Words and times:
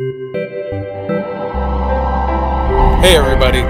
Hey 0.00 0.06
everybody, 3.16 3.60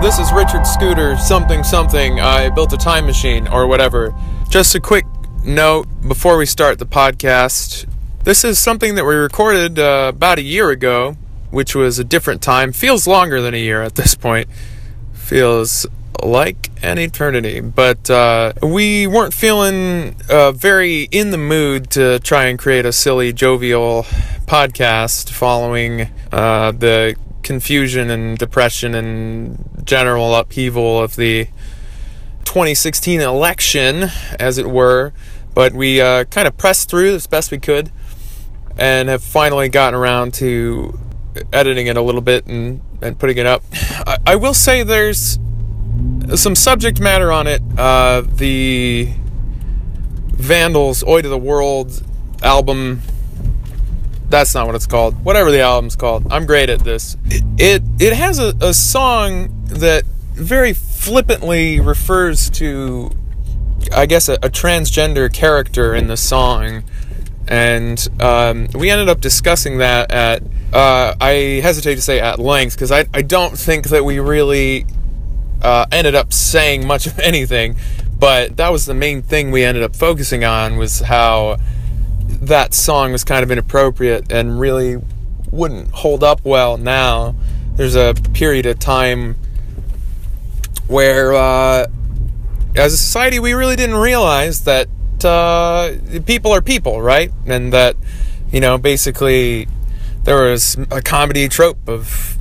this 0.00 0.20
is 0.20 0.32
Richard 0.32 0.64
Scooter, 0.64 1.16
something 1.16 1.64
something. 1.64 2.20
I 2.20 2.50
built 2.50 2.72
a 2.72 2.76
time 2.76 3.04
machine 3.04 3.48
or 3.48 3.66
whatever. 3.66 4.14
Just 4.48 4.76
a 4.76 4.80
quick 4.80 5.04
note 5.44 5.88
before 6.06 6.36
we 6.36 6.46
start 6.46 6.78
the 6.78 6.86
podcast. 6.86 7.88
This 8.22 8.44
is 8.44 8.60
something 8.60 8.94
that 8.94 9.04
we 9.04 9.16
recorded 9.16 9.80
uh, 9.80 10.12
about 10.14 10.38
a 10.38 10.42
year 10.42 10.70
ago, 10.70 11.16
which 11.50 11.74
was 11.74 11.98
a 11.98 12.04
different 12.04 12.42
time. 12.42 12.70
Feels 12.70 13.08
longer 13.08 13.40
than 13.40 13.52
a 13.52 13.60
year 13.60 13.82
at 13.82 13.96
this 13.96 14.14
point. 14.14 14.48
Feels 15.12 15.84
like 16.22 16.70
an 16.82 16.98
eternity. 16.98 17.60
But 17.60 18.08
uh, 18.08 18.52
we 18.62 19.08
weren't 19.08 19.34
feeling 19.34 20.14
uh, 20.30 20.52
very 20.52 21.08
in 21.10 21.30
the 21.30 21.38
mood 21.38 21.90
to 21.90 22.20
try 22.20 22.44
and 22.44 22.56
create 22.58 22.86
a 22.86 22.92
silly, 22.92 23.32
jovial 23.32 24.06
podcast 24.52 25.30
following 25.30 26.10
uh, 26.30 26.70
the 26.72 27.16
confusion 27.42 28.10
and 28.10 28.36
depression 28.36 28.94
and 28.94 29.82
general 29.82 30.34
upheaval 30.34 31.02
of 31.02 31.16
the 31.16 31.46
2016 32.44 33.22
election, 33.22 34.10
as 34.38 34.58
it 34.58 34.66
were. 34.68 35.14
But 35.54 35.72
we 35.72 36.02
uh, 36.02 36.24
kind 36.24 36.46
of 36.46 36.58
pressed 36.58 36.90
through 36.90 37.14
as 37.14 37.26
best 37.26 37.50
we 37.50 37.56
could 37.56 37.90
and 38.76 39.08
have 39.08 39.22
finally 39.22 39.70
gotten 39.70 39.98
around 39.98 40.34
to 40.34 40.98
editing 41.50 41.86
it 41.86 41.96
a 41.96 42.02
little 42.02 42.20
bit 42.20 42.44
and, 42.44 42.82
and 43.00 43.18
putting 43.18 43.38
it 43.38 43.46
up. 43.46 43.62
I, 43.72 44.18
I 44.26 44.36
will 44.36 44.52
say 44.52 44.82
there's 44.82 45.38
some 46.34 46.56
subject 46.56 47.00
matter 47.00 47.32
on 47.32 47.46
it. 47.46 47.62
Uh, 47.78 48.20
the 48.26 49.14
Vandals' 50.26 51.02
Oi 51.04 51.22
to 51.22 51.28
the 51.30 51.38
World 51.38 52.02
album 52.42 53.00
that's 54.32 54.54
not 54.54 54.66
what 54.66 54.74
it's 54.74 54.86
called. 54.86 55.22
Whatever 55.24 55.52
the 55.52 55.60
album's 55.60 55.94
called. 55.94 56.26
I'm 56.32 56.46
great 56.46 56.70
at 56.70 56.80
this. 56.80 57.16
It 57.26 57.44
it, 57.58 57.82
it 58.00 58.12
has 58.14 58.38
a, 58.38 58.54
a 58.60 58.74
song 58.74 59.64
that 59.66 60.04
very 60.32 60.72
flippantly 60.72 61.78
refers 61.78 62.48
to 62.50 63.10
I 63.94 64.06
guess 64.06 64.28
a, 64.28 64.34
a 64.34 64.48
transgender 64.48 65.32
character 65.32 65.94
in 65.94 66.06
the 66.06 66.16
song. 66.16 66.84
And 67.46 68.08
um, 68.20 68.68
we 68.74 68.88
ended 68.88 69.08
up 69.08 69.20
discussing 69.20 69.78
that 69.78 70.10
at, 70.12 70.42
uh, 70.72 71.14
I 71.20 71.60
hesitate 71.62 71.96
to 71.96 72.00
say 72.00 72.20
at 72.20 72.38
length, 72.38 72.76
because 72.76 72.92
I, 72.92 73.04
I 73.12 73.22
don't 73.22 73.58
think 73.58 73.88
that 73.88 74.04
we 74.04 74.20
really 74.20 74.86
uh, 75.60 75.86
ended 75.92 76.14
up 76.14 76.32
saying 76.32 76.86
much 76.86 77.06
of 77.06 77.18
anything. 77.18 77.76
But 78.18 78.56
that 78.56 78.70
was 78.70 78.86
the 78.86 78.94
main 78.94 79.20
thing 79.20 79.50
we 79.50 79.64
ended 79.64 79.82
up 79.82 79.96
focusing 79.96 80.44
on 80.44 80.76
was 80.76 81.00
how 81.00 81.58
that 82.42 82.74
song 82.74 83.12
was 83.12 83.22
kind 83.22 83.44
of 83.44 83.52
inappropriate 83.52 84.32
and 84.32 84.58
really 84.58 85.00
wouldn't 85.52 85.90
hold 85.92 86.24
up 86.24 86.44
well 86.44 86.76
now. 86.76 87.36
There's 87.76 87.94
a 87.94 88.14
period 88.34 88.66
of 88.66 88.80
time 88.80 89.36
where, 90.88 91.32
uh, 91.34 91.86
as 92.74 92.92
a 92.92 92.96
society, 92.96 93.38
we 93.38 93.52
really 93.52 93.76
didn't 93.76 93.96
realize 93.96 94.64
that 94.64 94.88
uh, 95.24 95.94
people 96.26 96.50
are 96.50 96.60
people, 96.60 97.00
right? 97.00 97.30
And 97.46 97.72
that, 97.72 97.96
you 98.50 98.60
know, 98.60 98.76
basically 98.76 99.68
there 100.24 100.50
was 100.50 100.76
a 100.90 101.00
comedy 101.00 101.48
trope 101.48 101.88
of, 101.88 102.36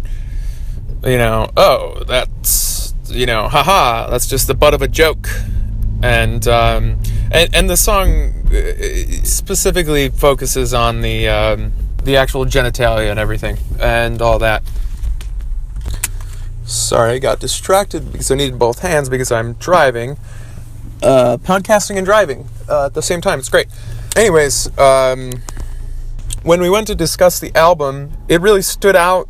you 1.04 1.20
know, 1.20 1.52
oh, 1.56 2.04
that's, 2.06 2.96
you 3.08 3.28
know, 3.28 3.48
haha, 3.48 4.10
that's 4.10 4.28
just 4.28 4.48
the 4.48 4.56
butt 4.56 4.74
of 4.74 4.82
a 4.82 4.88
joke. 4.88 5.28
And, 6.02 6.48
um, 6.48 7.00
and, 7.32 7.56
and 7.56 7.70
the 7.70 7.78
song 7.78 8.34
uh, 8.48 9.24
specifically 9.24 10.10
focuses 10.10 10.74
on 10.74 11.02
the 11.02 11.28
um, 11.28 11.74
the 12.04 12.18
actual 12.18 12.46
genitalia 12.46 13.10
and 13.10 13.20
everything 13.20 13.58
and 13.80 14.22
all 14.22 14.40
that. 14.40 14.64
Sorry, 16.66 17.14
I 17.14 17.20
got 17.20 17.40
distracted 17.40 18.12
because 18.12 18.32
I 18.32 18.36
needed 18.36 18.58
both 18.58 18.80
hands 18.80 19.10
because 19.10 19.32
I'm 19.32 19.54
driving, 19.54 20.18
uh, 21.04 21.38
podcasting 21.38 21.98
and 21.98 22.06
driving 22.06 22.48
uh, 22.70 22.86
at 22.86 22.94
the 22.94 23.02
same 23.02 23.22
time. 23.22 23.40
It's 23.40 23.50
great. 23.50 23.68
Anyways, 24.16 24.78
um, 24.78 25.32
when 26.44 26.62
we 26.62 26.70
went 26.70 26.88
to 26.88 26.96
discuss 26.96 27.40
the 27.40 27.56
album, 27.56 28.12
it 28.28 28.42
really 28.42 28.62
stood 28.62 28.96
out 28.96 29.28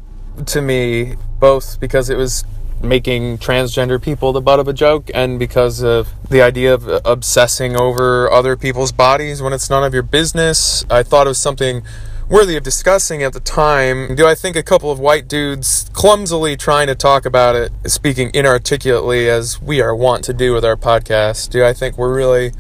to 0.48 0.62
me 0.62 1.16
both 1.40 1.80
because 1.80 2.10
it 2.10 2.18
was 2.18 2.46
making 2.84 3.38
transgender 3.38 4.02
people 4.02 4.34
the 4.34 4.42
butt 4.42 4.60
of 4.60 4.68
a 4.68 4.74
joke 4.74 5.10
and 5.14 5.40
because 5.40 5.84
of 5.84 6.10
the 6.30 6.42
idea 6.42 6.74
of 6.74 6.88
obsessing 7.06 7.76
over 7.76 8.32
other 8.32 8.56
people's 8.56 8.92
bodies 8.92 9.42
when 9.42 9.54
it's 9.54 9.70
none 9.70 9.84
of 9.84 9.94
your 9.94 10.04
business. 10.04 10.86
I 10.90 11.04
thought 11.04 11.28
it 11.28 11.30
was 11.30 11.38
something 11.38 11.84
worthy 12.30 12.56
of 12.56 12.64
discussing 12.64 13.22
at 13.24 13.34
the 13.34 13.42
time. 13.42 14.16
Do 14.16 14.26
I 14.26 14.36
think 14.36 14.56
a 14.56 14.64
couple 14.64 14.90
of 14.90 15.00
white 15.00 15.28
dudes 15.28 15.90
clumsily 15.92 16.56
trying 16.56 16.88
to 16.88 16.96
talk 16.96 17.26
about 17.26 17.56
it, 17.56 17.72
speaking 17.86 18.32
inarticulately 18.34 19.30
as 19.30 19.62
we 19.62 19.82
are 19.82 19.94
wont 19.94 20.24
to 20.26 20.34
do 20.34 20.54
with 20.54 20.64
our 20.64 20.78
podcast, 20.78 21.50
do 21.50 21.66
I 21.66 21.74
think 21.74 21.98
we're 21.98 22.16
really 22.16 22.54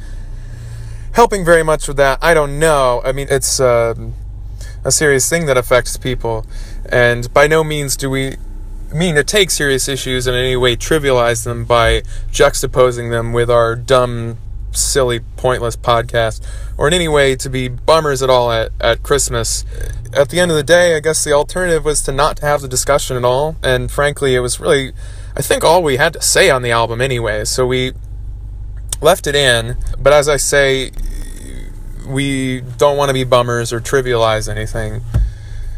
helping 1.13 1.45
very 1.45 1.63
much 1.63 1.87
with 1.87 1.97
that? 1.97 2.19
I 2.21 2.33
don't 2.33 2.59
know. 2.59 3.01
I 3.05 3.13
mean, 3.13 3.27
it's 3.29 3.61
uh, 3.61 3.95
a 4.83 4.91
serious 4.91 5.29
thing 5.29 5.45
that 5.45 5.57
affects 5.57 5.95
people, 5.95 6.45
and 6.89 7.33
by 7.33 7.47
no 7.47 7.63
means 7.63 7.95
do 7.95 8.09
we 8.09 8.35
mean 8.93 9.15
to 9.15 9.23
take 9.23 9.49
serious 9.51 9.87
issues 9.87 10.27
and 10.27 10.35
in 10.35 10.43
any 10.43 10.55
way 10.55 10.75
trivialize 10.75 11.43
them 11.43 11.65
by 11.65 12.01
juxtaposing 12.31 13.09
them 13.09 13.33
with 13.33 13.49
our 13.49 13.75
dumb, 13.75 14.37
silly, 14.71 15.21
pointless 15.37 15.75
podcast, 15.75 16.45
or 16.77 16.87
in 16.87 16.93
any 16.93 17.07
way 17.07 17.35
to 17.35 17.49
be 17.49 17.67
bummers 17.67 18.21
at 18.21 18.29
all 18.29 18.51
at, 18.51 18.71
at 18.79 19.03
Christmas. 19.03 19.65
At 20.13 20.29
the 20.29 20.39
end 20.39 20.51
of 20.51 20.57
the 20.57 20.63
day, 20.63 20.95
I 20.95 20.99
guess 20.99 21.23
the 21.23 21.31
alternative 21.33 21.85
was 21.85 22.01
to 22.03 22.11
not 22.11 22.39
have 22.39 22.61
the 22.61 22.67
discussion 22.67 23.17
at 23.17 23.23
all, 23.23 23.55
and 23.63 23.91
frankly, 23.91 24.35
it 24.35 24.39
was 24.39 24.59
really, 24.59 24.93
I 25.35 25.41
think, 25.41 25.63
all 25.63 25.83
we 25.83 25.97
had 25.97 26.13
to 26.13 26.21
say 26.21 26.49
on 26.49 26.61
the 26.61 26.71
album 26.71 27.01
anyway, 27.01 27.45
so 27.45 27.65
we 27.65 27.93
left 29.01 29.27
it 29.27 29.35
in, 29.35 29.77
but 29.99 30.13
as 30.13 30.27
I 30.29 30.37
say, 30.37 30.91
we 32.05 32.61
don't 32.61 32.97
want 32.97 33.09
to 33.09 33.13
be 33.13 33.23
bummers 33.23 33.71
or 33.71 33.79
trivialize 33.79 34.49
anything. 34.49 35.01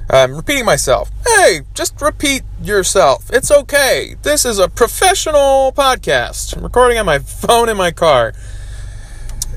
I'm 0.10 0.36
repeating 0.36 0.66
myself. 0.66 1.10
Hey, 1.26 1.62
just 1.74 2.02
repeat 2.02 2.44
yourself. 2.62 3.30
It's 3.32 3.50
okay. 3.50 4.16
This 4.22 4.46
is 4.46 4.60
a 4.60 4.68
professional 4.68 5.72
podcast. 5.72 6.56
I'm 6.56 6.64
recording 6.64 6.98
on 6.98 7.06
my 7.06 7.20
phone 7.20 7.70
in 7.70 7.78
my 7.78 7.92
car. 7.92 8.34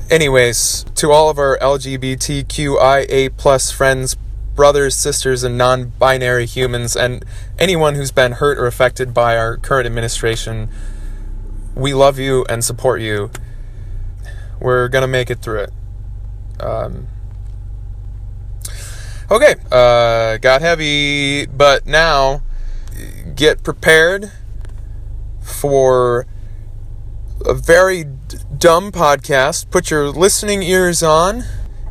Anyways, 0.09 0.85
to 0.95 1.11
all 1.11 1.29
of 1.29 1.37
our 1.37 1.57
LGBTQIA 1.59 3.35
plus 3.35 3.71
friends, 3.71 4.15
brothers, 4.55 4.95
sisters, 4.95 5.43
and 5.43 5.57
non 5.57 5.89
binary 5.99 6.45
humans, 6.45 6.95
and 6.95 7.25
anyone 7.59 7.95
who's 7.95 8.11
been 8.11 8.33
hurt 8.33 8.57
or 8.57 8.67
affected 8.67 9.13
by 9.13 9.37
our 9.37 9.57
current 9.57 9.85
administration, 9.85 10.69
we 11.75 11.93
love 11.93 12.17
you 12.17 12.45
and 12.47 12.63
support 12.63 13.01
you. 13.01 13.31
We're 14.61 14.87
to 14.87 15.07
make 15.07 15.29
it 15.29 15.39
through 15.39 15.59
it. 15.59 15.73
Um, 16.61 17.07
Okay, 19.29 19.55
uh, 19.73 20.37
got 20.37 20.61
heavy, 20.61 21.45
but 21.47 21.85
now 21.85 22.41
get 23.35 23.61
prepared 23.61 24.31
for 25.41 26.25
a 27.45 27.53
very 27.53 28.05
d- 28.05 28.37
dumb 28.57 28.89
podcast. 28.89 29.69
Put 29.69 29.91
your 29.91 30.07
listening 30.07 30.63
ears 30.63 31.03
on. 31.03 31.43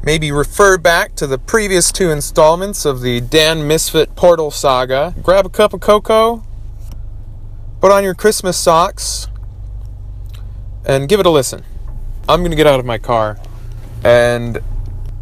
Maybe 0.03 0.33
refer 0.33 0.79
back 0.79 1.15
to 1.17 1.27
the 1.27 1.37
previous 1.37 1.93
two 1.93 2.11
installments 2.11 2.87
of 2.87 3.03
the 3.03 3.21
Dan 3.21 3.69
Misfit 3.69 4.17
Portal 4.17 4.51
saga. 4.51 5.15
Grab 5.23 5.45
a 5.45 5.51
cup 5.51 5.75
of 5.75 5.81
cocoa, 5.81 6.43
put 7.83 7.93
on 7.93 8.03
your 8.03 8.15
Christmas 8.15 8.57
socks, 8.57 9.29
and 10.87 11.07
give 11.07 11.21
it 11.21 11.27
a 11.27 11.31
listen. 11.31 11.65
I'm 12.31 12.41
going 12.41 12.51
to 12.51 12.57
get 12.57 12.67
out 12.67 12.81
of 12.81 12.87
my 12.87 12.97
car 12.97 13.39
and 14.03 14.59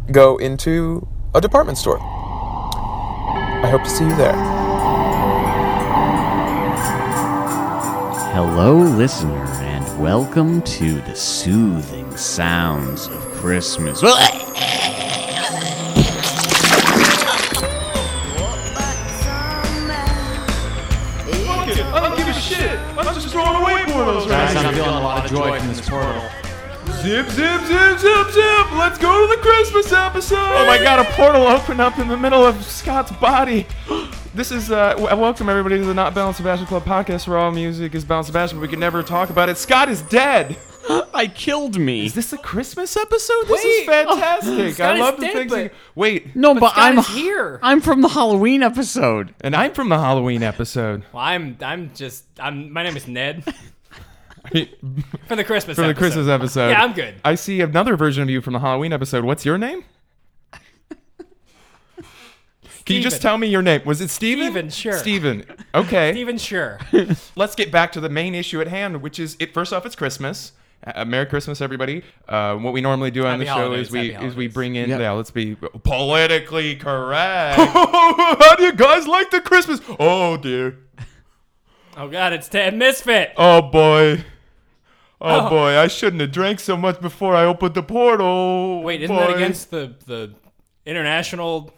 go 0.09 0.37
into 0.37 1.09
a 1.35 1.41
department 1.41 1.77
store. 1.77 1.99
I 2.01 3.67
hope 3.69 3.83
to 3.83 3.89
see 3.89 4.05
you 4.05 4.15
there. 4.15 4.33
Hello, 8.31 8.77
listener, 8.77 9.45
and 9.61 10.01
welcome 10.01 10.61
to 10.61 11.01
the 11.01 11.13
soothing 11.13 12.15
sounds 12.15 13.07
of 13.07 13.19
Christmas. 13.33 13.99
I 14.01 14.09
don't 21.99 22.17
give 22.17 22.27
a 22.29 22.33
shit. 22.33 22.79
I'm 22.97 23.13
just 23.13 23.27
throwing 23.27 23.61
away 23.61 23.83
portals 23.87 24.25
right 24.27 24.53
Guys, 24.53 24.55
I'm 24.55 24.73
feeling 24.73 24.89
a 24.89 25.01
lot 25.01 25.25
of 25.25 25.31
joy 25.31 25.59
from 25.59 25.67
this 25.67 25.89
portal. 25.89 26.44
Zip, 27.05 27.27
zip, 27.29 27.61
zip, 27.65 27.99
zip, 27.99 28.31
zip. 28.31 28.71
Let's 28.73 28.97
go 28.97 29.27
to 29.27 29.35
the 29.35 29.39
Christmas 29.39 29.91
episode. 29.93 30.37
Oh 30.39 30.65
my 30.65 30.79
god, 30.79 30.99
a 30.99 31.03
portal 31.11 31.43
opened 31.45 31.79
up 31.79 31.99
in 31.99 32.07
the 32.07 32.17
middle 32.17 32.43
of 32.43 32.63
Scott's 32.63 33.11
body. 33.13 33.67
This 34.35 34.51
is, 34.51 34.69
uh, 34.69 34.95
w- 34.95 35.15
welcome 35.15 35.47
everybody 35.47 35.77
to 35.77 35.85
the 35.85 35.93
Not 35.93 36.13
Belle 36.13 36.27
and 36.27 36.35
Sebastian 36.35 36.67
Club 36.67 36.83
podcast 36.83 37.25
where 37.25 37.37
all 37.37 37.53
music 37.53 37.95
is 37.95 38.03
Belle 38.03 38.17
and 38.17 38.27
Sebastian, 38.27 38.57
but 38.59 38.63
we 38.63 38.67
can 38.67 38.81
never 38.81 39.01
talk 39.01 39.29
about 39.29 39.47
it. 39.47 39.55
Scott 39.57 39.87
is 39.87 40.01
dead. 40.01 40.57
I 41.13 41.27
killed 41.33 41.79
me. 41.79 42.05
Is 42.07 42.15
this 42.15 42.33
a 42.33 42.37
Christmas 42.37 42.97
episode? 42.97 43.47
This 43.47 43.63
is 43.63 43.87
Wait. 43.87 44.05
Oh, 44.09 44.15
fantastic. 44.19 44.79
I 44.81 44.93
is 44.95 44.99
love 44.99 45.15
the 45.15 45.21
dead, 45.27 45.33
things. 45.35 45.51
but- 45.51 45.63
you- 45.63 45.69
Wait, 45.95 46.35
no, 46.35 46.53
but, 46.53 46.71
Scott 46.71 46.83
I'm 46.83 46.99
is 46.99 47.07
here. 47.07 47.59
I'm 47.63 47.79
from 47.79 48.01
the 48.01 48.09
Halloween 48.09 48.61
episode. 48.61 49.33
and 49.39 49.55
I'm 49.55 49.71
from 49.73 49.87
the 49.87 49.99
Halloween 49.99 50.43
episode. 50.43 51.03
Well, 51.13 51.23
I'm 51.23 51.55
I'm 51.61 51.91
just 51.95 52.25
I'm 52.37 52.73
my 52.73 52.83
name 52.83 52.97
is 52.97 53.07
Ned 53.07 53.41
For 54.51 54.65
for 55.27 55.35
the 55.35 55.43
Christmas 55.43 55.75
for 55.75 55.81
the 55.83 55.89
episode. 55.89 55.97
Christmas 55.99 56.27
episode. 56.27 56.69
Yeah, 56.69 56.83
I'm 56.83 56.93
good. 56.93 57.15
I 57.25 57.35
see 57.35 57.61
another 57.61 57.95
version 57.97 58.23
of 58.23 58.29
you 58.29 58.41
from 58.41 58.53
the 58.53 58.59
Halloween 58.59 58.93
episode. 58.93 59.23
What's 59.25 59.45
your 59.45 59.57
name? 59.57 59.83
Can 62.85 62.97
you 62.97 63.01
just 63.01 63.15
Steven. 63.15 63.29
tell 63.31 63.37
me 63.39 63.47
your 63.47 63.63
name? 63.63 63.81
Was 63.83 63.99
it 63.99 64.11
Steven? 64.11 64.45
Steven, 64.51 64.69
sure. 64.69 64.93
Steven. 64.93 65.43
Okay. 65.73 66.15
Even 66.19 66.37
sure. 66.37 66.79
Let's 67.35 67.55
get 67.55 67.71
back 67.71 67.91
to 67.93 67.99
the 67.99 68.09
main 68.09 68.35
issue 68.35 68.61
at 68.61 68.67
hand, 68.67 69.01
which 69.01 69.17
is 69.19 69.35
it. 69.39 69.55
First 69.55 69.73
off, 69.73 69.87
it's 69.87 69.95
Christmas. 69.95 70.51
Uh, 70.85 71.03
Merry 71.03 71.25
Christmas, 71.25 71.61
everybody. 71.61 72.03
Uh, 72.29 72.55
what 72.57 72.73
we 72.73 72.81
normally 72.81 73.09
do 73.09 73.21
on 73.25 73.39
Happy 73.39 73.39
the 73.39 73.45
show 73.47 73.53
holidays, 73.53 73.87
is 73.87 73.91
we 73.91 74.11
happy 74.11 74.25
is 74.27 74.35
we 74.35 74.43
holidays. 74.43 74.53
bring 74.53 74.75
in 74.75 74.89
Yep. 74.89 74.99
yeah. 74.99 75.11
Let's 75.13 75.31
be 75.31 75.55
politically 75.55 76.75
correct. 76.75 77.57
How 77.59 78.55
do 78.55 78.63
you 78.65 78.73
guys 78.73 79.07
like 79.07 79.31
the 79.31 79.41
Christmas? 79.41 79.81
Oh 79.97 80.37
dear. 80.37 80.77
Oh 81.97 82.07
God, 82.07 82.33
it's 82.33 82.47
Ted 82.47 82.75
Misfit. 82.77 83.31
Oh 83.35 83.63
boy. 83.63 84.23
Oh, 85.27 85.47
Oh. 85.47 85.49
boy, 85.49 85.77
I 85.77 85.87
shouldn't 85.87 86.21
have 86.21 86.31
drank 86.31 86.59
so 86.59 86.77
much 86.77 87.01
before 87.01 87.35
I 87.35 87.45
opened 87.45 87.73
the 87.75 87.83
portal. 87.83 88.83
Wait, 88.83 89.01
isn't 89.01 89.15
boy. 89.15 89.21
that 89.27 89.35
against 89.35 89.71
the 89.71 89.93
the 90.05 90.33
international 90.85 91.73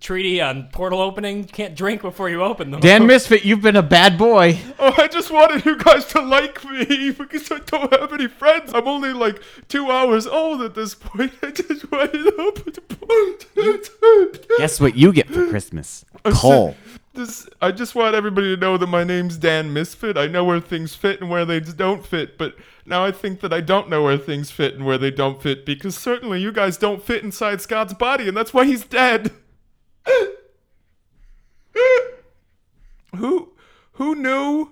treaty 0.00 0.40
on 0.40 0.68
portal 0.72 1.00
opening? 1.00 1.38
You 1.38 1.44
can't 1.44 1.74
drink 1.74 2.02
before 2.02 2.28
you 2.28 2.42
open 2.42 2.70
them. 2.70 2.80
Dan 2.80 3.06
Misfit, 3.10 3.44
you've 3.44 3.62
been 3.62 3.76
a 3.76 3.82
bad 3.82 4.16
boy. 4.18 4.58
Oh, 4.78 4.94
I 4.96 5.08
just 5.08 5.30
wanted 5.30 5.64
you 5.64 5.76
guys 5.78 6.04
to 6.06 6.20
like 6.20 6.62
me 6.64 7.10
because 7.18 7.50
I 7.50 7.58
don't 7.60 7.92
have 7.92 8.12
any 8.12 8.28
friends. 8.28 8.72
I'm 8.74 8.86
only 8.88 9.12
like 9.12 9.42
two 9.68 9.90
hours 9.90 10.26
old 10.26 10.62
at 10.62 10.74
this 10.74 10.94
point. 10.94 11.32
I 11.42 11.50
just 11.50 11.90
wanted 11.90 12.12
to 12.12 12.34
open 12.38 12.72
the 12.74 12.80
portal. 12.82 14.56
Guess 14.58 14.80
what 14.80 14.96
you 14.96 15.12
get 15.12 15.28
for 15.28 15.48
Christmas? 15.48 16.04
Coal. 16.24 16.76
This, 17.14 17.46
I 17.60 17.72
just 17.72 17.94
want 17.94 18.14
everybody 18.14 18.54
to 18.54 18.60
know 18.60 18.78
that 18.78 18.86
my 18.86 19.04
name's 19.04 19.36
Dan 19.36 19.74
Misfit. 19.74 20.16
I 20.16 20.28
know 20.28 20.44
where 20.44 20.60
things 20.60 20.94
fit 20.94 21.20
and 21.20 21.28
where 21.28 21.44
they 21.44 21.60
don't 21.60 22.06
fit, 22.06 22.38
but 22.38 22.56
now 22.86 23.04
I 23.04 23.12
think 23.12 23.40
that 23.40 23.52
I 23.52 23.60
don't 23.60 23.90
know 23.90 24.02
where 24.02 24.16
things 24.16 24.50
fit 24.50 24.74
and 24.74 24.86
where 24.86 24.96
they 24.96 25.10
don't 25.10 25.42
fit 25.42 25.66
because 25.66 25.94
certainly 25.94 26.40
you 26.40 26.52
guys 26.52 26.78
don't 26.78 27.04
fit 27.04 27.22
inside 27.22 27.60
Scott's 27.60 27.92
body, 27.92 28.28
and 28.28 28.36
that's 28.36 28.54
why 28.54 28.64
he's 28.64 28.86
dead. 28.86 29.30
who, 33.16 33.52
who 33.92 34.14
knew 34.14 34.70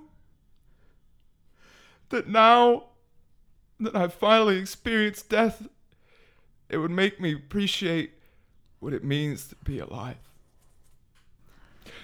that 2.08 2.26
now 2.26 2.84
that 3.78 3.94
I've 3.94 4.14
finally 4.14 4.56
experienced 4.56 5.28
death, 5.28 5.68
it 6.70 6.78
would 6.78 6.90
make 6.90 7.20
me 7.20 7.34
appreciate 7.34 8.12
what 8.78 8.94
it 8.94 9.04
means 9.04 9.48
to 9.48 9.56
be 9.56 9.78
alive? 9.78 10.29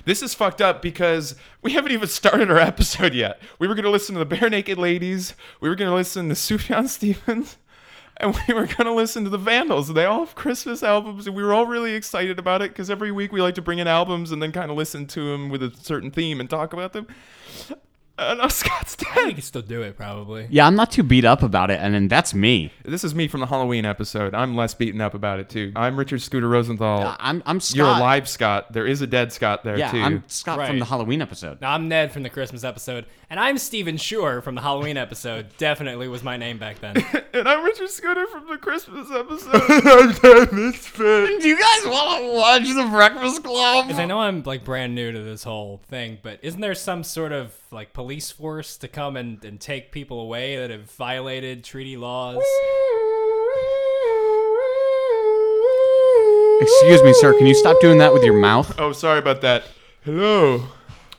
This 0.06 0.22
is 0.22 0.34
fucked 0.34 0.62
up 0.62 0.82
because 0.82 1.34
we 1.62 1.72
haven't 1.72 1.90
even 1.90 2.06
started 2.08 2.48
our 2.48 2.58
episode 2.58 3.12
yet. 3.12 3.42
We 3.58 3.66
were 3.66 3.74
going 3.74 3.84
to 3.84 3.90
listen 3.90 4.14
to 4.14 4.20
the 4.20 4.24
Bare 4.24 4.48
Naked 4.48 4.78
Ladies. 4.78 5.34
We 5.60 5.68
were 5.68 5.74
going 5.74 5.90
to 5.90 5.96
listen 5.96 6.28
to 6.28 6.36
Sufjan 6.36 6.88
Stevens. 6.88 7.58
And 8.18 8.34
we 8.48 8.54
were 8.54 8.66
going 8.66 8.86
to 8.86 8.94
listen 8.94 9.24
to 9.24 9.30
the 9.30 9.36
Vandals. 9.36 9.92
They 9.92 10.04
all 10.06 10.20
have 10.20 10.34
Christmas 10.36 10.82
albums, 10.82 11.26
and 11.26 11.36
we 11.36 11.42
were 11.42 11.52
all 11.52 11.66
really 11.66 11.92
excited 11.92 12.38
about 12.38 12.62
it 12.62 12.70
because 12.70 12.88
every 12.88 13.12
week 13.12 13.30
we 13.30 13.42
like 13.42 13.56
to 13.56 13.62
bring 13.62 13.78
in 13.78 13.86
albums 13.86 14.32
and 14.32 14.40
then 14.40 14.52
kind 14.52 14.70
of 14.70 14.76
listen 14.78 15.06
to 15.08 15.32
them 15.32 15.50
with 15.50 15.62
a 15.62 15.70
certain 15.82 16.10
theme 16.10 16.40
and 16.40 16.48
talk 16.48 16.72
about 16.72 16.94
them. 16.94 17.08
And 18.18 18.40
uh, 18.40 18.48
Scott's 18.50 18.96
we 18.98 19.04
dead. 19.24 19.34
can 19.34 19.42
still 19.42 19.62
do 19.62 19.82
it 19.82 19.96
probably. 19.96 20.46
Yeah, 20.50 20.66
I'm 20.66 20.74
not 20.74 20.90
too 20.90 21.02
beat 21.02 21.24
up 21.24 21.42
about 21.42 21.70
it, 21.70 21.80
and 21.80 21.94
then 21.94 22.08
that's 22.08 22.32
me. 22.34 22.72
This 22.84 23.04
is 23.04 23.14
me 23.14 23.28
from 23.28 23.40
the 23.40 23.46
Halloween 23.46 23.84
episode. 23.84 24.34
I'm 24.34 24.56
less 24.56 24.74
beaten 24.74 25.00
up 25.00 25.14
about 25.14 25.38
it, 25.40 25.48
too. 25.48 25.72
I'm 25.76 25.98
Richard 25.98 26.22
Scooter 26.22 26.48
Rosenthal. 26.48 27.14
I'm 27.20 27.42
I'm 27.44 27.60
Scott. 27.60 27.76
You're 27.76 27.86
alive, 27.86 28.28
Scott. 28.28 28.72
There 28.72 28.86
is 28.86 29.02
a 29.02 29.06
dead 29.06 29.32
Scott 29.32 29.64
there, 29.64 29.76
Yeah, 29.78 29.90
too. 29.90 30.00
I'm 30.00 30.24
Scott 30.28 30.66
from 30.66 30.78
the 30.78 30.84
Halloween 30.86 31.20
episode. 31.20 31.60
Now, 31.60 31.72
I'm 31.72 31.88
Ned 31.88 32.12
from 32.12 32.22
the 32.22 32.30
Christmas 32.30 32.64
episode, 32.64 33.04
and 33.28 33.38
I'm 33.38 33.58
Steven 33.58 33.96
Shore 33.98 34.40
from 34.40 34.54
the 34.54 34.62
Halloween 34.62 34.96
episode. 34.96 35.48
Definitely 35.58 36.08
was 36.08 36.22
my 36.22 36.36
name 36.36 36.58
back 36.58 36.80
then. 36.80 36.96
And 37.36 37.46
I'm 37.46 37.62
Richard 37.64 37.90
Scooter 37.90 38.26
from 38.28 38.46
the 38.48 38.56
Christmas 38.56 39.10
episode. 39.10 39.60
I'm 39.62 40.12
Dan 40.14 40.48
Misfit. 40.68 41.42
Do 41.42 41.46
you 41.46 41.58
guys 41.58 41.84
want 41.84 42.22
to 42.22 42.32
watch 42.32 42.62
The 42.62 42.88
Breakfast 42.90 43.44
Club? 43.44 43.84
Because 43.86 44.00
I 44.00 44.06
know 44.06 44.20
I'm 44.20 44.42
like 44.44 44.64
brand 44.64 44.94
new 44.94 45.12
to 45.12 45.20
this 45.22 45.44
whole 45.44 45.82
thing, 45.88 46.16
but 46.22 46.38
isn't 46.42 46.62
there 46.62 46.74
some 46.74 47.04
sort 47.04 47.32
of 47.32 47.52
like 47.76 47.92
police 47.92 48.30
force 48.30 48.78
to 48.78 48.88
come 48.88 49.18
and, 49.18 49.44
and 49.44 49.60
take 49.60 49.92
people 49.92 50.18
away 50.18 50.56
that 50.56 50.70
have 50.70 50.90
violated 50.92 51.62
treaty 51.62 51.94
laws? 51.94 52.42
Excuse 56.62 57.02
me, 57.02 57.12
sir. 57.12 57.36
Can 57.36 57.46
you 57.46 57.54
stop 57.54 57.78
doing 57.82 57.98
that 57.98 58.14
with 58.14 58.24
your 58.24 58.40
mouth? 58.40 58.74
Oh, 58.80 58.92
sorry 58.92 59.18
about 59.18 59.42
that. 59.42 59.64
Hello. 60.02 60.68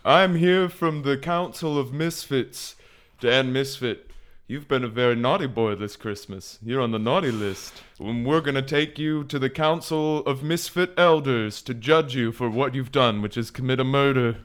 I'm 0.04 0.34
here 0.34 0.68
from 0.68 1.04
the 1.04 1.16
Council 1.16 1.78
of 1.78 1.94
Misfits. 1.94 2.76
Dan 3.20 3.54
Misfit, 3.54 4.10
you've 4.48 4.68
been 4.68 4.84
a 4.84 4.88
very 4.88 5.16
naughty 5.16 5.46
boy 5.46 5.76
this 5.76 5.96
Christmas. 5.96 6.58
You're 6.64 6.82
on 6.82 6.90
the 6.90 6.98
naughty 6.98 7.30
list. 7.30 7.84
And 8.00 8.26
we're 8.26 8.42
going 8.42 8.56
to 8.56 8.64
take 8.64 8.98
you 8.98 9.24
to 9.26 9.38
the 9.38 9.52
Council 9.52 10.26
of 10.26 10.42
Misfit 10.42 10.96
Elders 10.98 11.62
to 11.62 11.76
judge 11.76 12.16
you 12.16 12.32
for 12.32 12.50
what 12.50 12.74
you've 12.74 12.92
done, 12.92 13.22
which 13.22 13.38
is 13.38 13.52
commit 13.52 13.80
a 13.80 13.84
murder. 13.84 14.38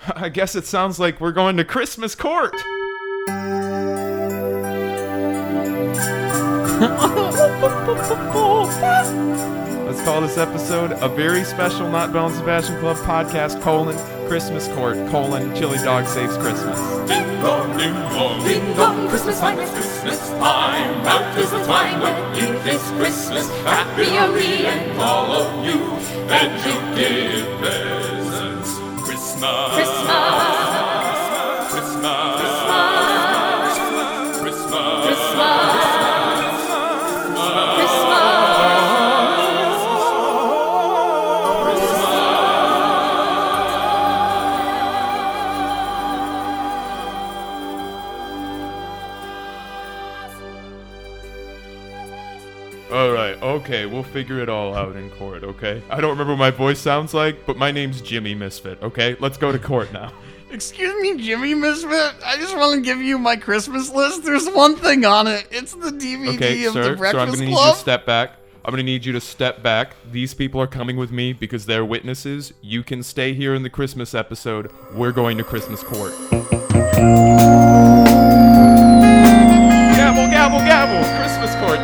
I 0.14 0.28
guess 0.28 0.54
it 0.54 0.66
sounds 0.66 0.98
like 0.98 1.20
we're 1.20 1.32
going 1.32 1.56
to 1.56 1.64
Christmas 1.64 2.14
court. 2.14 2.54
Let's 9.88 10.02
call 10.02 10.20
this 10.20 10.38
episode 10.38 10.92
a 10.92 11.08
very 11.08 11.44
special 11.44 11.90
Not 11.90 12.12
Belle 12.12 12.26
and 12.26 12.34
Sebastian 12.36 12.78
Club 12.78 12.96
podcast, 12.98 13.60
colon, 13.62 13.96
Christmas 14.28 14.68
Court, 14.68 14.96
colon, 15.08 15.54
Chili 15.56 15.78
Dog 15.78 16.06
Saves 16.06 16.36
Christmas. 16.36 16.78
Ding 17.08 17.40
dong, 17.40 17.76
ding 17.76 17.92
dong, 17.94 18.44
ding 18.44 18.76
dong, 18.76 19.08
Christmas 19.08 19.40
time, 19.40 19.58
it's 19.58 19.72
Christmas 19.72 20.28
time. 20.30 21.06
Out 21.06 21.38
is 21.38 21.50
the 21.50 21.64
time 21.64 22.00
when 22.00 22.14
it 22.36 22.66
is 22.66 22.82
Christmas. 22.92 23.48
Happy 23.64 24.04
and 24.66 25.00
all 25.00 25.32
of 25.32 25.64
you, 25.64 25.80
and 26.30 26.52
you 26.64 26.74
give 26.96 27.58
presents. 27.58 28.07
Christmas, 29.38 29.74
Christmas, 29.76 30.57
okay, 53.68 53.84
we'll 53.84 54.02
figure 54.02 54.40
it 54.40 54.48
all 54.48 54.74
out 54.74 54.96
in 54.96 55.10
court, 55.10 55.44
okay? 55.44 55.82
I 55.90 56.00
don't 56.00 56.10
remember 56.10 56.32
what 56.32 56.38
my 56.38 56.50
voice 56.50 56.80
sounds 56.80 57.12
like, 57.12 57.44
but 57.44 57.58
my 57.58 57.70
name's 57.70 58.00
Jimmy 58.00 58.34
Misfit, 58.34 58.82
okay? 58.82 59.14
Let's 59.20 59.36
go 59.36 59.52
to 59.52 59.58
court 59.58 59.92
now. 59.92 60.10
Excuse 60.50 60.94
me, 61.02 61.22
Jimmy 61.22 61.52
Misfit. 61.52 62.14
I 62.24 62.36
just 62.38 62.56
want 62.56 62.76
to 62.76 62.80
give 62.80 63.02
you 63.02 63.18
my 63.18 63.36
Christmas 63.36 63.90
list. 63.90 64.24
There's 64.24 64.48
one 64.48 64.76
thing 64.76 65.04
on 65.04 65.26
it. 65.26 65.46
It's 65.50 65.74
the 65.74 65.90
DVD 65.90 66.36
Okay, 66.36 66.64
of 66.64 66.72
sir, 66.72 66.80
The 66.80 66.86
so 66.86 66.92
I'm 66.92 66.98
Breakfast 66.98 67.26
gonna 67.34 67.44
need 67.44 67.50
you 67.50 67.72
to 67.72 67.76
step 67.76 68.06
back. 68.06 68.32
I'm 68.64 68.72
gonna 68.72 68.82
need 68.82 69.04
you 69.04 69.12
to 69.12 69.20
step 69.20 69.62
back. 69.62 69.96
These 70.10 70.32
people 70.32 70.62
are 70.62 70.66
coming 70.66 70.96
with 70.96 71.12
me 71.12 71.34
because 71.34 71.66
they're 71.66 71.84
witnesses. 71.84 72.54
You 72.62 72.82
can 72.82 73.02
stay 73.02 73.34
here 73.34 73.54
in 73.54 73.62
the 73.62 73.70
Christmas 73.70 74.14
episode. 74.14 74.72
We're 74.94 75.12
going 75.12 75.36
to 75.36 75.44
Christmas 75.44 75.82
court. 75.82 76.14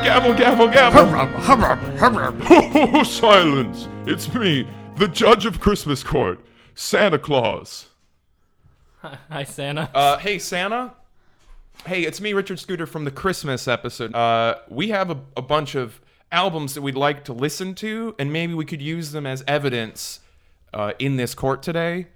Christmas 0.04 0.36
court! 0.36 0.36
Gavel, 0.36 0.68
gavel, 0.68 0.68
gavel! 0.68 2.36
Oh, 2.50 3.02
silence! 3.02 3.88
It's 4.06 4.32
me, 4.34 4.68
the 4.96 5.08
judge 5.08 5.46
of 5.46 5.60
Christmas 5.60 6.02
court, 6.02 6.40
Santa 6.74 7.18
Claus. 7.18 7.86
Hi, 9.30 9.44
Santa. 9.44 9.90
Uh, 9.94 10.18
hey, 10.18 10.38
Santa. 10.38 10.92
Hey, 11.86 12.02
it's 12.02 12.20
me, 12.20 12.32
Richard 12.32 12.58
Scooter 12.58 12.86
from 12.86 13.04
the 13.04 13.10
Christmas 13.10 13.66
episode. 13.66 14.14
Uh, 14.14 14.56
we 14.68 14.88
have 14.88 15.10
a, 15.10 15.18
a 15.36 15.42
bunch 15.42 15.74
of 15.74 16.00
albums 16.30 16.74
that 16.74 16.82
we'd 16.82 16.96
like 16.96 17.24
to 17.24 17.32
listen 17.32 17.74
to, 17.76 18.14
and 18.18 18.32
maybe 18.32 18.54
we 18.54 18.64
could 18.64 18.82
use 18.82 19.12
them 19.12 19.26
as 19.26 19.42
evidence 19.46 20.20
uh, 20.72 20.92
in 20.98 21.16
this 21.16 21.34
court 21.34 21.62
today. 21.62 22.08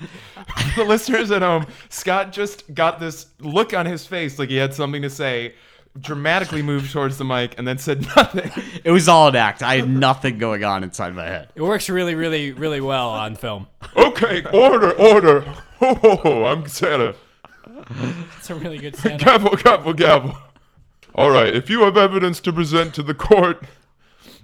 the 0.76 0.84
listeners 0.84 1.30
at 1.30 1.42
home, 1.42 1.66
Scott 1.88 2.32
just 2.32 2.72
got 2.74 3.00
this 3.00 3.26
look 3.40 3.74
on 3.74 3.86
his 3.86 4.06
face 4.06 4.38
like 4.38 4.48
he 4.48 4.56
had 4.56 4.72
something 4.74 5.02
to 5.02 5.10
say, 5.10 5.54
dramatically 6.00 6.62
moved 6.62 6.92
towards 6.92 7.18
the 7.18 7.24
mic, 7.24 7.56
and 7.58 7.66
then 7.66 7.78
said 7.78 8.02
nothing. 8.16 8.50
It 8.84 8.90
was 8.90 9.08
all 9.08 9.28
an 9.28 9.36
act. 9.36 9.62
I 9.62 9.76
had 9.76 9.88
nothing 9.88 10.38
going 10.38 10.64
on 10.64 10.82
inside 10.84 11.14
my 11.14 11.26
head. 11.26 11.48
It 11.54 11.62
works 11.62 11.88
really, 11.88 12.14
really, 12.14 12.52
really 12.52 12.80
well 12.80 13.10
on 13.10 13.36
film. 13.36 13.66
okay, 13.96 14.44
order, 14.52 14.92
order. 14.92 15.44
Oh, 15.80 15.94
ho, 15.94 16.16
ho, 16.16 16.44
I'm 16.46 16.66
Santa. 16.66 17.14
It's 18.36 18.50
a 18.50 18.54
really 18.56 18.78
good 18.78 18.96
Santa. 18.96 19.24
Gavel, 19.24 19.54
gavel, 19.54 19.92
gavel. 19.92 20.36
All 21.14 21.30
right, 21.30 21.54
if 21.54 21.70
you 21.70 21.82
have 21.82 21.96
evidence 21.96 22.40
to 22.40 22.52
present 22.52 22.94
to 22.94 23.04
the 23.04 23.14
court, 23.14 23.62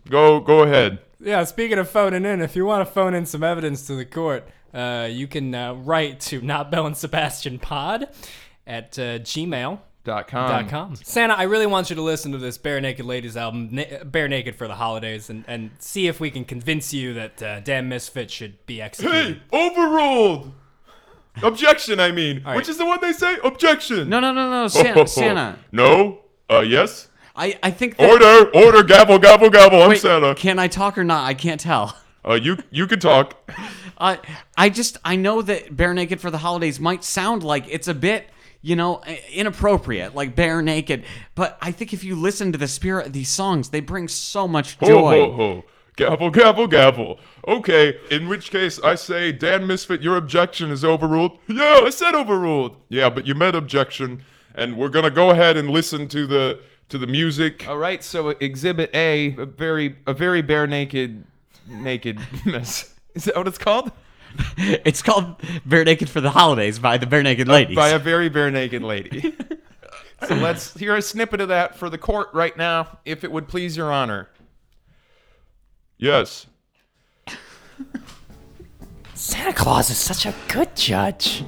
go 0.09 0.39
go 0.39 0.63
ahead. 0.63 1.01
Yeah, 1.19 1.43
speaking 1.43 1.79
of 1.79 1.89
phoning 1.91 2.25
in, 2.25 2.41
if 2.41 2.55
you 2.55 2.65
want 2.65 2.87
to 2.87 2.93
phone 2.93 3.15
in 3.15 3.27
some 3.27 3.43
evidence 3.43 3.85
to 3.89 3.97
the 3.97 4.05
court, 4.05 4.47
uh, 4.73 5.09
you 5.11 5.27
can 5.27 5.55
uh, 5.55 5.75
write 5.75 6.21
to 6.21 6.41
Not 6.41 6.71
Belle 6.71 6.87
and 6.87 6.97
Sebastian 6.97 7.59
Pod 7.59 8.09
at 8.67 8.99
uh, 8.99 9.19
gmail. 9.19 9.81
Dot 10.05 10.29
Dot 10.31 10.69
com. 10.69 10.69
com. 10.69 10.97
Santa, 10.97 11.35
I 11.35 11.45
really 11.45 11.67
want 11.67 11.89
you 11.89 11.97
to 11.97 12.03
listen 12.03 12.33
to 12.33 12.39
this 12.39 12.59
Bare 12.59 12.81
Naked 12.81 13.07
Ladies 13.07 13.37
album, 13.39 13.71
Na- 13.73 14.05
Bare 14.05 14.29
Naked 14.29 14.55
for 14.55 14.69
the 14.69 14.75
holidays, 14.75 15.31
and, 15.31 15.45
and 15.49 15.71
see 15.79 16.07
if 16.09 16.21
we 16.21 16.31
can 16.31 16.45
convince 16.45 16.93
you 16.93 17.15
that 17.15 17.43
uh, 17.43 17.61
Dan 17.61 17.89
Misfit 17.89 18.31
should 18.31 18.65
be 18.67 18.83
executed. 18.83 19.37
Hey, 19.37 19.43
overruled. 19.53 20.53
Objection, 21.43 21.99
I 22.01 22.13
mean. 22.13 22.43
right. 22.45 22.57
Which 22.57 22.69
is 22.69 22.79
the 22.79 22.85
one 22.85 23.01
they 23.01 23.13
say? 23.13 23.39
Objection. 23.43 24.09
No, 24.09 24.21
no, 24.21 24.33
no, 24.33 24.51
no, 24.51 24.69
Santa. 24.69 25.07
Santa. 25.07 25.59
No. 25.73 26.21
Uh, 26.51 26.61
yes. 26.61 27.09
I, 27.35 27.59
I 27.63 27.71
think. 27.71 27.97
That, 27.97 28.09
Order, 28.11 28.51
order, 28.55 28.83
gavel, 28.85 29.19
gavel, 29.19 29.51
gavel. 29.51 29.83
I'm 29.83 29.89
Wait, 29.89 30.01
Santa. 30.01 30.35
Can 30.35 30.59
I 30.59 30.69
talk 30.69 30.97
or 30.97 31.03
not? 31.05 31.25
I 31.25 31.35
can't 31.35 31.61
tell. 31.61 31.97
Uh, 32.27 32.35
you 32.35 32.57
you 32.71 32.87
can 32.87 33.01
talk. 33.01 33.51
I 33.99 34.19
I 34.57 34.69
just 34.69 34.99
I 35.05 35.17
know 35.17 35.43
that 35.43 35.77
bare 35.77 35.93
naked 35.93 36.21
for 36.21 36.31
the 36.31 36.39
holidays 36.39 36.79
might 36.79 37.03
sound 37.05 37.43
like 37.43 37.65
it's 37.69 37.89
a 37.89 37.95
bit 37.95 38.29
you 38.65 38.75
know 38.75 39.01
inappropriate 39.31 40.15
like 40.15 40.35
bare 40.35 40.63
naked 40.63 41.05
but 41.35 41.59
I 41.61 41.71
think 41.71 41.93
if 41.93 42.03
you 42.03 42.17
listen 42.17 42.51
to 42.53 42.59
the 42.59 42.67
spirit 42.67 43.07
of 43.07 43.13
these 43.13 43.29
songs 43.29 43.69
they 43.69 43.81
bring 43.81 44.09
so 44.09 44.49
much 44.49 44.79
joy. 44.79 45.21
ho 45.21 45.33
ho. 45.33 45.65
Gavel, 45.97 46.31
gavel, 46.31 46.67
gavel. 46.67 47.21
Okay, 47.47 47.97
in 48.11 48.29
which 48.29 48.51
case 48.51 48.81
I 48.83 48.97
say, 48.97 49.31
Dan 49.31 49.65
Misfit, 49.65 50.03
your 50.03 50.17
objection 50.17 50.73
is 50.73 50.85
overruled. 50.85 51.39
Yeah, 51.47 51.83
I 51.85 51.91
said 51.91 52.17
overruled. 52.17 52.77
Yeah, 52.89 53.11
but 53.11 53.29
you 53.29 53.37
meant 53.37 53.55
objection, 53.55 54.25
and 54.57 54.77
we're 54.77 54.89
gonna 54.89 55.11
go 55.11 55.31
ahead 55.31 55.57
and 55.57 55.71
listen 55.71 56.09
to 56.09 56.27
the 56.27 56.59
to 56.89 56.99
the 56.99 57.07
music. 57.07 57.69
All 57.69 57.79
right. 57.79 58.03
So 58.03 58.31
uh, 58.31 58.35
Exhibit 58.41 58.91
A, 58.93 59.37
a 59.39 59.47
very 59.47 59.97
a 60.07 60.13
very 60.13 60.43
bare 60.43 60.67
naked 60.67 61.25
nakedness. 61.69 62.95
Is 63.15 63.25
that 63.25 63.37
what 63.37 63.47
it's 63.47 63.59
called? 63.59 63.93
It's 64.57 65.03
called 65.03 65.37
Bare 65.67 65.85
Naked 65.85 66.09
for 66.09 66.21
the 66.21 66.31
Holidays 66.31 66.79
by 66.79 66.99
the 66.99 67.07
Bare 67.07 67.23
Naked 67.23 67.49
uh, 67.49 67.53
Ladies. 67.53 67.77
By 67.77 67.91
a 67.91 67.99
very 67.99 68.29
bare 68.29 68.51
naked 68.51 68.83
lady. 68.83 69.35
so 70.29 70.35
let's 70.35 70.75
hear 70.75 70.97
a 70.97 71.03
snippet 71.03 71.41
of 71.41 71.49
that 71.49 71.77
for 71.77 71.91
the 71.91 71.99
court 71.99 72.29
right 72.33 72.57
now, 72.57 72.99
if 73.05 73.25
it 73.25 73.33
would 73.33 73.49
please 73.49 73.77
your 73.77 73.93
honor. 73.93 74.29
Yes. 75.99 76.47
Santa 79.15 79.53
Claus 79.53 79.91
is 79.91 79.99
such 79.99 80.27
a 80.27 80.35
good 80.49 80.75
judge. 80.77 81.45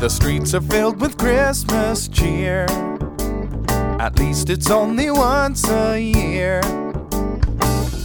The 0.00 0.08
streets 0.08 0.54
are 0.54 0.60
filled 0.60 1.00
with 1.00 1.18
Christmas 1.18 2.08
cheer. 2.08 2.66
At 4.00 4.18
least 4.18 4.50
it's 4.50 4.70
only 4.70 5.10
once 5.10 5.68
a 5.68 6.00
year. 6.00 6.89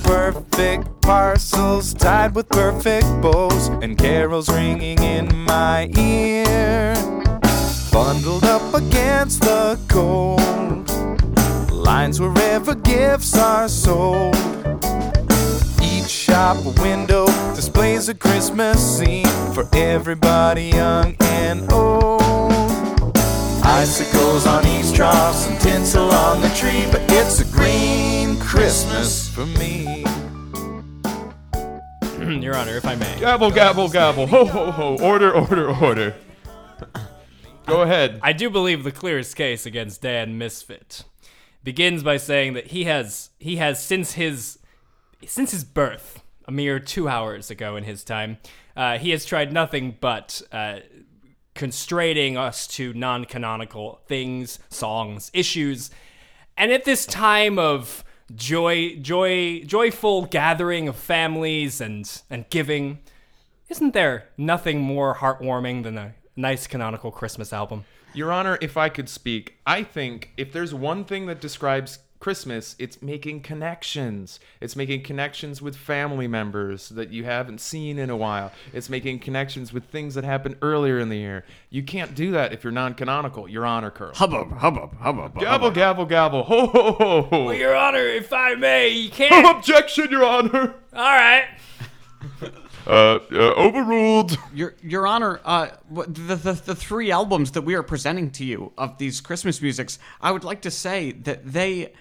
Perfect 0.06 1.02
parcels 1.02 1.94
tied 1.94 2.36
with 2.36 2.48
perfect 2.50 3.08
bows, 3.22 3.68
and 3.82 3.98
carols 3.98 4.50
ringing 4.50 5.00
in 5.00 5.36
my 5.36 5.90
ear. 5.98 6.94
Bundled 7.92 8.44
up 8.44 8.74
against 8.74 9.42
the 9.42 9.80
cold, 9.90 10.90
lines 11.72 12.22
wherever 12.22 12.76
gifts 12.76 13.36
are 13.36 13.68
sold. 13.68 14.36
Each 15.82 16.10
shop 16.10 16.58
window 16.82 17.26
displays 17.56 18.08
a 18.08 18.14
Christmas 18.14 18.80
scene 18.98 19.26
for 19.54 19.68
everybody 19.74 20.66
young 20.66 21.16
and 21.20 21.72
old. 21.72 22.25
Icicles 23.76 24.48
on 24.48 24.66
eaves 24.66 24.94
troughs 24.94 25.48
and 25.48 25.60
tinsel 25.60 26.10
on 26.10 26.40
the 26.40 26.48
tree, 26.56 26.86
but 26.94 27.02
it's 27.12 27.42
a 27.42 27.46
green 27.54 28.40
Christmas 28.40 29.28
for 29.28 29.46
me. 29.46 30.06
Your 32.42 32.56
Honor, 32.56 32.78
if 32.78 32.86
I 32.86 32.96
may. 32.96 33.20
Gabble, 33.20 33.52
gabble, 33.52 33.90
gabble. 33.90 34.28
Ho, 34.28 34.46
ho, 34.46 34.72
ho. 34.72 34.98
Order, 35.02 35.34
order, 35.34 35.70
order. 35.76 36.16
Go 37.66 37.82
ahead. 37.82 38.22
I 38.24 38.32
do 38.32 38.50
believe 38.50 38.86
the 38.86 38.94
clearest 38.94 39.36
case 39.36 39.66
against 39.66 40.02
Dan 40.02 40.38
Misfit 40.38 41.04
begins 41.62 42.02
by 42.02 42.16
saying 42.16 42.54
that 42.54 42.68
he 42.68 42.86
has 42.86 43.32
he 43.40 43.58
has 43.58 43.84
since 43.84 44.14
his 44.14 44.58
since 45.26 45.52
his 45.52 45.66
birth, 45.66 46.24
a 46.48 46.52
mere 46.52 46.80
two 46.80 47.10
hours 47.10 47.52
ago 47.52 47.76
in 47.76 47.84
his 47.84 48.06
time, 48.06 48.38
uh, 48.78 48.98
he 49.00 49.10
has 49.10 49.26
tried 49.26 49.52
nothing 49.52 49.98
but 50.00 50.42
uh, 50.54 50.80
constraining 51.56 52.38
us 52.38 52.68
to 52.68 52.94
non-canonical 52.94 54.02
things, 54.08 54.60
songs, 54.70 55.32
issues, 55.34 55.90
and 56.58 56.72
at 56.72 56.86
this 56.86 57.06
time 57.06 57.58
of 57.58 58.04
joy, 58.36 58.96
joy, 58.98 59.64
joyful 59.66 60.26
gathering 60.26 60.88
of 60.88 60.96
families 60.96 61.82
and 61.82 62.22
and 62.30 62.48
giving, 62.50 63.00
isn't 63.70 63.94
there 63.94 64.30
nothing 64.38 64.80
more 64.80 65.16
heartwarming 65.16 65.84
than 65.84 65.98
a 65.98 66.16
nice 66.36 66.68
canonical 66.68 67.12
Christmas 67.12 67.52
album? 67.52 67.86
Your 68.14 68.32
Honor, 68.32 68.58
if 68.62 68.78
I 68.78 68.88
could 68.90 69.10
speak, 69.10 69.58
I 69.66 69.84
think 69.84 70.32
if 70.38 70.54
there's 70.54 70.74
one 70.74 71.04
thing 71.04 71.26
that 71.26 71.42
describes 71.42 72.00
Christmas, 72.26 72.76
it's 72.80 73.04
making 73.04 73.42
connections. 73.42 74.40
It's 74.60 74.76
making 74.76 75.04
connections 75.04 75.62
with 75.62 75.76
family 75.76 76.28
members 76.28 76.90
that 76.90 77.12
you 77.12 77.24
haven't 77.24 77.62
seen 77.62 78.00
in 78.00 78.10
a 78.10 78.18
while. 78.18 78.52
It's 78.74 78.90
making 78.90 79.20
connections 79.20 79.72
with 79.72 79.84
things 79.84 80.16
that 80.16 80.24
happened 80.24 80.56
earlier 80.64 80.98
in 80.98 81.10
the 81.10 81.18
year. 81.18 81.46
You 81.70 81.84
can't 81.84 82.16
do 82.16 82.32
that 82.32 82.52
if 82.52 82.64
you're 82.64 82.74
non-canonical. 82.74 83.48
Your 83.48 83.64
Honor, 83.64 83.92
Curl. 83.92 84.16
hubbub, 84.16 84.58
hubbub, 84.58 84.98
hubbub. 84.98 85.40
Gavel, 85.40 85.70
gavel, 85.70 86.06
gavel. 86.08 86.42
Ho, 86.46 86.66
ho, 86.66 86.92
ho, 86.94 87.22
ho. 87.22 87.52
Your 87.52 87.76
Honor, 87.76 88.08
if 88.08 88.34
I 88.34 88.56
may, 88.56 88.90
you 88.90 89.12
can't. 89.12 89.58
Objection, 89.58 90.10
Your 90.10 90.26
Honor. 90.26 90.74
All 90.96 91.16
right. 91.16 91.46
Uh, 92.88 93.18
uh, 93.32 93.54
overruled. 93.56 94.38
Your 94.54 94.76
Your 94.84 95.08
Honor, 95.08 95.40
uh, 95.44 95.70
the, 95.90 96.36
the 96.36 96.54
the 96.54 96.76
three 96.76 97.10
albums 97.10 97.50
that 97.54 97.64
we 97.64 97.74
are 97.74 97.82
presenting 97.82 98.30
to 98.30 98.46
you 98.46 98.74
of 98.78 99.00
these 99.00 99.22
Christmas 99.22 99.60
musics, 99.60 99.98
I 100.22 100.32
would 100.32 100.44
like 100.44 100.62
to 100.62 100.70
say 100.70 101.12
that 101.12 101.52
they 101.52 101.94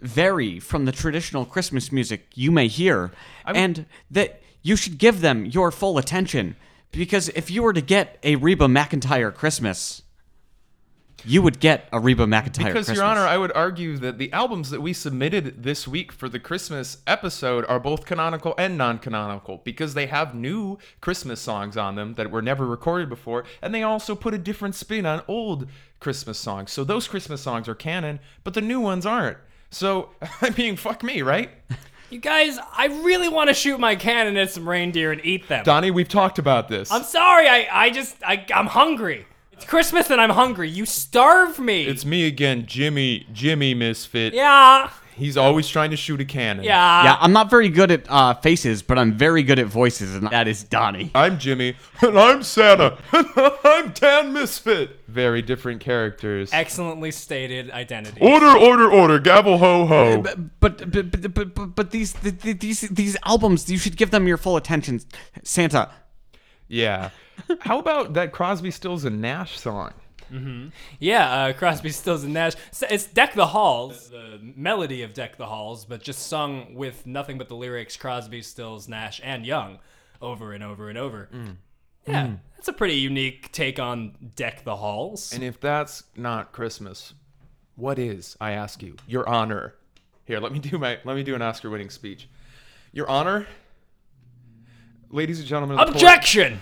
vary 0.00 0.58
from 0.60 0.84
the 0.84 0.92
traditional 0.92 1.44
Christmas 1.44 1.90
music 1.90 2.28
you 2.34 2.50
may 2.50 2.68
hear, 2.68 3.10
and 3.46 3.86
that 4.10 4.42
you 4.62 4.76
should 4.76 4.98
give 4.98 5.20
them 5.20 5.46
your 5.46 5.70
full 5.70 5.98
attention. 5.98 6.56
Because 6.92 7.28
if 7.30 7.50
you 7.50 7.62
were 7.62 7.72
to 7.72 7.80
get 7.80 8.18
a 8.22 8.36
Reba 8.36 8.66
McEntire 8.66 9.34
Christmas, 9.34 10.02
you 11.24 11.42
would 11.42 11.60
get 11.60 11.88
a 11.92 11.98
Reba 11.98 12.24
McEntire 12.24 12.44
Christmas. 12.44 12.56
Because, 12.56 12.72
Christmas. 12.72 12.96
Your 12.98 13.06
Honor, 13.06 13.26
I 13.26 13.36
would 13.36 13.52
argue 13.52 13.96
that 13.98 14.18
the 14.18 14.32
albums 14.32 14.70
that 14.70 14.80
we 14.80 14.92
submitted 14.92 15.62
this 15.62 15.88
week 15.88 16.12
for 16.12 16.28
the 16.28 16.38
Christmas 16.38 16.98
episode 17.06 17.64
are 17.66 17.80
both 17.80 18.06
canonical 18.06 18.54
and 18.58 18.78
non 18.78 18.98
canonical 18.98 19.60
because 19.64 19.94
they 19.94 20.06
have 20.06 20.34
new 20.34 20.78
Christmas 21.00 21.40
songs 21.40 21.76
on 21.76 21.96
them 21.96 22.14
that 22.14 22.30
were 22.30 22.42
never 22.42 22.66
recorded 22.66 23.08
before, 23.08 23.44
and 23.60 23.74
they 23.74 23.82
also 23.82 24.14
put 24.14 24.34
a 24.34 24.38
different 24.38 24.74
spin 24.74 25.06
on 25.06 25.22
old 25.26 25.68
Christmas 26.00 26.38
songs. 26.38 26.72
So 26.72 26.84
those 26.84 27.08
Christmas 27.08 27.40
songs 27.40 27.68
are 27.68 27.74
canon, 27.74 28.20
but 28.44 28.54
the 28.54 28.60
new 28.60 28.80
ones 28.80 29.04
aren't. 29.06 29.38
So, 29.70 30.10
I 30.40 30.50
mean, 30.50 30.76
fuck 30.76 31.02
me, 31.02 31.22
right? 31.22 31.50
You 32.10 32.18
guys, 32.18 32.58
I 32.72 32.86
really 32.86 33.28
want 33.28 33.48
to 33.48 33.54
shoot 33.54 33.80
my 33.80 33.96
cannon 33.96 34.36
at 34.36 34.50
some 34.50 34.68
reindeer 34.68 35.10
and 35.12 35.20
eat 35.24 35.48
them. 35.48 35.64
Donnie, 35.64 35.90
we've 35.90 36.08
talked 36.08 36.38
about 36.38 36.68
this. 36.68 36.90
I'm 36.92 37.02
sorry. 37.02 37.48
I, 37.48 37.68
I 37.70 37.90
just, 37.90 38.16
I, 38.24 38.46
I'm 38.54 38.66
hungry. 38.66 39.26
It's 39.52 39.64
Christmas 39.64 40.10
and 40.10 40.20
I'm 40.20 40.30
hungry. 40.30 40.68
You 40.68 40.84
starve 40.86 41.58
me. 41.58 41.84
it's 41.86 42.04
me 42.04 42.26
again, 42.26 42.66
Jimmy, 42.66 43.26
Jimmy 43.32 43.74
Misfit. 43.74 44.34
yeah, 44.34 44.90
He's 45.16 45.36
always 45.38 45.66
trying 45.66 45.90
to 45.92 45.96
shoot 45.96 46.20
a 46.20 46.24
cannon. 46.26 46.62
yeah. 46.64 47.04
yeah, 47.04 47.16
I'm 47.18 47.32
not 47.32 47.48
very 47.48 47.70
good 47.70 47.90
at 47.90 48.04
uh, 48.10 48.34
faces, 48.34 48.82
but 48.82 48.98
I'm 48.98 49.14
very 49.14 49.42
good 49.42 49.58
at 49.58 49.66
voices, 49.66 50.14
and 50.14 50.28
that 50.28 50.46
is 50.46 50.62
Donnie. 50.62 51.10
I'm 51.14 51.38
Jimmy, 51.38 51.74
and 52.02 52.18
I'm 52.18 52.42
Santa, 52.42 52.98
and 53.12 53.26
I'm 53.64 53.92
Dan 53.92 54.34
Misfit. 54.34 55.00
Very 55.08 55.40
different 55.40 55.80
characters. 55.80 56.50
Excellently 56.52 57.10
stated 57.10 57.70
identity. 57.70 58.20
Order, 58.20 58.58
order, 58.58 58.90
order. 58.90 59.18
Gavel, 59.18 59.56
ho, 59.56 59.86
ho. 59.86 60.20
But 60.20 60.60
but 60.60 60.90
but 60.92 61.10
but, 61.10 61.34
but, 61.34 61.54
but, 61.54 61.66
but 61.74 61.90
these 61.92 62.12
the, 62.12 62.30
the- 62.32 62.52
these 62.52 62.82
these 62.82 63.16
albums, 63.24 63.70
you 63.70 63.78
should 63.78 63.96
give 63.96 64.10
them 64.10 64.28
your 64.28 64.36
full 64.36 64.56
attention, 64.58 65.00
Santa. 65.42 65.90
Yeah. 66.68 67.10
How 67.60 67.78
about 67.78 68.14
that 68.14 68.32
Crosby, 68.32 68.70
Stills, 68.70 69.04
and 69.04 69.20
Nash 69.20 69.58
song? 69.58 69.92
Mm-hmm. 70.32 70.68
Yeah, 70.98 71.30
uh, 71.30 71.52
Crosby, 71.52 71.90
Stills, 71.90 72.24
and 72.24 72.34
Nash. 72.34 72.54
It's 72.90 73.06
Deck 73.06 73.34
the 73.34 73.46
Halls, 73.46 74.10
the 74.10 74.38
melody 74.42 75.02
of 75.02 75.14
Deck 75.14 75.36
the 75.36 75.46
Halls, 75.46 75.84
but 75.84 76.02
just 76.02 76.26
sung 76.26 76.74
with 76.74 77.06
nothing 77.06 77.38
but 77.38 77.48
the 77.48 77.56
lyrics 77.56 77.96
Crosby, 77.96 78.42
Stills, 78.42 78.88
Nash, 78.88 79.20
and 79.22 79.46
Young 79.46 79.78
over 80.20 80.52
and 80.52 80.64
over 80.64 80.88
and 80.88 80.98
over. 80.98 81.28
Mm. 81.32 81.56
Yeah, 82.06 82.26
mm. 82.26 82.38
that's 82.56 82.68
a 82.68 82.72
pretty 82.72 82.94
unique 82.94 83.50
take 83.52 83.78
on 83.78 84.14
Deck 84.36 84.64
the 84.64 84.76
Halls. 84.76 85.32
And 85.32 85.42
if 85.42 85.60
that's 85.60 86.04
not 86.16 86.52
Christmas, 86.52 87.14
what 87.74 87.98
is? 87.98 88.36
I 88.40 88.52
ask 88.52 88.82
you, 88.82 88.96
Your 89.06 89.28
Honor. 89.28 89.74
Here, 90.24 90.40
let 90.40 90.52
me 90.52 90.58
do 90.58 90.78
my 90.78 90.98
let 91.04 91.16
me 91.16 91.22
do 91.22 91.34
an 91.34 91.42
Oscar-winning 91.42 91.90
speech. 91.90 92.28
Your 92.92 93.08
Honor, 93.08 93.46
ladies 95.10 95.38
and 95.38 95.48
gentlemen. 95.48 95.78
of 95.78 95.86
the 95.86 95.92
court- 95.92 96.02
Objection! 96.02 96.60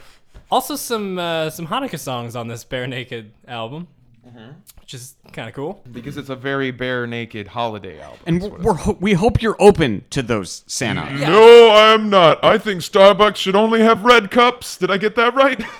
Also, 0.54 0.76
some 0.76 1.18
uh, 1.18 1.50
some 1.50 1.66
Hanukkah 1.66 1.98
songs 1.98 2.36
on 2.36 2.46
this 2.48 2.62
Bare 2.64 2.86
Naked 2.86 3.32
album, 3.48 3.88
which 4.80 4.94
is 4.94 5.16
kind 5.32 5.48
of 5.48 5.54
cool. 5.54 5.82
Because 5.90 6.16
it's 6.16 6.28
a 6.28 6.36
very 6.36 6.70
bare 6.70 7.06
naked 7.08 7.48
holiday 7.48 8.00
album. 8.00 8.20
And 8.26 8.42
we're, 8.62 8.74
ho- 8.74 8.96
we 9.00 9.14
hope 9.14 9.42
you're 9.42 9.56
open 9.58 10.04
to 10.10 10.22
those, 10.22 10.62
Santa. 10.68 11.10
No, 11.12 11.68
I 11.70 11.92
am 11.94 12.08
not. 12.08 12.42
I 12.44 12.58
think 12.58 12.82
Starbucks 12.82 13.34
should 13.36 13.56
only 13.56 13.80
have 13.80 14.04
red 14.04 14.30
cups. 14.30 14.76
Did 14.76 14.90
I 14.92 14.96
get 14.96 15.16
that 15.16 15.34
right? 15.34 15.60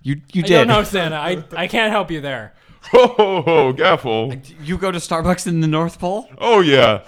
You 0.00 0.20
you 0.32 0.42
I 0.44 0.46
did. 0.46 0.54
don't 0.58 0.68
know, 0.68 0.82
Santa. 0.84 1.16
I, 1.16 1.44
I 1.56 1.66
can't 1.66 1.90
help 1.90 2.10
you 2.10 2.20
there. 2.20 2.54
Ho 2.92 3.06
ho 3.08 3.42
ho, 3.42 3.72
gaffle. 3.74 4.40
You 4.64 4.78
go 4.78 4.90
to 4.92 4.98
Starbucks 4.98 5.46
in 5.46 5.60
the 5.60 5.66
North 5.66 5.98
Pole? 5.98 6.28
Oh 6.38 6.60
yeah. 6.60 7.02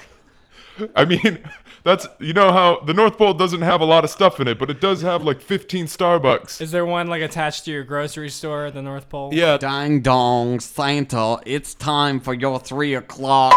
I 0.96 1.04
mean, 1.04 1.38
that's 1.84 2.06
you 2.18 2.32
know 2.32 2.52
how 2.52 2.80
the 2.80 2.94
North 2.94 3.16
Pole 3.16 3.34
doesn't 3.34 3.62
have 3.62 3.80
a 3.80 3.84
lot 3.84 4.04
of 4.04 4.10
stuff 4.10 4.40
in 4.40 4.48
it, 4.48 4.58
but 4.58 4.70
it 4.70 4.80
does 4.80 5.02
have 5.02 5.22
like 5.24 5.40
15 5.40 5.86
Starbucks. 5.86 6.60
Is 6.60 6.70
there 6.70 6.84
one 6.84 7.08
like 7.08 7.22
attached 7.22 7.64
to 7.64 7.70
your 7.70 7.84
grocery 7.84 8.28
store 8.28 8.66
at 8.66 8.74
the 8.74 8.82
North 8.82 9.08
Pole? 9.08 9.30
Yeah. 9.32 9.56
Dang 9.56 10.00
dong, 10.00 10.60
Santa, 10.60 11.38
it's 11.46 11.74
time 11.74 12.20
for 12.20 12.34
your 12.34 12.58
three 12.60 12.94
o'clock 12.94 13.54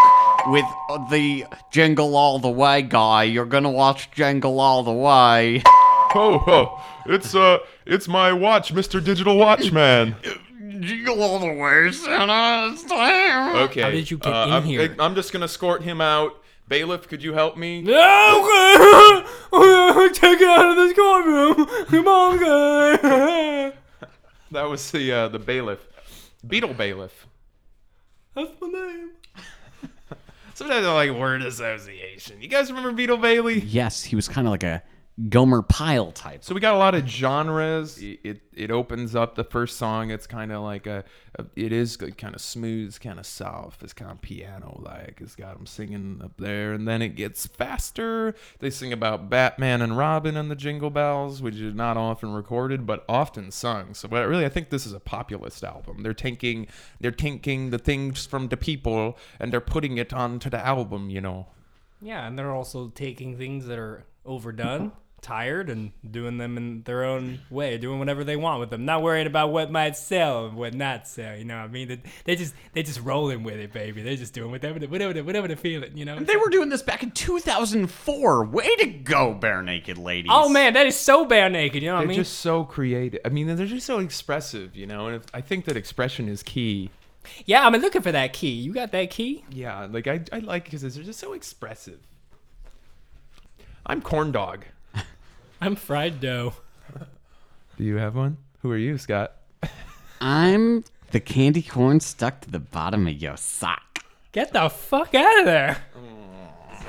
with 0.47 0.65
uh, 0.89 1.09
the 1.09 1.45
Jingle 1.71 2.15
All 2.15 2.39
the 2.39 2.49
Way 2.49 2.81
guy. 2.81 3.23
You're 3.23 3.45
gonna 3.45 3.71
watch 3.71 4.11
Jingle 4.11 4.59
All 4.59 4.83
the 4.83 4.91
Way. 4.91 5.61
Ho 6.13 6.37
ho. 6.37 6.79
It's 7.07 7.33
uh 7.33 7.57
it's 7.85 8.07
my 8.07 8.31
watch, 8.31 8.73
Mr. 8.73 9.03
Digital 9.03 9.35
Watchman. 9.35 10.15
Jingle 10.79 11.21
All 11.23 11.39
the 11.39 11.47
Way, 11.47 11.91
Santa, 11.91 12.71
it's 12.71 12.83
time. 12.83 13.55
Okay. 13.63 13.81
How 13.81 13.89
did 13.89 14.11
you 14.11 14.17
get 14.17 14.31
uh, 14.31 14.45
in 14.47 14.53
I'm, 14.53 14.63
here? 14.63 14.95
I'm 14.99 15.15
just 15.15 15.33
gonna 15.33 15.45
escort 15.45 15.81
him 15.81 16.01
out. 16.01 16.42
Bailiff, 16.67 17.07
could 17.07 17.21
you 17.23 17.33
help 17.33 17.57
me? 17.57 17.81
No, 17.81 17.91
take 20.13 20.39
it 20.39 20.47
out 20.47 20.69
of 20.69 20.75
this 20.75 20.93
courtroom. 20.93 21.85
Come 21.87 22.07
on, 22.07 22.39
guys. 22.39 23.73
That 24.51 24.69
was 24.69 24.91
the 24.91 25.11
uh, 25.11 25.27
the 25.29 25.39
bailiff. 25.39 25.79
Beetle 26.45 26.75
bailiff. 26.75 27.25
That's 28.35 28.51
my 28.61 28.67
name. 28.67 29.09
Sometimes 30.53 30.85
I 30.85 30.93
like 30.93 31.09
word 31.11 31.41
association. 31.41 32.39
You 32.39 32.49
guys 32.49 32.69
remember 32.69 32.91
Beetle 32.91 33.17
Bailey? 33.17 33.61
Yes, 33.61 34.03
he 34.03 34.15
was 34.15 34.27
kind 34.27 34.45
of 34.45 34.51
like 34.51 34.61
a 34.61 34.83
Gomer 35.29 35.61
Pyle 35.61 36.11
type. 36.11 36.43
So 36.43 36.55
we 36.55 36.61
got 36.61 36.73
a 36.73 36.77
lot 36.77 36.95
of 36.95 37.07
genres. 37.07 37.99
It 37.99 38.19
it, 38.23 38.41
it 38.51 38.71
opens 38.71 39.15
up 39.15 39.35
the 39.35 39.43
first 39.43 39.77
song. 39.77 40.09
It's 40.09 40.25
kind 40.25 40.51
of 40.51 40.63
like 40.63 40.87
a, 40.87 41.03
a 41.37 41.45
it 41.55 41.71
is 41.71 41.97
kind 41.97 42.33
of 42.33 42.41
smooth, 42.41 42.99
kind 42.99 43.19
of 43.19 43.25
soft. 43.27 43.83
It's 43.83 43.93
kind 43.93 44.09
of 44.09 44.21
piano 44.21 44.81
like. 44.83 45.19
It's 45.21 45.35
got 45.35 45.55
them 45.55 45.67
singing 45.67 46.19
up 46.23 46.37
there, 46.37 46.73
and 46.73 46.87
then 46.87 47.03
it 47.03 47.09
gets 47.09 47.45
faster. 47.45 48.33
They 48.57 48.71
sing 48.71 48.91
about 48.91 49.29
Batman 49.29 49.83
and 49.83 49.95
Robin 49.95 50.35
and 50.35 50.49
the 50.49 50.55
Jingle 50.55 50.89
Bells, 50.89 51.43
which 51.43 51.57
is 51.57 51.75
not 51.75 51.95
often 51.95 52.33
recorded 52.33 52.87
but 52.87 53.05
often 53.07 53.51
sung. 53.51 53.93
So, 53.93 54.07
but 54.07 54.27
really, 54.27 54.45
I 54.45 54.49
think 54.49 54.71
this 54.71 54.87
is 54.87 54.93
a 54.93 54.99
populist 54.99 55.63
album. 55.63 56.01
They're 56.01 56.15
taking 56.15 56.65
they're 56.99 57.11
taking 57.11 57.69
the 57.69 57.77
things 57.77 58.25
from 58.25 58.47
the 58.47 58.57
people 58.57 59.19
and 59.39 59.53
they're 59.53 59.61
putting 59.61 59.99
it 59.99 60.11
onto 60.11 60.49
the 60.49 60.65
album. 60.65 61.11
You 61.11 61.21
know. 61.21 61.47
Yeah, 62.01 62.27
and 62.27 62.37
they're 62.37 62.51
also 62.51 62.89
taking 62.89 63.37
things 63.37 63.67
that 63.67 63.77
are 63.77 64.05
overdone, 64.25 64.91
tired, 65.23 65.69
and 65.69 65.91
doing 66.09 66.37
them 66.37 66.57
in 66.57 66.83
their 66.83 67.03
own 67.03 67.39
way, 67.49 67.77
doing 67.79 67.97
whatever 67.97 68.23
they 68.23 68.35
want 68.35 68.59
with 68.59 68.69
them, 68.69 68.85
not 68.85 69.01
worried 69.01 69.25
about 69.25 69.51
what 69.51 69.71
might 69.71 69.97
sell 69.97 70.45
and 70.45 70.55
what 70.55 70.75
not 70.75 71.07
sell. 71.07 71.35
You 71.35 71.45
know, 71.45 71.57
what 71.57 71.63
I 71.63 71.67
mean, 71.69 71.87
they, 71.87 72.01
they 72.25 72.35
just 72.35 72.53
they 72.73 72.83
just 72.83 72.99
rolling 73.01 73.41
with 73.43 73.55
it, 73.55 73.73
baby. 73.73 74.03
They're 74.03 74.15
just 74.15 74.33
doing 74.33 74.51
whatever 74.51 74.77
they, 74.77 74.85
whatever 74.85 75.13
they, 75.13 75.21
whatever 75.23 75.47
they 75.47 75.55
feeling. 75.55 75.97
You 75.97 76.05
know. 76.05 76.19
They 76.19 76.35
were 76.35 76.49
doing 76.49 76.69
this 76.69 76.83
back 76.83 77.01
in 77.01 77.09
2004. 77.11 78.45
Way 78.45 78.75
to 78.75 78.85
go, 78.85 79.33
Bare 79.33 79.63
Naked 79.63 79.97
Ladies. 79.97 80.31
Oh 80.33 80.49
man, 80.49 80.73
that 80.73 80.85
is 80.85 80.95
so 80.95 81.25
bare 81.25 81.49
naked. 81.49 81.81
You 81.81 81.89
know 81.89 81.95
what 81.95 82.01
They're 82.01 82.07
I 82.07 82.09
mean? 82.09 82.17
just 82.17 82.39
so 82.39 82.63
creative. 82.65 83.21
I 83.25 83.29
mean, 83.29 83.47
they're 83.47 83.65
just 83.65 83.87
so 83.87 83.99
expressive, 83.99 84.75
you 84.75 84.85
know. 84.85 85.07
And 85.07 85.15
if, 85.15 85.23
I 85.33 85.41
think 85.41 85.65
that 85.65 85.77
expression 85.77 86.27
is 86.29 86.43
key. 86.43 86.91
yeah, 87.45 87.65
I've 87.65 87.71
been 87.71 87.81
looking 87.81 88.01
for 88.01 88.11
that 88.11 88.33
key. 88.33 88.51
You 88.51 88.73
got 88.73 88.91
that 88.91 89.09
key? 89.09 89.45
Yeah, 89.49 89.87
like 89.89 90.07
I, 90.07 90.21
I 90.31 90.39
like 90.39 90.65
because 90.65 90.81
they're 90.81 91.03
just 91.03 91.19
so 91.19 91.33
expressive. 91.33 91.99
I'm 93.85 94.01
corn 94.01 94.31
dog. 94.31 94.65
I'm 95.63 95.77
fried 95.77 96.19
dough. 96.19 96.55
Do 97.77 97.85
you 97.85 97.95
have 97.95 98.17
one? 98.17 98.35
Who 98.61 98.71
are 98.71 98.77
you, 98.77 98.97
Scott? 98.97 99.31
I'm 100.19 100.83
the 101.11 101.21
candy 101.21 101.61
corn 101.61 102.01
stuck 102.01 102.41
to 102.41 102.51
the 102.51 102.59
bottom 102.59 103.07
of 103.07 103.13
your 103.13 103.37
sock. 103.37 104.03
Get 104.33 104.51
the 104.51 104.67
fuck 104.67 105.15
out 105.15 105.39
of 105.39 105.45
there. 105.45 105.77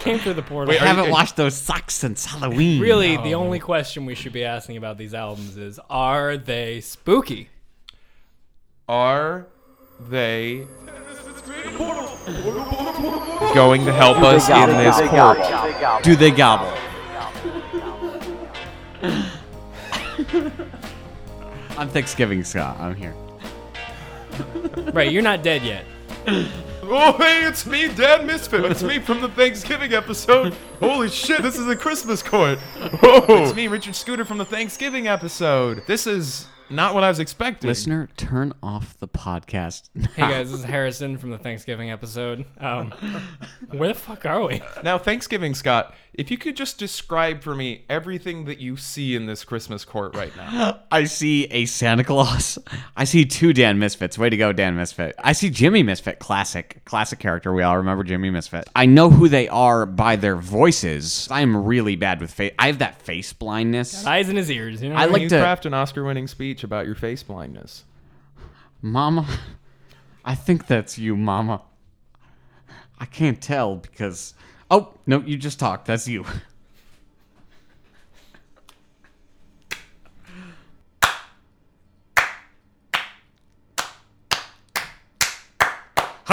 Came 0.00 0.18
through 0.18 0.34
the 0.34 0.42
portal. 0.42 0.72
Wait, 0.72 0.82
I 0.82 0.86
haven't 0.86 1.08
washed 1.08 1.36
those 1.36 1.54
socks 1.54 1.94
since 1.94 2.24
Halloween. 2.24 2.82
Really, 2.82 3.16
the 3.18 3.36
only 3.36 3.60
question 3.60 4.06
we 4.06 4.16
should 4.16 4.32
be 4.32 4.44
asking 4.44 4.76
about 4.76 4.98
these 4.98 5.14
albums 5.14 5.56
is 5.56 5.78
are 5.88 6.36
they 6.36 6.80
spooky? 6.80 7.50
Are 8.88 9.46
they 10.00 10.66
going 13.54 13.84
to 13.84 13.92
help 13.92 14.18
us 14.18 14.48
in 14.48 14.68
this 14.76 15.00
court? 15.10 16.02
Do 16.02 16.16
they 16.16 16.32
gobble? 16.32 16.76
I'm 21.76 21.88
Thanksgiving, 21.88 22.42
Scott. 22.42 22.78
I'm 22.80 22.94
here. 22.94 23.14
Right, 24.92 25.12
you're 25.12 25.22
not 25.22 25.42
dead 25.42 25.62
yet. 25.62 25.84
Oh, 26.26 27.14
hey, 27.18 27.46
it's 27.46 27.66
me, 27.66 27.88
Dan 27.88 28.26
Misfit. 28.26 28.64
It's 28.64 28.82
me 28.82 28.98
from 28.98 29.20
the 29.20 29.28
Thanksgiving 29.28 29.92
episode. 29.92 30.54
Holy 30.80 31.10
shit, 31.10 31.42
this 31.42 31.58
is 31.58 31.68
a 31.68 31.76
Christmas 31.76 32.22
court. 32.22 32.58
Oh, 33.02 33.24
it's 33.28 33.54
me, 33.54 33.68
Richard 33.68 33.94
Scooter 33.94 34.24
from 34.24 34.38
the 34.38 34.44
Thanksgiving 34.44 35.06
episode. 35.06 35.82
This 35.86 36.06
is 36.06 36.46
not 36.70 36.94
what 36.94 37.04
I 37.04 37.08
was 37.08 37.20
expecting. 37.20 37.68
Listener, 37.68 38.08
turn 38.16 38.54
off 38.62 38.98
the 38.98 39.08
podcast. 39.08 39.90
Hey 40.14 40.22
guys, 40.22 40.50
this 40.50 40.60
is 40.60 40.64
Harrison 40.64 41.18
from 41.18 41.30
the 41.30 41.38
Thanksgiving 41.38 41.90
episode. 41.90 42.46
Um, 42.58 42.90
where 43.70 43.88
the 43.88 43.94
fuck 43.94 44.24
are 44.24 44.46
we? 44.46 44.62
Now, 44.82 44.96
Thanksgiving, 44.98 45.54
Scott, 45.54 45.94
if 46.16 46.30
you 46.30 46.38
could 46.38 46.56
just 46.56 46.78
describe 46.78 47.42
for 47.42 47.56
me 47.56 47.84
everything 47.88 48.44
that 48.44 48.60
you 48.60 48.76
see 48.76 49.16
in 49.16 49.26
this 49.26 49.42
Christmas 49.44 49.84
court 49.84 50.14
right 50.14 50.34
now. 50.36 50.80
I 50.92 51.04
see 51.04 51.46
a 51.46 51.64
Santa 51.66 52.04
Claus. 52.04 52.56
I 52.96 53.02
see 53.02 53.24
two 53.24 53.52
Dan 53.52 53.80
Misfits. 53.80 54.16
Way 54.16 54.30
to 54.30 54.36
go, 54.36 54.52
Dan 54.52 54.76
Misfit. 54.76 55.16
I 55.18 55.32
see 55.32 55.50
Jimmy 55.50 55.82
Misfit, 55.82 56.20
classic, 56.20 56.82
classic 56.84 57.18
character. 57.18 57.52
We 57.52 57.64
all 57.64 57.76
remember 57.76 58.04
Jimmy 58.04 58.30
Misfit. 58.30 58.68
I 58.76 58.86
know 58.86 59.10
who 59.10 59.28
they 59.28 59.48
are 59.48 59.86
by 59.86 60.14
their 60.14 60.36
voices. 60.36 61.26
I 61.30 61.40
am 61.40 61.64
really 61.64 61.96
bad 61.96 62.20
with 62.20 62.30
face. 62.30 62.54
I 62.60 62.68
have 62.68 62.78
that 62.78 63.02
face 63.02 63.32
blindness. 63.32 64.06
Eyes 64.06 64.28
in 64.28 64.36
his 64.36 64.50
ears. 64.50 64.82
You 64.82 64.90
know. 64.90 64.96
I 64.96 65.06
like 65.06 65.22
you 65.22 65.28
to- 65.30 65.40
craft 65.40 65.66
an 65.66 65.74
Oscar-winning 65.74 66.28
speech 66.28 66.62
about 66.62 66.86
your 66.86 66.94
face 66.94 67.24
blindness. 67.24 67.84
Mama, 68.80 69.26
I 70.24 70.34
think 70.36 70.68
that's 70.68 70.96
you, 70.96 71.16
Mama. 71.16 71.62
I 73.00 73.06
can't 73.06 73.42
tell 73.42 73.76
because. 73.76 74.34
Oh, 74.70 74.94
no, 75.06 75.20
you 75.20 75.36
just 75.36 75.58
talked. 75.58 75.86
That's 75.86 76.08
you. 76.08 76.24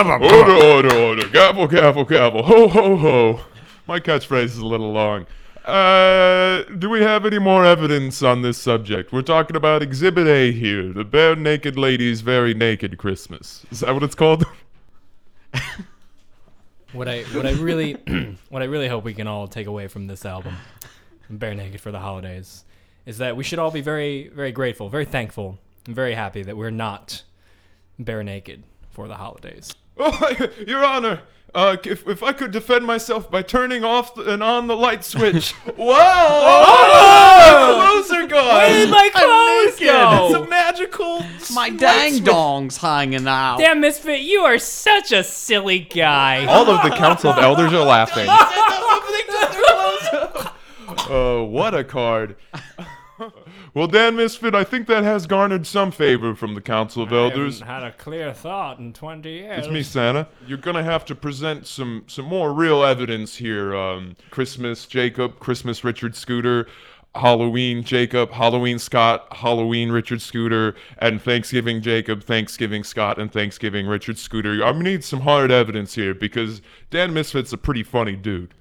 Order, 0.01 0.53
order, 0.53 0.95
order. 0.95 1.27
Gavel, 1.27 1.67
gavel, 1.67 2.05
gavel. 2.05 2.43
Ho, 2.43 2.67
ho, 2.67 2.95
ho. 2.95 3.39
My 3.85 3.99
catchphrase 3.99 4.45
is 4.45 4.57
a 4.57 4.65
little 4.65 4.91
long. 4.91 5.27
Uh, 5.65 6.63
do 6.79 6.89
we 6.89 7.01
have 7.01 7.25
any 7.25 7.37
more 7.37 7.63
evidence 7.63 8.23
on 8.23 8.41
this 8.41 8.57
subject? 8.57 9.11
We're 9.11 9.21
talking 9.21 9.55
about 9.55 9.83
Exhibit 9.83 10.25
A 10.25 10.51
here, 10.51 10.91
the 10.91 11.03
bare 11.03 11.35
naked 11.35 11.77
lady's 11.77 12.21
very 12.21 12.55
naked 12.55 12.97
Christmas. 12.97 13.63
Is 13.69 13.81
that 13.81 13.93
what 13.93 14.01
it's 14.01 14.15
called? 14.15 14.43
What 16.93 17.07
I 17.07 17.21
what 17.23 17.45
I 17.45 17.51
really 17.53 17.93
what 18.49 18.61
I 18.61 18.65
really 18.65 18.89
hope 18.89 19.05
we 19.05 19.13
can 19.13 19.27
all 19.27 19.47
take 19.47 19.67
away 19.67 19.87
from 19.87 20.07
this 20.07 20.25
album, 20.25 20.57
Bare 21.29 21.55
Naked 21.55 21.79
for 21.79 21.91
the 21.91 21.99
Holidays, 21.99 22.65
is 23.05 23.19
that 23.19 23.37
we 23.37 23.43
should 23.45 23.59
all 23.59 23.71
be 23.71 23.81
very 23.81 24.27
very 24.27 24.51
grateful, 24.51 24.89
very 24.89 25.05
thankful, 25.05 25.57
and 25.85 25.95
very 25.95 26.13
happy 26.15 26.43
that 26.43 26.57
we're 26.57 26.69
not 26.69 27.23
bare 27.97 28.23
naked 28.23 28.63
for 28.89 29.07
the 29.07 29.15
holidays. 29.15 29.73
Oh, 30.03 30.47
Your 30.65 30.83
Honor, 30.83 31.21
uh, 31.53 31.77
if, 31.83 32.07
if 32.07 32.23
I 32.23 32.31
could 32.33 32.51
defend 32.51 32.85
myself 32.85 33.29
by 33.29 33.41
turning 33.41 33.83
off 33.83 34.17
and 34.17 34.41
on 34.41 34.67
the 34.67 34.75
light 34.75 35.03
switch. 35.03 35.53
wow! 35.77 36.67
Oh, 37.53 37.77
my 37.77 37.85
clothes 37.85 38.11
are 38.11 38.27
gone! 38.27 38.45
Where 38.47 38.69
did 38.69 38.89
my 38.89 39.09
clothes 39.13 39.79
go? 39.79 40.27
It's 40.27 40.35
a 40.35 40.49
magical. 40.49 41.23
My 41.53 41.69
dang 41.69 42.23
dong's 42.23 42.77
hanging 42.77 43.27
out. 43.27 43.57
Damn 43.57 43.81
misfit, 43.81 44.21
you 44.21 44.41
are 44.41 44.57
such 44.57 45.11
a 45.11 45.23
silly 45.23 45.79
guy. 45.79 46.45
All 46.49 46.69
of 46.69 46.81
the 46.89 46.95
council 46.95 47.31
of 47.31 47.37
elders 47.39 47.73
are 47.73 47.83
laughing. 47.85 48.27
Oh, 51.13 51.43
what 51.49 51.73
a 51.75 51.83
card. 51.83 52.35
Well, 53.73 53.87
Dan 53.87 54.15
Misfit, 54.15 54.53
I 54.53 54.63
think 54.63 54.87
that 54.87 55.03
has 55.03 55.27
garnered 55.27 55.65
some 55.65 55.91
favor 55.91 56.35
from 56.35 56.55
the 56.55 56.61
council 56.61 57.03
of 57.03 57.11
elders. 57.13 57.61
had 57.61 57.83
a 57.83 57.91
clear 57.91 58.33
thought 58.33 58.79
in 58.79 58.93
twenty 58.93 59.31
years. 59.39 59.59
It's 59.65 59.73
me, 59.73 59.83
Santa. 59.83 60.27
You're 60.47 60.57
gonna 60.57 60.83
have 60.83 61.05
to 61.05 61.15
present 61.15 61.67
some 61.67 62.03
some 62.07 62.25
more 62.25 62.53
real 62.53 62.83
evidence 62.83 63.35
here. 63.37 63.75
Um, 63.75 64.15
Christmas 64.29 64.85
Jacob, 64.85 65.39
Christmas 65.39 65.83
Richard 65.83 66.15
Scooter. 66.15 66.67
Halloween 67.13 67.83
Jacob, 67.83 68.31
Halloween 68.31 68.79
Scott, 68.79 69.27
Halloween 69.31 69.91
Richard 69.91 70.21
Scooter, 70.21 70.75
and 70.97 71.21
Thanksgiving 71.21 71.81
Jacob, 71.81 72.23
Thanksgiving 72.23 72.85
Scott, 72.85 73.19
and 73.19 73.29
Thanksgiving 73.29 73.85
Richard 73.85 74.17
Scooter. 74.17 74.53
I'm 74.63 74.75
gonna 74.77 74.83
need 74.83 75.03
some 75.03 75.19
hard 75.21 75.51
evidence 75.51 75.95
here 75.95 76.13
because 76.13 76.61
Dan 76.89 77.13
Misfit's 77.13 77.51
a 77.51 77.57
pretty 77.57 77.83
funny 77.83 78.15
dude. 78.15 78.53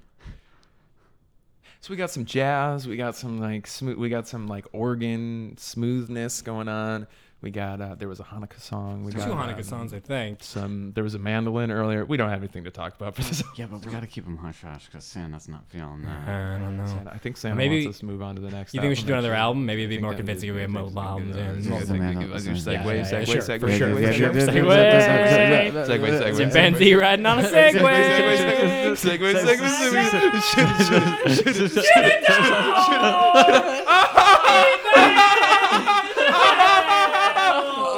So 1.81 1.89
we 1.89 1.97
got 1.97 2.11
some 2.11 2.25
jazz, 2.25 2.87
we 2.87 2.95
got 2.95 3.15
some 3.15 3.39
like 3.39 3.65
smooth, 3.65 3.97
we 3.97 4.09
got 4.09 4.27
some 4.27 4.47
like 4.47 4.67
organ 4.71 5.55
smoothness 5.57 6.43
going 6.43 6.67
on. 6.67 7.07
We 7.41 7.49
got 7.49 7.81
uh, 7.81 7.95
there 7.95 8.07
was 8.07 8.19
a 8.19 8.23
Hanukkah 8.23 8.61
song. 8.61 9.03
We 9.03 9.11
Two 9.11 9.17
got 9.17 9.29
Hanukkah 9.29 9.57
um, 9.57 9.63
songs, 9.63 9.93
I 9.95 9.99
think. 9.99 10.43
Some 10.43 10.91
there 10.93 11.03
was 11.03 11.15
a 11.15 11.19
mandolin 11.19 11.71
earlier. 11.71 12.05
We 12.05 12.15
don't 12.15 12.29
have 12.29 12.37
anything 12.37 12.63
to 12.65 12.69
talk 12.71 12.95
about 12.95 13.15
for 13.15 13.23
this. 13.23 13.41
Yeah, 13.57 13.65
but 13.65 13.83
we 13.83 13.91
gotta 13.91 14.05
keep 14.05 14.25
him 14.27 14.37
hush 14.37 14.61
hush 14.61 14.85
because 14.85 15.03
Santa's 15.05 15.47
not 15.47 15.65
feeling 15.67 16.03
that. 16.03 16.27
I 16.29 16.59
don't 16.59 16.77
know. 16.77 16.85
Santa- 16.85 17.11
I 17.11 17.17
think 17.17 17.37
Santa 17.37 17.55
Maybe- 17.55 17.85
wants 17.85 17.95
us 17.97 17.99
to 18.01 18.05
move 18.05 18.21
on 18.21 18.35
to 18.35 18.41
the 18.41 18.51
next. 18.51 18.75
You 18.75 18.79
think 18.81 18.91
we 18.91 18.95
should 18.95 19.07
do 19.07 19.13
another 19.13 19.29
actually. 19.33 19.41
album? 19.41 19.65
Maybe 19.65 19.81
it'd 19.85 19.89
be 19.89 19.97
more 20.01 20.13
convincing 20.13 20.49
if 20.49 20.55
we 20.55 20.61
had 20.61 20.69
would- 20.69 20.73
multiple 20.93 21.01
albums. 21.01 21.35
Yeah, 21.35 21.41
and- 21.43 21.65
I 21.65 21.69
Yeah, 21.69 21.75
think 21.77 21.87
the 21.87 21.93
we 21.93 21.99
man 21.99 22.19
give 22.19 22.31
us 22.31 22.45
your 22.45 22.53
albums, 22.53 22.67
yeah, 22.67 22.83
segue, 22.83 22.95
yeah, 22.95 23.03
segue, 23.11 23.25
sure, 23.25 23.41
segue, 23.41 23.59
for 23.59 23.71
sure, 23.71 23.87
segue, 23.87 24.05
for 24.07 24.13
sure. 24.13 24.33
segue, 24.33 24.41
Segway. 24.51 25.87
segue, 25.87 26.09
segue, 26.21 26.37
Chimpanzee 26.37 26.93
riding 26.93 27.25
on 27.25 27.39
a 27.39 27.41
Segway. 27.43 28.95
segue, 28.95 29.17
segue, 29.17 30.41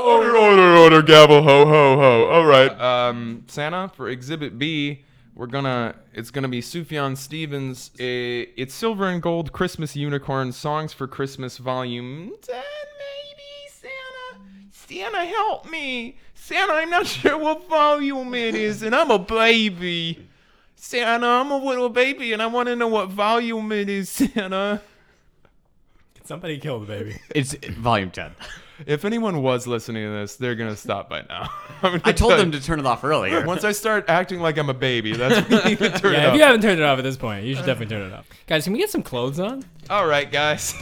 Order, 0.04 0.23
order, 0.36 0.76
order, 0.78 1.02
gavel, 1.02 1.44
ho, 1.44 1.66
ho, 1.66 1.98
ho. 1.98 2.26
All 2.30 2.46
right. 2.46 2.72
Um, 2.80 3.44
Santa 3.48 3.90
for 3.90 4.10
Exhibit 4.10 4.58
B. 4.58 5.04
We're 5.36 5.48
gonna. 5.48 5.96
It's 6.14 6.30
gonna 6.30 6.48
be 6.48 6.62
Sufjan 6.62 7.18
Stevens. 7.18 7.92
it's 7.98 8.74
Silver 8.74 9.08
and 9.08 9.22
Gold 9.22 9.52
Christmas 9.52 9.96
Unicorn 9.96 10.52
Songs 10.52 10.94
for 10.94 11.08
Christmas 11.08 11.58
Volume 11.58 12.34
Ten, 12.42 12.62
maybe. 13.00 13.70
Santa, 13.70 14.70
Santa, 14.72 15.26
help 15.26 15.70
me. 15.70 16.18
Santa, 16.36 16.74
I'm 16.74 16.90
not 16.90 17.08
sure 17.08 17.38
what 17.38 17.68
volume 17.68 18.34
it 18.36 18.54
is, 18.54 18.84
and 18.84 18.94
I'm 18.94 19.10
a 19.10 19.20
baby. 19.20 20.28
Santa, 20.76 21.26
I'm 21.26 21.50
a 21.50 21.58
little 21.58 21.90
baby, 21.90 22.34
and 22.34 22.42
I 22.42 22.48
want 22.48 22.68
to 22.68 22.76
know 22.76 22.90
what 22.90 23.10
volume 23.10 23.72
it 23.72 23.90
is, 23.90 24.10
Santa. 24.10 24.82
Can 26.24 26.28
somebody 26.28 26.58
kill 26.58 26.80
the 26.80 26.86
baby? 26.86 27.18
It's 27.36 27.54
volume 27.54 28.10
ten. 28.12 28.32
If 28.88 29.06
anyone 29.06 29.42
was 29.44 29.68
listening 29.68 30.04
to 30.06 30.10
this, 30.12 30.36
they're 30.36 30.56
gonna 30.56 30.76
stop 30.76 31.08
by 31.10 31.22
now. 31.30 31.50
I'm 31.84 31.92
gonna 31.92 32.02
I 32.06 32.12
told 32.12 32.34
them 32.40 32.52
to 32.54 32.60
turn 32.62 32.80
it 32.80 32.86
off 32.86 33.04
earlier. 33.04 33.46
Once 33.46 33.64
I 33.64 33.72
start 33.72 34.06
acting 34.10 34.40
like 34.40 34.58
I'm 34.58 34.70
a 34.70 34.74
baby, 34.74 35.14
that's 35.14 35.48
when 35.48 35.60
you 35.60 35.66
need 35.70 35.78
to 35.80 35.90
turn 35.92 36.14
it 36.16 36.18
Yeah, 36.18 36.24
if 36.24 36.30
off. 36.32 36.36
you 36.38 36.42
haven't 36.44 36.62
turned 36.62 36.80
it 36.80 36.84
off 36.84 36.98
at 36.98 37.04
this 37.04 37.18
point, 37.18 37.46
you 37.46 37.56
should 37.56 37.66
definitely 37.66 37.96
turn 37.96 38.12
it 38.12 38.14
off. 38.14 38.28
Guys, 38.48 38.64
can 38.64 38.74
we 38.74 38.80
get 38.80 38.90
some 38.90 39.04
clothes 39.04 39.40
on? 39.40 39.64
All 39.90 40.08
right, 40.08 40.32
guys. 40.32 40.74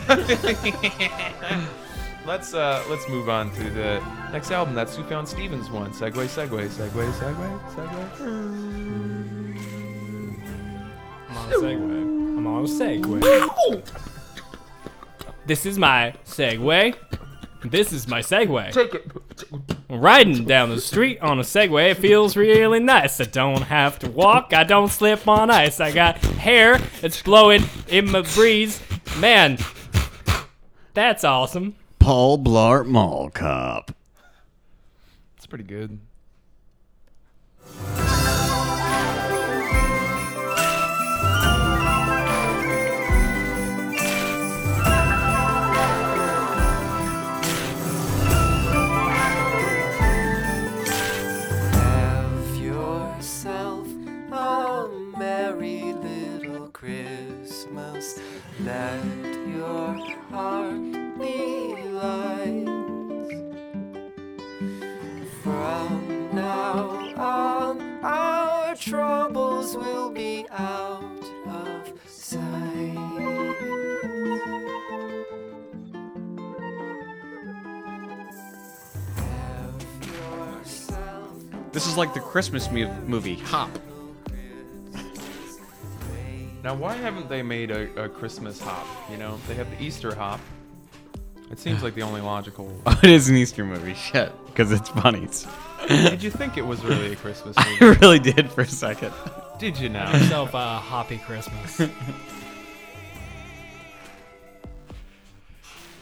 let's 2.26 2.54
uh 2.54 2.84
let's 2.90 3.08
move 3.10 3.30
on 3.30 3.52
to 3.56 3.64
the 3.72 4.02
next 4.32 4.52
album. 4.52 4.74
That's 4.74 4.96
Sufjan 4.96 5.28
Stevens 5.28 5.70
one. 5.70 5.92
Segway, 5.92 6.28
segway, 6.28 6.68
segway, 6.70 7.12
segway, 7.12 7.60
segway. 7.76 8.08
I'm 11.30 11.38
on 11.38 11.52
a 11.52 11.56
Segway. 11.58 12.02
I'm 12.38 12.48
on 12.48 12.64
a 12.64 12.68
Segway. 12.68 14.01
This 15.52 15.66
is 15.66 15.78
my 15.78 16.14
Segway. 16.26 16.96
This 17.62 17.92
is 17.92 18.08
my 18.08 18.22
Segway. 18.22 18.72
Take 18.72 18.96
it. 18.96 19.12
Riding 19.90 20.46
down 20.46 20.70
the 20.70 20.80
street 20.80 21.20
on 21.20 21.40
a 21.40 21.42
Segway, 21.42 21.92
it 21.92 21.98
feels 21.98 22.38
really 22.38 22.80
nice. 22.80 23.20
I 23.20 23.26
don't 23.26 23.64
have 23.64 24.00
to 24.00 24.10
walk, 24.10 24.54
I 24.54 24.64
don't 24.64 24.88
slip 24.88 25.28
on 25.28 25.52
ice. 25.52 25.82
I 25.82 25.92
got 25.92 26.20
hair 26.20 26.78
that's 27.02 27.22
blowing 27.22 27.66
in 27.90 28.10
my 28.10 28.22
breeze. 28.22 28.82
Man, 29.18 29.58
that's 30.94 31.26
awesome. 31.26 31.76
Paul 32.00 32.40
Blart 32.40 32.86
Mall 32.86 33.30
Cop. 33.30 33.94
It's 35.36 35.48
pretty 35.48 35.66
good. 35.66 36.00
Let 58.82 59.48
your 59.48 59.94
heart. 60.32 60.82
From 65.44 66.30
now 66.34 66.90
on, 67.16 67.82
our 68.04 68.76
troubles 68.76 69.78
will 69.78 70.10
be 70.10 70.48
out 70.50 71.04
of 71.46 71.94
sight. 72.08 72.98
This 81.72 81.86
is 81.86 81.98
like 81.98 82.16
the 82.16 82.20
Christmas 82.20 82.72
movie 82.72 83.36
Hop. 83.36 83.70
Now, 86.64 86.76
why 86.76 86.96
haven't 86.96 87.28
they 87.30 87.42
made 87.42 87.72
a, 87.72 88.04
a 88.04 88.10
Christmas 88.10 88.60
hop? 88.62 88.86
You 89.10 89.18
know, 89.18 89.38
they 89.48 89.56
have 89.56 89.70
the 89.72 89.84
Easter 89.84 90.14
hop. 90.14 90.40
It 91.50 91.60
seems 91.60 91.84
like 91.84 91.96
the 91.96 92.04
only 92.04 92.22
logical. 92.22 92.72
Oh, 92.86 93.00
it 93.04 93.10
is 93.10 93.30
an 93.30 93.36
Easter 93.36 93.66
movie. 93.66 93.94
Shit, 93.94 94.32
because 94.46 94.72
it's 94.72 94.90
funny. 94.90 95.28
Did 95.88 96.22
you 96.24 96.30
think 96.32 96.58
it 96.58 96.62
was 96.62 96.84
really 96.86 97.12
a 97.12 97.16
Christmas 97.16 97.56
I 97.60 97.78
movie? 97.82 98.00
really 98.00 98.20
did 98.20 98.50
for 98.52 98.62
a 98.62 98.68
second. 98.68 99.12
Did 99.60 99.78
you 99.78 99.90
now? 99.90 100.12
Yourself 100.14 100.54
a 100.54 100.78
hoppy 100.78 101.18
Christmas. 101.18 101.82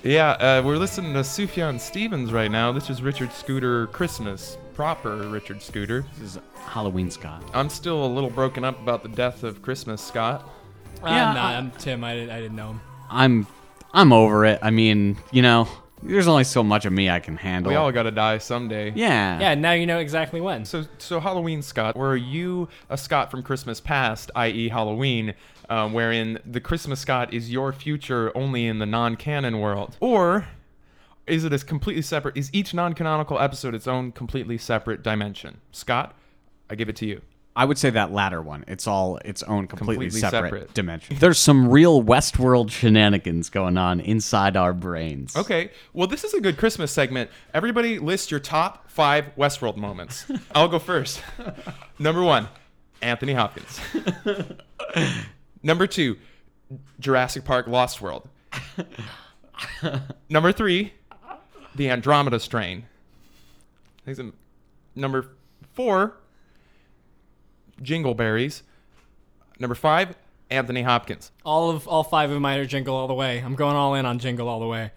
Yeah, 0.04 0.32
uh, 0.32 0.62
we're 0.66 0.78
listening 0.78 1.14
to 1.14 1.20
Sufjan 1.20 1.78
Stevens 1.80 2.32
right 2.32 2.50
now. 2.50 2.72
This 2.72 2.90
is 2.90 3.02
Richard 3.02 3.34
Scooter 3.34 3.88
Christmas, 3.88 4.58
proper 4.74 5.18
Richard 5.28 5.62
Scooter. 5.62 6.06
This 6.18 6.36
is 6.38 6.42
Halloween 6.56 7.12
Scott. 7.12 7.44
I'm 7.54 7.68
still 7.68 8.06
a 8.06 8.08
little 8.08 8.30
broken 8.30 8.64
up 8.64 8.82
about 8.82 9.04
the 9.04 9.10
death 9.10 9.44
of 9.44 9.62
Christmas, 9.62 10.02
Scott. 10.02 10.50
I'm 11.04 11.36
not. 11.36 11.56
I'm 11.56 11.72
Tim. 11.72 12.04
I, 12.06 12.16
did, 12.16 12.30
I 12.30 12.40
didn't 12.40 12.56
know 12.56 12.70
him. 12.70 12.82
I'm 13.10 13.48
I'm 13.94 14.14
over 14.14 14.46
it. 14.46 14.60
I 14.62 14.70
mean, 14.70 15.18
you 15.32 15.42
know, 15.42 15.68
there's 16.02 16.30
only 16.30 16.46
so 16.46 16.64
much 16.64 16.86
of 16.86 16.94
me 16.94 17.10
I 17.10 17.20
can 17.20 17.36
handle. 17.36 17.70
We 17.70 17.76
all 17.76 17.92
gotta 17.92 18.12
die 18.12 18.38
someday. 18.38 18.94
yeah. 18.96 19.38
Yeah, 19.40 19.56
now 19.56 19.74
you 19.74 19.86
know 19.86 20.00
exactly 20.00 20.40
when. 20.40 20.64
So, 20.64 20.86
so 20.98 21.20
Halloween, 21.20 21.62
Scott, 21.62 21.98
were 21.98 22.16
you 22.16 22.70
a 22.90 22.98
Scott 22.98 23.30
from 23.32 23.44
Christmas 23.44 23.82
past, 23.82 24.32
i.e., 24.36 24.70
Halloween, 24.70 25.34
um, 25.70 25.94
wherein 25.94 26.40
the 26.46 26.60
Christmas 26.60 27.00
Scott 27.00 27.34
is 27.34 27.52
your 27.52 27.72
future 27.72 28.36
only 28.36 28.66
in 28.66 28.80
the 28.80 28.86
non-canon 28.86 29.60
world, 29.60 29.96
or 30.00 30.48
is 31.28 31.44
it 31.46 31.54
a 31.54 31.60
completely 31.60 32.02
separate? 32.02 32.36
Is 32.36 32.50
each 32.54 32.74
non-canonical 32.74 33.40
episode 33.40 33.76
its 33.76 33.88
own 33.88 34.12
completely 34.12 34.58
separate 34.58 35.04
dimension? 35.04 35.62
Scott, 35.72 36.16
I 36.70 36.76
give 36.76 36.90
it 36.90 36.96
to 36.98 37.06
you. 37.06 37.22
I 37.56 37.66
would 37.66 37.78
say 37.78 37.90
that 37.90 38.14
latter 38.14 38.42
one. 38.42 38.64
It's 38.68 38.88
all 38.88 39.18
its 39.26 39.44
own 39.44 39.68
completely, 39.68 40.06
Completely 40.06 40.20
separate, 40.22 40.50
separate. 40.50 40.74
dimension. 40.74 41.18
There's 41.20 41.38
some 41.40 41.68
real 41.68 42.02
Westworld 42.02 42.72
shenanigans 42.72 43.50
going 43.50 43.78
on 43.78 44.00
inside 44.00 44.56
our 44.56 44.72
brains. 44.72 45.36
Okay, 45.36 45.72
well, 45.92 46.08
this 46.08 46.24
is 46.24 46.34
a 46.34 46.40
good 46.40 46.58
Christmas 46.58 46.92
segment. 46.92 47.30
Everybody 47.54 48.00
list 48.00 48.32
your 48.32 48.40
top 48.40 48.90
five 48.90 49.26
Westworld 49.38 49.76
moments. 49.76 50.26
I'll 50.56 50.70
go 50.70 50.80
first. 50.80 51.22
Number 52.00 52.24
one, 52.24 52.48
Anthony 53.02 53.34
Hopkins. 53.34 53.80
Number 55.64 55.88
two, 55.88 56.18
Jurassic 57.00 57.44
Park 57.46 57.68
Lost 57.68 58.02
World. 58.02 58.28
Number 60.30 60.52
three, 60.52 60.94
the 61.76 61.90
Andromeda 61.90 62.40
Strain. 62.40 62.86
I 64.08 64.14
think 64.14 64.20
it's- 64.20 64.34
Number 64.96 65.28
four, 65.74 66.18
Jingleberries. 67.82 68.64
Number 69.60 69.76
five, 69.76 70.16
Anthony 70.50 70.82
Hopkins. 70.82 71.32
all 71.46 71.70
of 71.70 71.88
all 71.88 72.04
five 72.04 72.32
of 72.32 72.42
mine 72.42 72.60
are 72.60 72.66
jingle 72.66 72.96
all 72.96 73.08
the 73.08 73.14
way. 73.14 73.40
I'm 73.40 73.56
going 73.56 73.76
all 73.76 73.94
in 73.96 74.06
on 74.06 74.20
jingle 74.20 74.48
all 74.48 74.60
the 74.60 74.68
way. 74.68 74.92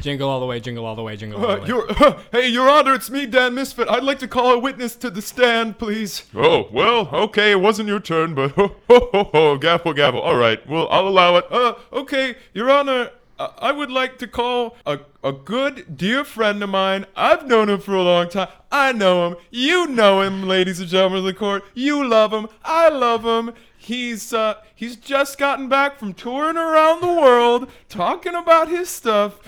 Jingle 0.00 0.28
all 0.28 0.40
the 0.40 0.46
way. 0.46 0.60
Jingle 0.60 0.84
all 0.84 0.94
the 0.94 1.02
way. 1.02 1.16
Jingle 1.16 1.44
all 1.44 1.56
the 1.56 1.62
way. 1.62 1.68
your, 1.68 2.20
hey, 2.32 2.48
Your 2.48 2.68
Honor, 2.68 2.94
it's 2.94 3.10
me, 3.10 3.26
Dan 3.26 3.54
Misfit. 3.54 3.88
I'd 3.88 4.04
like 4.04 4.18
to 4.20 4.28
call 4.28 4.52
a 4.52 4.58
witness 4.58 4.94
to 4.96 5.10
the 5.10 5.22
stand, 5.22 5.78
please. 5.78 6.24
Oh, 6.34 6.68
well, 6.70 7.08
okay, 7.12 7.52
it 7.52 7.60
wasn't 7.60 7.88
your 7.88 8.00
turn, 8.00 8.34
but 8.34 8.52
ho, 8.52 8.76
ho, 8.88 9.08
ho, 9.12 9.30
ho, 9.32 9.58
gavel, 9.58 9.94
gavel. 9.94 10.20
All 10.20 10.36
right, 10.36 10.66
well, 10.68 10.86
I'll 10.90 11.08
allow 11.08 11.36
it. 11.36 11.46
Uh, 11.50 11.74
okay, 11.92 12.36
Your 12.52 12.70
Honor, 12.70 13.10
uh, 13.38 13.48
I 13.58 13.72
would 13.72 13.90
like 13.90 14.18
to 14.18 14.26
call 14.26 14.76
a, 14.86 15.00
a 15.22 15.32
good, 15.32 15.96
dear 15.96 16.24
friend 16.24 16.62
of 16.62 16.70
mine. 16.70 17.06
I've 17.14 17.46
known 17.46 17.68
him 17.68 17.80
for 17.80 17.94
a 17.94 18.02
long 18.02 18.28
time. 18.28 18.48
I 18.70 18.92
know 18.92 19.26
him. 19.26 19.36
You 19.50 19.86
know 19.86 20.22
him, 20.22 20.46
ladies 20.46 20.80
and 20.80 20.88
gentlemen 20.88 21.18
of 21.20 21.24
the 21.24 21.34
court. 21.34 21.64
You 21.74 22.06
love 22.06 22.32
him. 22.32 22.48
I 22.64 22.88
love 22.88 23.24
him. 23.24 23.54
He's 23.76 24.32
uh, 24.32 24.54
he's 24.74 24.96
just 24.96 25.38
gotten 25.38 25.68
back 25.68 25.98
from 25.98 26.12
touring 26.12 26.56
around 26.56 27.02
the 27.02 27.20
world, 27.20 27.70
talking 27.88 28.34
about 28.34 28.68
his 28.68 28.88
stuff. 28.88 29.38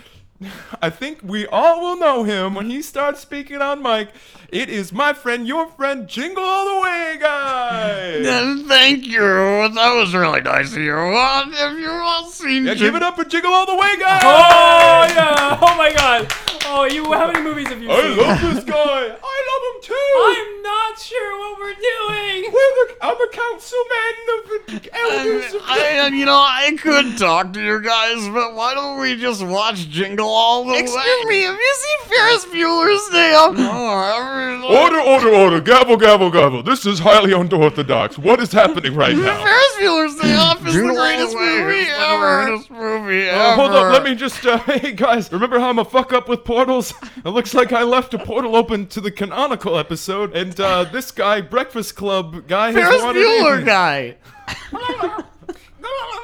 I 0.83 0.91
think 0.91 1.21
we 1.23 1.47
all 1.47 1.81
will 1.81 1.97
know 1.97 2.25
him 2.25 2.55
when 2.55 2.71
he 2.71 2.83
starts 2.83 3.21
speaking 3.21 3.61
on 3.61 3.83
mic. 3.83 4.11
It 4.51 4.69
is 4.69 4.93
my 4.93 5.13
friend, 5.13 5.47
your 5.47 5.69
friend, 5.69 6.09
Jingle 6.09 6.43
All 6.43 6.77
the 6.77 6.83
Way 6.83 7.19
guy. 7.21 8.23
Thank 8.69 9.07
you. 9.07 9.21
That 9.21 9.95
was 9.95 10.15
really 10.15 10.41
nice 10.41 10.73
of 10.73 10.79
you. 10.79 10.95
Uh, 10.95 11.51
have 11.51 11.79
you 11.79 11.91
all 11.91 12.29
seen? 12.29 12.67
Yeah, 12.67 12.75
give 12.75 12.95
it 12.95 13.03
up 13.03 13.17
for 13.17 13.25
Jingle 13.25 13.53
All 13.53 13.67
the 13.67 13.77
Way 13.77 13.97
guy. 13.99 14.21
Oh 14.23 15.15
yeah! 15.15 15.59
Oh 15.61 15.77
my 15.77 15.93
god! 15.93 16.33
Oh, 16.71 16.85
you. 16.85 17.05
How 17.13 17.27
many 17.33 17.41
movies 17.43 17.69
have 17.69 17.83
you 17.83 17.91
I 17.91 18.03
seen? 18.03 18.17
love 18.19 18.55
this 18.55 18.65
guy. 18.65 19.17
I 19.23 19.39
love 19.51 19.63
him 19.69 19.83
too. 19.83 20.13
I'm 20.39 20.63
not 20.63 20.99
sure 20.99 21.39
what 21.39 21.59
we're 21.61 21.75
doing. 21.75 22.53
We're 22.53 22.75
the, 22.77 22.95
I'm 23.01 23.17
a 23.17 23.29
councilman 23.33 24.15
of 24.35 24.83
the 24.83 24.91
elders 24.95 25.55
of 25.55 25.63
I, 25.65 25.79
and 26.07 26.17
you 26.17 26.27
know, 26.27 26.35
I 26.37 26.77
could 26.81 27.17
talk 27.17 27.53
to 27.55 27.61
you 27.63 27.81
guys, 27.81 28.29
but 28.29 28.55
why 28.55 28.75
don't 28.75 29.01
we 29.01 29.17
just 29.17 29.43
watch 29.45 29.89
Jingle 29.89 30.29
All 30.29 30.65
the 30.65 30.73
Way? 30.73 30.81
Excuse 30.81 31.27
me, 31.27 31.43
have 31.43 31.55
you 31.55 31.75
seen 31.77 32.09
Ferris 32.11 32.45
Bueller's 32.47 33.09
Day 33.11 33.35
Off? 33.35 33.59
Order, 34.69 35.01
order, 35.01 35.29
order. 35.31 35.61
Gavel, 35.61 35.97
gavel, 35.97 36.31
gavel. 36.31 36.63
This 36.63 36.85
is 36.85 36.99
highly 36.99 37.33
unorthodox. 37.33 38.19
What 38.19 38.41
is 38.41 38.53
happening 38.53 38.95
right 38.95 39.17
now? 39.17 39.43
Ferris 39.43 39.77
Bueller's 39.79 40.17
Day 40.21 40.35
Off 40.35 40.67
is 40.67 40.75
the 40.75 40.81
greatest 40.83 41.35
movie 41.35 41.87
ever. 41.89 42.45
Greatest 42.47 42.71
movie 42.71 43.29
Uh, 43.31 43.55
hold 43.55 43.71
up, 43.73 43.93
let 43.93 44.03
me 44.05 44.15
just, 44.15 44.45
uh, 44.45 44.59
hey 44.67 44.93
guys, 44.93 45.31
remember 45.33 45.59
how 45.59 45.71
I'm 45.71 45.79
a 45.79 45.85
fuck 45.85 46.13
up 46.13 46.29
with 46.29 46.45
portals? 46.59 46.93
It 47.25 47.29
looks 47.29 47.55
like 47.55 47.73
I 47.73 47.85
left 47.85 48.15
a 48.15 48.19
portal 48.19 48.57
open 48.57 48.89
to 48.89 49.01
the 49.01 49.13
canonical 49.13 49.79
episode, 49.79 50.35
and 50.35 50.59
uh, 50.59 50.85
this 50.85 51.13
guy, 51.13 51.41
Breakfast 51.41 51.95
Club 51.95 52.49
guy, 52.49 52.73
has 52.73 52.83
Ferris 52.83 53.03
wanted 53.03 53.21
Bueller 53.25 53.59
in. 53.61 53.65
guy. 53.65 54.17
Oh, 54.73 55.25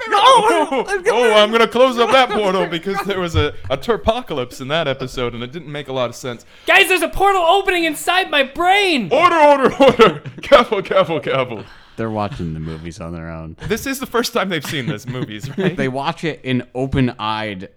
oh, 1.06 1.34
I'm 1.36 1.52
gonna 1.52 1.68
close 1.68 1.98
up 1.98 2.10
that 2.10 2.30
portal 2.30 2.66
because 2.66 2.98
there 3.06 3.20
was 3.20 3.36
a, 3.36 3.54
a 3.70 3.78
turpocalypse 3.78 4.60
in 4.60 4.68
that 4.68 4.88
episode, 4.88 5.34
and 5.34 5.42
it 5.44 5.52
didn't 5.52 5.70
make 5.70 5.86
a 5.86 5.92
lot 5.92 6.10
of 6.10 6.16
sense. 6.16 6.44
Guys, 6.66 6.88
there's 6.88 7.02
a 7.02 7.08
portal 7.08 7.42
opening 7.42 7.84
inside 7.84 8.28
my 8.30 8.42
brain. 8.42 9.08
Order, 9.12 9.36
order, 9.36 9.74
order! 9.82 10.22
Careful, 10.42 10.82
careful, 10.82 11.20
careful. 11.20 11.64
They're 11.96 12.10
watching 12.10 12.54
the 12.54 12.60
movies 12.60 13.00
on 13.00 13.12
their 13.12 13.30
own. 13.30 13.56
This 13.68 13.86
is 13.86 14.00
the 14.00 14.06
first 14.06 14.32
time 14.32 14.48
they've 14.48 14.64
seen 14.64 14.86
this 14.86 15.06
movies, 15.06 15.48
right? 15.58 15.76
They 15.76 15.88
watch 15.88 16.24
it 16.24 16.40
in 16.42 16.66
open-eyed 16.74 17.68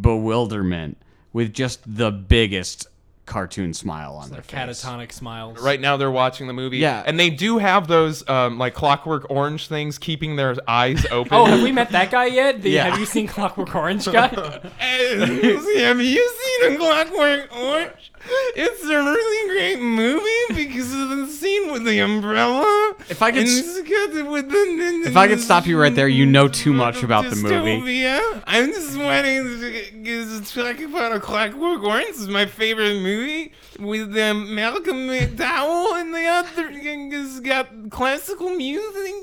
bewilderment 0.00 0.96
with 1.38 1.54
just 1.54 1.80
the 1.86 2.10
biggest 2.10 2.88
cartoon 3.26 3.72
smile 3.72 4.14
on 4.14 4.28
their 4.30 4.42
face. 4.42 4.58
Catatonic 4.82 5.12
smiles. 5.12 5.60
right 5.60 5.80
now 5.80 5.96
they're 5.96 6.10
watching 6.10 6.48
the 6.48 6.52
movie. 6.52 6.78
Yeah. 6.78 7.04
And 7.06 7.20
they 7.20 7.30
do 7.30 7.58
have 7.58 7.86
those 7.86 8.28
um, 8.28 8.58
like 8.58 8.74
clockwork 8.74 9.30
orange 9.30 9.68
things 9.68 9.98
keeping 9.98 10.34
their 10.34 10.56
eyes 10.66 11.06
open. 11.12 11.32
Oh, 11.32 11.44
have 11.44 11.62
we 11.62 11.70
met 11.70 11.90
that 11.90 12.10
guy 12.10 12.26
yet? 12.26 12.60
The, 12.60 12.70
Yeah. 12.70 12.88
Have 12.88 12.98
you 12.98 13.06
seen 13.06 13.28
Clockwork 13.28 13.72
Orange 13.72 14.06
guy? 14.06 14.28
have 14.78 16.00
you 16.00 16.28
seen 16.62 16.72
a 16.74 16.76
clockwork 16.76 17.56
orange? 17.56 18.12
It's 18.56 18.82
a 18.82 18.88
really 18.88 19.48
great 19.54 19.80
movie 19.80 20.64
because 20.64 20.92
of 20.92 21.08
the 21.10 21.26
scene 21.28 21.72
with 21.72 21.84
the 21.84 22.00
umbrella. 22.00 22.94
If 23.08 23.22
I 23.22 23.30
could 23.30 23.40
And 23.42 23.48
s- 23.48 23.76
it's 23.76 23.88
got 23.88 24.12
the- 24.12 25.08
If 25.08 25.16
I 25.16 25.28
could 25.28 25.40
stop 25.40 25.66
you 25.66 25.80
right 25.80 25.94
there, 25.94 26.08
you 26.08 26.26
know 26.26 26.48
too 26.48 26.72
much 26.72 27.02
about 27.02 27.30
the 27.30 27.36
movie. 27.36 27.80
Dystopia. 27.80 28.42
I'm 28.46 28.66
just 28.72 28.96
wanting 28.98 30.04
to 30.04 30.40
talk 30.52 30.80
about 30.80 31.12
a 31.12 31.20
Clockwork 31.20 31.82
Orange. 31.82 32.08
This 32.08 32.20
is 32.20 32.28
my 32.28 32.46
favorite 32.46 33.00
movie 33.00 33.52
with 33.78 34.16
um, 34.18 34.54
Malcolm 34.54 35.06
McDowell 35.08 36.00
and 36.00 36.12
the 36.14 36.24
other 36.26 36.68
It's 36.72 37.40
got 37.40 37.68
classical 37.90 38.50
music. 38.50 39.14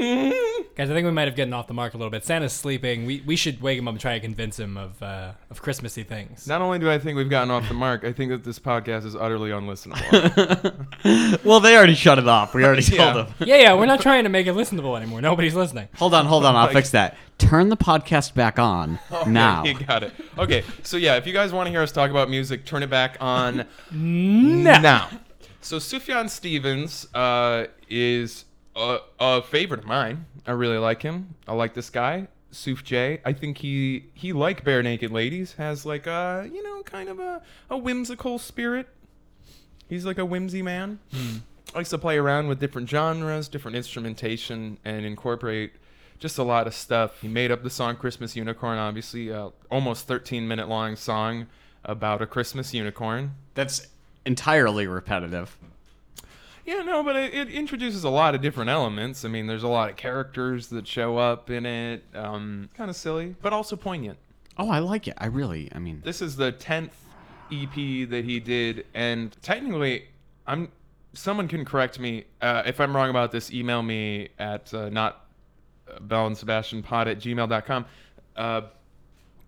in. 0.00 0.32
Guys, 0.76 0.90
I 0.90 0.94
think 0.94 1.04
we 1.04 1.10
might 1.12 1.28
have 1.28 1.36
gotten 1.36 1.52
off 1.52 1.66
the 1.66 1.74
mark 1.74 1.94
a 1.94 1.98
little 1.98 2.10
bit. 2.10 2.24
Santa's 2.24 2.52
sleeping. 2.52 3.04
We, 3.04 3.22
we 3.26 3.36
should 3.36 3.60
wake 3.60 3.78
him 3.78 3.86
up 3.88 3.92
and 3.92 4.00
try 4.00 4.14
to 4.14 4.20
convince 4.20 4.58
him 4.58 4.76
of 4.76 5.02
uh, 5.02 5.32
of 5.50 5.60
Christmassy 5.60 6.02
things. 6.02 6.21
Not 6.46 6.60
only 6.62 6.78
do 6.78 6.90
I 6.90 6.98
think 6.98 7.16
we've 7.16 7.28
gotten 7.30 7.50
off 7.50 7.68
the 7.68 7.74
mark, 7.74 8.04
I 8.04 8.12
think 8.12 8.30
that 8.30 8.44
this 8.44 8.58
podcast 8.58 9.04
is 9.06 9.14
utterly 9.16 9.50
unlistenable. 9.50 10.86
Well, 11.44 11.58
they 11.60 11.76
already 11.76 11.94
shut 11.94 12.18
it 12.18 12.28
off. 12.28 12.54
We 12.54 12.64
already 12.64 12.82
told 12.96 13.16
them. 13.16 13.34
Yeah, 13.40 13.56
yeah, 13.56 13.74
we're 13.74 13.86
not 13.86 14.00
trying 14.00 14.22
to 14.24 14.28
make 14.30 14.46
it 14.46 14.54
listenable 14.54 14.96
anymore. 14.96 15.20
Nobody's 15.20 15.54
listening. 15.54 15.88
Hold 15.96 16.14
on, 16.14 16.26
hold 16.26 16.44
on. 16.44 16.54
I'll 16.54 16.68
fix 16.72 16.90
that. 16.90 17.16
Turn 17.38 17.68
the 17.70 17.76
podcast 17.76 18.34
back 18.34 18.58
on 18.58 18.98
now. 19.26 19.64
you 19.64 19.74
got 19.74 20.02
it. 20.04 20.12
Okay, 20.38 20.62
so 20.84 20.96
yeah, 20.96 21.16
if 21.16 21.26
you 21.26 21.32
guys 21.32 21.52
want 21.52 21.66
to 21.66 21.70
hear 21.70 21.82
us 21.82 21.90
talk 21.90 22.10
about 22.10 22.30
music, 22.30 22.64
turn 22.64 22.82
it 22.84 22.90
back 22.90 23.16
on 23.20 23.66
No. 23.90 24.78
now. 24.80 25.08
So 25.60 25.78
Sufjan 25.78 26.28
Stevens 26.30 27.06
uh, 27.14 27.66
is 27.88 28.44
a, 28.76 28.98
a 29.18 29.42
favorite 29.42 29.80
of 29.80 29.86
mine. 29.86 30.26
I 30.46 30.52
really 30.52 30.78
like 30.78 31.02
him. 31.02 31.34
I 31.48 31.54
like 31.54 31.74
this 31.74 31.90
guy, 31.90 32.28
Suf 32.52 32.84
J. 32.84 33.20
I 33.24 33.32
think 33.32 33.58
he 33.58 34.06
he 34.14 34.32
like 34.32 34.64
bare 34.64 34.82
naked 34.82 35.10
ladies 35.10 35.54
has 35.54 35.84
like 35.84 36.06
a 36.06 36.48
you 36.52 36.62
know 36.62 36.82
kind 36.82 37.08
of 37.08 37.18
a, 37.18 37.42
a 37.68 37.76
whimsical 37.76 38.38
spirit. 38.38 38.88
He's 39.88 40.06
like 40.06 40.18
a 40.18 40.24
whimsy 40.24 40.62
man. 40.62 41.00
Hmm. 41.12 41.38
Likes 41.74 41.90
to 41.90 41.98
play 41.98 42.18
around 42.18 42.48
with 42.48 42.60
different 42.60 42.88
genres, 42.88 43.48
different 43.48 43.76
instrumentation, 43.76 44.78
and 44.84 45.06
incorporate 45.06 45.72
just 46.18 46.38
a 46.38 46.42
lot 46.42 46.66
of 46.66 46.74
stuff. 46.74 47.20
He 47.20 47.28
made 47.28 47.50
up 47.50 47.62
the 47.62 47.70
song 47.70 47.96
"Christmas 47.96 48.36
Unicorn," 48.36 48.78
obviously, 48.78 49.30
a 49.30 49.50
almost 49.70 50.06
13 50.06 50.46
minute 50.46 50.68
long 50.68 50.96
song 50.96 51.46
about 51.84 52.22
a 52.22 52.26
Christmas 52.26 52.72
unicorn. 52.72 53.34
That's 53.54 53.88
entirely 54.24 54.86
repetitive. 54.86 55.56
Yeah, 56.64 56.82
no, 56.82 57.02
but 57.02 57.16
it, 57.16 57.34
it 57.34 57.48
introduces 57.48 58.04
a 58.04 58.08
lot 58.10 58.34
of 58.34 58.40
different 58.40 58.70
elements. 58.70 59.24
I 59.24 59.28
mean, 59.28 59.46
there's 59.46 59.64
a 59.64 59.68
lot 59.68 59.90
of 59.90 59.96
characters 59.96 60.68
that 60.68 60.86
show 60.86 61.16
up 61.18 61.50
in 61.50 61.66
it. 61.66 62.04
Um, 62.14 62.68
kind 62.74 62.88
of 62.88 62.96
silly, 62.96 63.34
but 63.42 63.52
also 63.52 63.74
poignant. 63.76 64.18
Oh, 64.56 64.70
I 64.70 64.78
like 64.78 65.08
it. 65.08 65.14
I 65.18 65.26
really, 65.26 65.68
I 65.74 65.78
mean, 65.78 66.02
This 66.04 66.22
is 66.22 66.36
the 66.36 66.52
tenth 66.52 66.94
EP 67.50 68.08
that 68.10 68.24
he 68.24 68.38
did, 68.40 68.86
and 68.94 69.36
technically, 69.42 70.08
I'm. 70.46 70.70
Someone 71.14 71.46
can 71.46 71.66
correct 71.66 71.98
me 71.98 72.24
uh, 72.40 72.62
if 72.64 72.80
I'm 72.80 72.96
wrong 72.96 73.10
about 73.10 73.32
this. 73.32 73.52
Email 73.52 73.82
me 73.82 74.28
at 74.38 74.72
uh, 74.72 74.88
not 74.88 75.26
uh, 75.86 76.00
Belle 76.00 76.26
and 76.28 76.38
Sebastian 76.38 76.82
Pod 76.82 77.06
at 77.06 77.18
gmail.com. 77.18 77.84
Uh, 78.34 78.62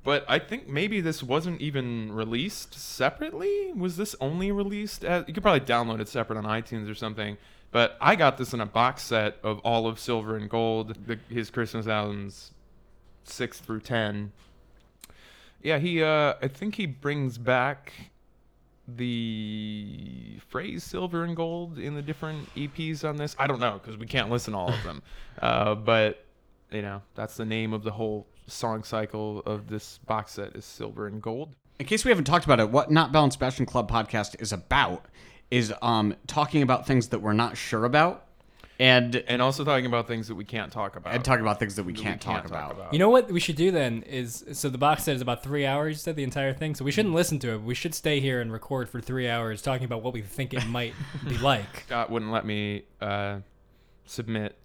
but 0.04 0.24
I 0.28 0.38
think 0.38 0.68
maybe 0.68 1.00
this 1.00 1.22
wasn't 1.22 1.62
even 1.62 2.12
released 2.12 2.74
separately. 2.74 3.72
Was 3.72 3.96
this 3.96 4.14
only 4.20 4.52
released 4.52 5.02
as? 5.02 5.24
You 5.26 5.32
could 5.32 5.42
probably 5.42 5.66
download 5.66 6.00
it 6.00 6.08
separate 6.08 6.36
on 6.36 6.44
iTunes 6.44 6.90
or 6.90 6.94
something. 6.94 7.38
But 7.70 7.96
I 8.00 8.14
got 8.14 8.36
this 8.36 8.52
in 8.52 8.60
a 8.60 8.66
box 8.66 9.02
set 9.02 9.38
of 9.42 9.58
all 9.60 9.88
of 9.88 9.98
Silver 9.98 10.36
and 10.36 10.48
Gold, 10.48 10.94
the, 11.06 11.18
his 11.28 11.50
Christmas 11.50 11.88
albums, 11.88 12.52
six 13.24 13.58
through 13.58 13.80
ten. 13.80 14.32
Yeah, 15.62 15.78
he. 15.78 16.02
Uh, 16.02 16.34
I 16.40 16.48
think 16.48 16.74
he 16.74 16.84
brings 16.84 17.38
back 17.38 17.92
the 18.86 20.38
phrase 20.48 20.84
"silver 20.84 21.24
and 21.24 21.34
gold" 21.34 21.78
in 21.78 21.94
the 21.94 22.02
different 22.02 22.54
EPs 22.54 23.08
on 23.08 23.16
this. 23.16 23.34
I 23.38 23.46
don't 23.46 23.60
know 23.60 23.80
because 23.82 23.96
we 23.96 24.06
can't 24.06 24.30
listen 24.30 24.54
all 24.54 24.68
of 24.68 24.82
them. 24.84 25.02
Uh, 25.42 25.74
but 25.74 26.24
you 26.70 26.80
know, 26.80 27.02
that's 27.16 27.36
the 27.36 27.44
name 27.44 27.72
of 27.72 27.82
the 27.82 27.90
whole 27.90 28.24
song 28.46 28.82
cycle 28.84 29.40
of 29.46 29.68
this 29.68 29.98
box 30.06 30.32
set 30.32 30.54
is 30.56 30.64
"Silver 30.64 31.06
and 31.06 31.20
Gold." 31.22 31.54
in 31.80 31.86
case 31.86 32.04
we 32.04 32.10
haven't 32.10 32.24
talked 32.24 32.44
about 32.44 32.60
it, 32.60 32.70
what 32.70 32.90
Not 32.90 33.10
Belle 33.10 33.24
and 33.24 33.32
Sebastian 33.32 33.66
Club 33.66 33.90
podcast 33.90 34.40
is 34.40 34.52
about 34.52 35.06
is 35.50 35.72
um 35.82 36.14
talking 36.26 36.62
about 36.62 36.86
things 36.86 37.08
that 37.08 37.18
we're 37.20 37.32
not 37.32 37.56
sure 37.56 37.84
about 37.84 38.20
and 38.80 39.14
And 39.28 39.40
also 39.40 39.64
talking 39.64 39.86
about 39.86 40.08
things 40.08 40.26
that 40.28 40.34
we 40.34 40.44
can't 40.44 40.72
talk 40.72 40.96
about. 40.96 41.14
and 41.14 41.24
talking 41.24 41.42
about 41.42 41.60
things 41.60 41.76
that 41.76 41.84
we 41.84 41.92
that 41.92 42.02
can't, 42.02 42.20
talk, 42.20 42.44
about. 42.44 42.92
You 42.92 42.98
know 42.98 43.08
what 43.08 43.30
we 43.30 43.38
should 43.38 43.54
do 43.54 43.70
then 43.70 44.02
is 44.02 44.44
so 44.52 44.68
the 44.68 44.78
box 44.78 45.04
set 45.04 45.14
is 45.14 45.22
about 45.22 45.44
three 45.44 45.64
hours. 45.64 45.94
You 45.94 45.98
said 45.98 46.16
the 46.16 46.24
entire 46.24 46.52
thing, 46.52 46.74
so 46.74 46.84
we 46.84 46.90
shouldn't 46.90 47.14
listen 47.14 47.38
to 47.40 47.52
it. 47.52 47.62
We 47.62 47.74
should 47.76 47.94
stay 47.94 48.18
here 48.18 48.40
and 48.40 48.52
record 48.52 48.88
for 48.88 49.00
three 49.00 49.28
hours 49.28 49.62
talking 49.62 49.84
about 49.84 50.02
what 50.02 50.12
we 50.12 50.22
think 50.22 50.54
it 50.54 50.66
might 50.66 50.94
be 51.28 51.38
like. 51.50 51.84
Scott 51.86 52.10
wouldn't 52.10 52.32
let 52.32 52.44
me 52.44 52.82
uh, 53.00 53.38
submit 54.06 54.56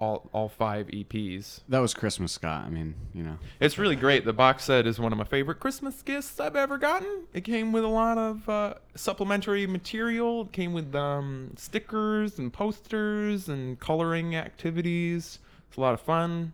all 0.00 0.28
all 0.32 0.48
five 0.48 0.86
EPs. 0.88 1.60
That 1.68 1.80
was 1.80 1.94
Christmas, 1.94 2.32
Scott. 2.32 2.64
I 2.64 2.70
mean, 2.70 2.94
you 3.12 3.22
know. 3.22 3.38
It's 3.60 3.78
really 3.78 3.96
great. 3.96 4.24
The 4.24 4.32
box 4.32 4.64
set 4.64 4.86
is 4.86 5.00
one 5.00 5.12
of 5.12 5.18
my 5.18 5.24
favorite 5.24 5.60
Christmas 5.60 6.02
gifts 6.02 6.38
I've 6.38 6.56
ever 6.56 6.78
gotten. 6.78 7.24
It 7.32 7.42
came 7.42 7.72
with 7.72 7.84
a 7.84 7.88
lot 7.88 8.18
of 8.18 8.48
uh, 8.48 8.74
supplementary 8.94 9.66
material. 9.66 10.42
It 10.42 10.52
came 10.52 10.72
with 10.72 10.94
um, 10.94 11.52
stickers 11.56 12.38
and 12.38 12.52
posters 12.52 13.48
and 13.48 13.78
coloring 13.80 14.36
activities. 14.36 15.38
It's 15.68 15.76
a 15.76 15.80
lot 15.80 15.94
of 15.94 16.00
fun. 16.00 16.52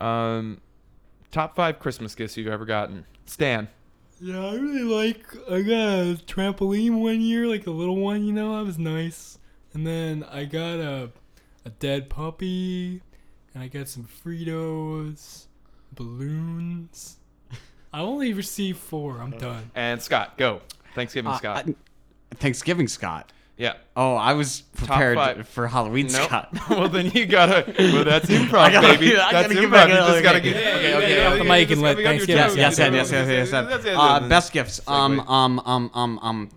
Um, 0.00 0.60
top 1.30 1.54
five 1.56 1.78
Christmas 1.78 2.14
gifts 2.14 2.36
you've 2.36 2.48
ever 2.48 2.64
gotten. 2.64 3.04
Stan. 3.26 3.68
Yeah, 4.20 4.44
I 4.46 4.54
really 4.54 4.82
like. 4.82 5.24
I 5.48 5.62
got 5.62 5.72
a 5.72 6.18
trampoline 6.26 7.00
one 7.00 7.20
year, 7.20 7.46
like 7.46 7.66
a 7.66 7.70
little 7.70 7.96
one. 7.96 8.24
You 8.24 8.32
know, 8.32 8.56
that 8.56 8.64
was 8.64 8.78
nice. 8.78 9.38
And 9.74 9.86
then 9.86 10.24
I 10.24 10.44
got 10.44 10.80
a 10.80 11.10
a 11.68 11.70
dead 11.70 12.08
puppy, 12.08 13.02
and 13.52 13.62
I 13.62 13.68
got 13.68 13.88
some 13.88 14.04
Fritos, 14.24 15.46
balloons. 15.92 17.16
I 17.92 18.00
only 18.00 18.32
received 18.32 18.78
four. 18.78 19.20
I'm 19.20 19.32
done. 19.32 19.70
And 19.74 20.00
Scott, 20.02 20.38
go. 20.38 20.62
Thanksgiving 20.94 21.30
Uh, 21.30 21.36
Scott. 21.36 21.68
I- 21.68 21.74
Thanksgiving, 22.36 22.88
Scott. 22.88 23.32
Yeah. 23.58 23.74
Oh, 23.96 24.14
I 24.14 24.32
was 24.34 24.62
prepared 24.76 25.16
five. 25.16 25.48
for 25.48 25.66
Halloween, 25.66 26.06
Nope. 26.06 26.22
Scott. 26.26 26.48
well, 26.70 26.88
then 26.88 27.10
you 27.10 27.26
gotta. 27.26 27.64
Well, 27.78 28.04
that's 28.04 28.26
improv, 28.30 28.58
I 28.60 28.72
gotta- 28.72 28.86
baby. 28.98 29.16
I 29.16 29.32
that's 29.32 29.48
gotta 29.48 29.54
get 29.54 29.64
improv. 29.64 29.70
back 29.72 29.88
you 29.88 29.94
just 29.94 30.10
okay. 30.10 30.22
gotta 30.22 30.40
get. 30.40 30.56
Okay, 30.56 30.68
okay, 30.68 30.94
okay, 30.94 31.04
okay, 31.04 31.26
off 31.26 31.38
the 31.38 31.44
mic 31.44 31.70
and 31.70 31.82
let 31.82 31.96
gotta 31.96 32.02
be 32.02 32.06
on 32.06 32.14
your 32.16 32.26
Thanksgiving 32.26 32.44
toes. 32.44 32.56
yes, 32.56 32.78
yes, 32.78 32.94
yes, 32.94 33.10
yes, 33.10 33.28
yes, 33.28 33.50
yes. 33.50 33.68
That's 33.68 33.84
it. 33.84 33.94
Uh, 33.94 34.20
best 34.28 34.52
gifts. 34.52 34.80
Um, 34.86 35.20
um, 35.20 35.60
um, 35.66 35.90
um, 35.92 36.18
um, 36.22 36.50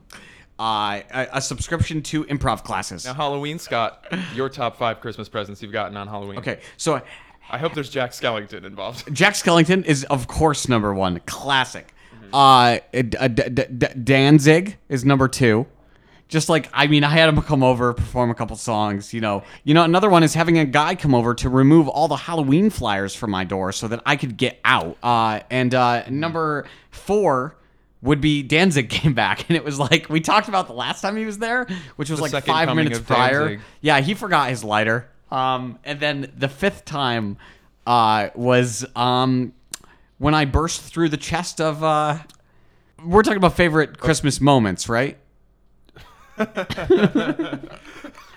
uh, 0.62 1.02
a, 1.12 1.28
a 1.34 1.42
subscription 1.42 2.04
to 2.04 2.24
improv 2.26 2.64
classes. 2.64 3.04
Now, 3.06 3.16
Halloween, 3.16 3.58
Scott, 3.58 4.06
your 4.36 4.48
top 4.48 4.78
five 4.78 5.02
Christmas 5.02 5.28
presents 5.28 5.60
you've 5.64 5.72
gotten 5.72 5.98
on 5.98 6.08
Halloween. 6.08 6.38
Okay, 6.38 6.60
so 6.78 7.02
I 7.50 7.58
hope 7.58 7.74
there's 7.74 7.90
Jack 7.90 8.12
Skellington 8.12 8.64
involved. 8.64 9.12
Jack 9.14 9.34
Skellington 9.34 9.84
is 9.86 10.04
of 10.06 10.28
course 10.28 10.70
number 10.70 10.94
one, 10.94 11.20
classic. 11.26 11.94
Uh, 12.32 12.78
D- 12.94 13.02
D- 13.02 13.28
D- 13.28 13.66
D- 13.78 13.88
Danzig 14.04 14.78
is 14.88 15.04
number 15.04 15.28
two. 15.28 15.66
Just 16.30 16.48
like 16.48 16.70
I 16.74 16.86
mean, 16.88 17.04
I 17.04 17.10
had 17.10 17.28
him 17.28 17.42
come 17.42 17.64
over, 17.64 17.94
perform 17.94 18.30
a 18.30 18.36
couple 18.36 18.56
songs. 18.56 19.14
You 19.14 19.20
know, 19.20 19.44
you 19.66 19.74
know. 19.74 19.84
Another 19.84 20.10
one 20.10 20.24
is 20.24 20.34
having 20.34 20.60
a 20.60 20.64
guy 20.64 20.96
come 20.96 21.14
over 21.14 21.34
to 21.34 21.50
remove 21.50 21.90
all 21.90 22.08
the 22.08 22.16
Halloween 22.16 22.70
flyers 22.70 23.14
from 23.16 23.32
my 23.32 23.44
door 23.44 23.74
so 23.74 23.90
that 23.90 24.02
I 24.06 24.16
could 24.16 24.38
get 24.38 24.60
out. 24.64 24.98
Uh, 25.04 25.42
and 25.50 25.76
uh, 25.76 26.08
number 26.08 26.68
four 26.92 27.58
would 28.02 28.22
be 28.22 28.44
Danzig 28.44 28.90
came 29.02 29.14
back, 29.14 29.48
and 29.50 29.56
it 29.56 29.64
was 29.64 29.80
like 29.80 30.10
we 30.10 30.20
talked 30.22 30.48
about 30.48 30.68
the 30.68 30.74
last 30.74 31.02
time 31.02 31.16
he 31.18 31.26
was 31.26 31.38
there, 31.38 31.68
which 31.96 32.10
was 32.10 32.20
The 32.20 32.32
like 32.32 32.46
five 32.46 32.76
minutes 32.76 33.00
prior. 33.00 33.50
Danzig. 33.50 33.62
Yeah, 33.82 34.00
he 34.02 34.14
forgot 34.14 34.50
his 34.50 34.64
lighter. 34.64 35.08
Um, 35.30 35.80
and 35.86 36.00
then 36.00 36.32
the 36.38 36.50
fifth 36.50 36.84
time 36.86 37.38
uh, 37.88 38.30
was 38.36 38.86
um, 38.96 39.54
when 40.18 40.34
I 40.34 40.46
burst 40.46 40.82
through 40.82 41.10
the 41.10 41.18
chest 41.18 41.62
of. 41.62 41.84
Uh, 41.84 42.18
we're 43.04 43.24
talking 43.24 43.38
about 43.38 43.56
favorite 43.56 43.98
Christmas 43.98 44.40
moments, 44.40 44.88
right? 44.88 45.18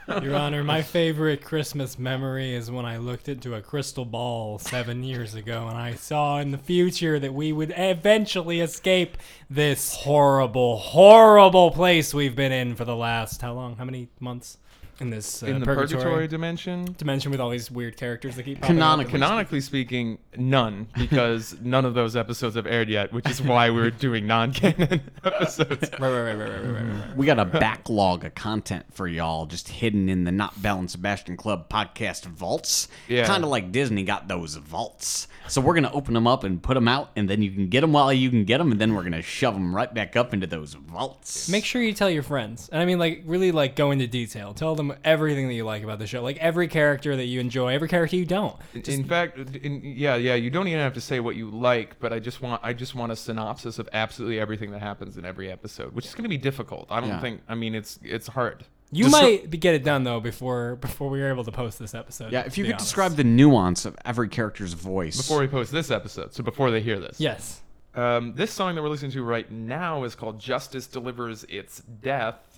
Your 0.07 0.35
Honor, 0.37 0.63
my 0.63 0.83
favorite 0.83 1.43
Christmas 1.43 1.99
memory 1.99 2.55
is 2.55 2.71
when 2.71 2.85
I 2.85 2.99
looked 2.99 3.29
into 3.29 3.55
a 3.55 3.63
crystal 3.63 4.05
ball 4.05 4.59
seven 4.59 5.03
years 5.03 5.35
ago 5.35 5.67
and 5.67 5.79
I 5.79 5.95
saw 5.95 6.41
in 6.41 6.51
the 6.51 6.59
future 6.59 7.19
that 7.19 7.33
we 7.33 7.53
would 7.53 7.73
eventually 7.75 8.61
escape 8.61 9.17
this 9.49 9.95
horrible, 9.95 10.77
horrible 10.77 11.71
place 11.71 12.13
we've 12.13 12.37
been 12.37 12.53
in 12.53 12.75
for 12.75 12.85
the 12.85 12.97
last 12.97 13.41
how 13.41 13.55
long? 13.55 13.77
How 13.77 13.85
many 13.85 14.09
months? 14.21 14.59
In 15.01 15.11
this 15.11 15.43
uh, 15.43 15.47
In 15.47 15.59
the 15.59 15.67
purgatory, 15.67 16.29
dimension, 16.29 16.95
dimension 16.97 17.33
with 17.33 17.41
all 17.41 17.51
these 17.51 17.71
weird 17.71 17.97
characters 17.97 18.37
that 18.37 18.45
keep 18.45 18.61
popping 18.61 18.77
up. 18.77 18.85
Canonically. 18.85 19.13
canonically 19.13 19.61
speaking, 19.61 20.19
none, 20.37 20.87
because 20.97 21.57
none 21.63 21.85
of 21.85 21.95
those 21.95 22.15
episodes 22.15 22.55
have 22.55 22.67
aired 22.67 22.89
yet, 22.89 23.13
which 23.13 23.29
is 23.29 23.43
why 23.43 23.71
we're 23.71 23.91
doing 23.91 24.27
non-canon 24.27 25.01
episodes. 25.25 25.91
Right, 25.99 26.01
right, 26.01 26.11
right, 26.11 26.35
right, 26.35 26.39
right, 26.39 26.65
right, 26.65 26.73
right, 26.73 27.07
right. 27.09 27.17
We 27.17 27.27
got 27.27 27.41
a 27.41 27.45
backlog 27.45 28.25
of 28.25 28.35
content 28.37 28.87
for 28.93 29.09
y'all 29.09 29.47
just 29.47 29.69
hidden 29.69 30.09
in 30.09 30.25
the 30.25 30.33
Not 30.33 30.63
Belle 30.63 30.79
and 30.79 30.91
Sebastian 30.91 31.37
Club 31.37 31.69
podcast 31.69 32.25
vaults. 32.27 32.89
Yeah. 33.09 33.27
Kind 33.27 33.43
of 33.43 33.51
like 33.51 33.73
Disney 33.73 34.05
got 34.05 34.29
those 34.29 34.55
vaults. 34.55 35.27
So 35.49 35.61
we're 35.61 35.75
going 35.75 35.85
to 35.85 35.93
open 35.93 36.15
them 36.15 36.27
up 36.27 36.45
and 36.45 36.63
put 36.63 36.75
them 36.75 36.89
out, 36.89 37.11
and 37.17 37.29
then 37.29 37.43
you 37.43 37.51
can 37.51 37.69
get 37.69 37.81
them 37.83 37.93
while 37.93 38.13
you 38.13 38.31
can 38.31 38.45
get 38.45 38.59
them, 38.59 38.73
and 38.73 38.81
then 38.81 38.95
we're 38.95 39.03
going 39.03 39.13
to 39.13 39.23
shove 39.23 39.55
them 39.55 39.75
right 39.75 39.93
back 39.93 40.17
up 40.17 40.33
into 40.33 40.47
those 40.47 40.75
vaults. 40.75 41.49
Make 41.49 41.65
sure 41.65 41.83
you 41.83 41.93
tell 41.93 42.09
your 42.09 42.23
friends. 42.23 42.69
And 42.73 42.81
I 42.81 42.85
mean, 42.85 42.99
like, 42.99 43.23
really, 43.27 43.53
like, 43.53 43.77
go 43.77 43.91
into 43.91 44.07
detail. 44.07 44.55
Tell 44.55 44.75
them 44.75 44.84
everything 45.05 45.49
that 45.49 45.55
you 45.55 45.65
like 45.65 45.83
about 45.83 45.99
the 45.99 46.07
show. 46.07 46.23
Like, 46.23 46.37
every 46.39 46.69
character 46.69 47.17
that 47.17 47.25
you 47.27 47.41
enjoy, 47.41 47.73
every 47.75 47.89
character 47.89 48.17
you 48.17 48.25
don't. 48.27 48.57
in 48.75 49.05
fact, 49.05 49.39
in, 49.39 49.81
yeah, 49.85 50.17
yeah, 50.17 50.35
you 50.35 50.51
don't 50.51 50.69
even 50.69 50.81
have 50.81 50.95
to 50.95 51.01
say 51.01 51.21
what 51.21 51.37
you 51.37 51.51
like, 51.51 51.99
but 52.01 52.13
I 52.13 52.19
just 52.19 52.41
want, 52.43 52.61
I 52.65 52.73
just 52.73 52.95
want 52.95 53.13
a 53.13 53.17
synopsis 53.17 53.79
of 53.79 53.89
absolutely 53.93 54.39
everything 54.41 54.71
that 54.73 54.81
happens 54.83 55.17
in 55.17 55.25
every 55.25 55.51
episode, 55.51 55.95
which 55.95 56.05
is 56.07 56.15
going 56.15 56.25
to 56.25 56.29
be 56.29 56.39
difficult. 56.39 56.87
I 56.91 57.01
don't 57.01 57.09
Yeah. 57.11 57.21
think. 57.21 57.41
I 57.49 57.55
mean, 57.55 57.75
it's 57.75 57.99
it's 58.03 58.27
hard. 58.29 58.65
You 58.93 59.05
Just 59.05 59.13
might 59.23 59.51
get 59.61 59.75
it 59.75 59.83
done, 59.83 60.05
though, 60.05 60.21
before 60.21 60.77
before 60.77 61.11
we 61.11 61.21
are 61.23 61.29
able 61.29 61.43
to 61.45 61.51
post 61.51 61.79
this 61.81 61.95
episode. 61.95 62.31
Yeah, 62.33 62.43
if 62.47 62.57
you 62.57 62.65
could 62.65 62.75
honest. 62.75 62.87
describe 62.87 63.13
the 63.17 63.25
nuance 63.25 63.85
of 63.87 63.97
every 64.05 64.29
character's 64.29 64.73
voice. 64.75 65.17
Before 65.17 65.41
we 65.41 65.49
post 65.49 65.73
this 65.73 65.91
episode, 65.91 66.33
so 66.33 66.45
before 66.45 66.71
they 66.71 66.81
hear 66.81 67.01
this. 67.01 67.19
Yes. 67.19 67.61
Um, 67.97 68.35
this 68.35 68.53
song 68.53 68.75
that 68.75 68.83
we're 68.83 68.89
listening 68.89 69.11
to 69.13 69.23
right 69.25 69.51
now 69.51 70.05
is 70.05 70.15
called 70.15 70.39
"Justice 70.39 70.87
Delivers 70.87 71.45
Its 71.49 71.81
Death." 72.03 72.54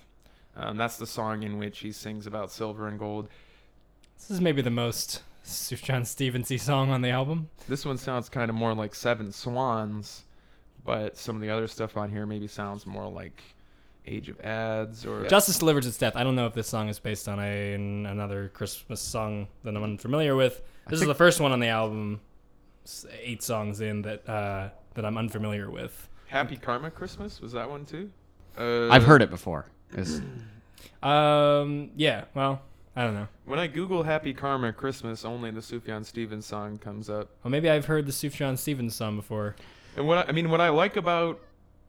Um, 0.57 0.77
that's 0.77 0.97
the 0.97 1.07
song 1.07 1.43
in 1.43 1.59
which 1.59 1.81
he 1.81 1.93
sings 1.93 2.27
about 2.27 2.51
silver 2.51 2.89
and 2.89 2.99
gold. 2.99 3.29
This 4.19 4.31
is 4.31 4.41
maybe 4.41 4.63
the 4.63 4.71
most 4.71 5.23
Sufjan 5.45 6.03
Stevensy 6.03 6.59
song 6.59 6.91
on 6.91 7.03
the 7.03 7.11
album. 7.11 7.51
This 7.69 7.85
one 7.85 7.99
sounds 7.99 8.29
kind 8.29 8.49
of 8.49 8.55
more 8.57 8.75
like 8.75 8.95
Seven 8.95 9.33
Swans, 9.33 10.25
but 10.85 11.17
some 11.17 11.37
of 11.37 11.43
the 11.43 11.51
other 11.51 11.67
stuff 11.67 11.97
on 11.97 12.11
here 12.11 12.25
maybe 12.27 12.47
sounds 12.47 12.87
more 12.87 13.09
like 13.11 13.43
Age 14.07 14.29
of 14.29 14.39
Adz 14.41 15.05
or 15.05 15.27
Justice 15.27 15.59
Delivers 15.59 15.87
Its 15.87 15.99
Death. 15.99 16.17
I 16.17 16.25
don't 16.25 16.37
know 16.37 16.47
if 16.47 16.55
this 16.55 16.69
song 16.69 16.89
is 16.89 16.99
based 16.99 17.29
on 17.29 17.39
a, 17.39 17.75
an- 17.75 18.07
another 18.07 18.49
Christmas 18.49 19.01
song 19.01 19.49
that 19.65 19.77
I'm 19.77 19.83
unfamiliar 19.83 20.35
with. 20.37 20.63
This 20.89 21.01
is 21.01 21.07
the 21.07 21.15
first 21.15 21.41
one 21.41 21.53
on 21.53 21.61
the 21.61 21.67
album, 21.69 22.21
eight 23.21 23.43
songs 23.43 23.81
in, 23.81 24.03
that 24.03 24.29
uh, 24.29 24.71
that 24.95 25.05
I'm 25.05 25.19
unfamiliar 25.19 25.71
with. 25.71 26.09
Happy 26.29 26.57
Karma 26.57 26.91
Christmas. 26.91 27.41
Was 27.41 27.53
that 27.53 27.69
one 27.69 27.85
too? 27.85 28.11
Uh, 28.57 28.89
I've 28.89 29.05
heard 29.05 29.23
it 29.23 29.29
before. 29.31 29.67
It's- 29.93 30.21
Um, 31.03 31.91
yeah, 31.95 32.25
well, 32.35 32.63
I 32.97 33.05
don't 33.05 33.15
know. 33.15 33.29
When 33.45 33.59
I 33.59 33.67
Google 33.67 34.03
Happy 34.03 34.33
Karma 34.33 34.73
Christmas, 34.73 35.25
only 35.25 35.51
the 35.51 35.61
Sufjan 35.61 36.05
Stevens 36.05 36.47
song 36.47 36.79
comes 36.79 37.09
up. 37.09 37.29
Well, 37.45 37.51
maybe 37.51 37.71
I've 37.71 37.85
heard 37.87 38.07
the 38.07 38.13
Sufjan 38.13 38.59
Stevens 38.59 38.95
song 38.95 39.15
before. 39.17 39.55
And 39.97 40.07
what 40.07 40.19
I, 40.27 40.31
I 40.31 40.33
mean, 40.33 40.51
what 40.51 40.61
I 40.61 40.71
like 40.71 40.97
about 40.97 41.41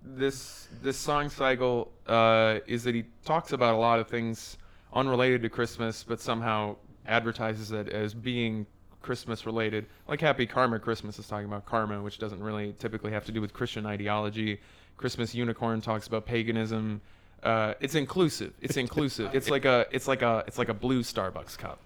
this 0.03 0.67
this 0.83 0.97
song 0.97 1.29
cycle 1.29 1.91
uh, 2.05 2.60
is 2.67 2.83
that 2.83 2.93
he 2.93 3.05
talks 3.25 3.53
about 3.53 3.73
a 3.73 3.77
lot 3.77 3.99
of 3.99 4.07
things 4.07 4.57
unrelated 4.93 5.41
to 5.43 5.49
Christmas, 5.49 6.03
but 6.03 6.19
somehow 6.19 6.75
advertises 7.07 7.71
it 7.71 7.89
as 7.89 8.13
being 8.13 8.65
Christmas 9.01 9.45
related. 9.45 9.86
Like 10.07 10.21
Happy 10.21 10.45
Karma 10.45 10.79
Christmas 10.79 11.17
is 11.17 11.27
talking 11.27 11.47
about 11.47 11.65
karma, 11.65 12.01
which 12.01 12.19
doesn't 12.19 12.43
really 12.43 12.73
typically 12.73 13.12
have 13.12 13.25
to 13.25 13.31
do 13.31 13.41
with 13.41 13.53
Christian 13.53 13.86
ideology. 13.86 14.60
Christmas 14.97 15.33
Unicorn 15.33 15.81
talks 15.81 16.07
about 16.07 16.25
paganism. 16.25 17.01
Uh, 17.47 17.73
it's 17.79 17.95
inclusive. 17.95 18.53
It's 18.62 18.75
inclusive. 18.75 19.33
It's 19.33 19.49
like 19.49 19.63
a 19.63 19.86
it's 19.91 20.05
like 20.05 20.21
a 20.21 20.43
it's 20.47 20.57
like 20.57 20.67
a 20.67 20.73
blue 20.73 21.01
Starbucks 21.01 21.57
cup. 21.57 21.79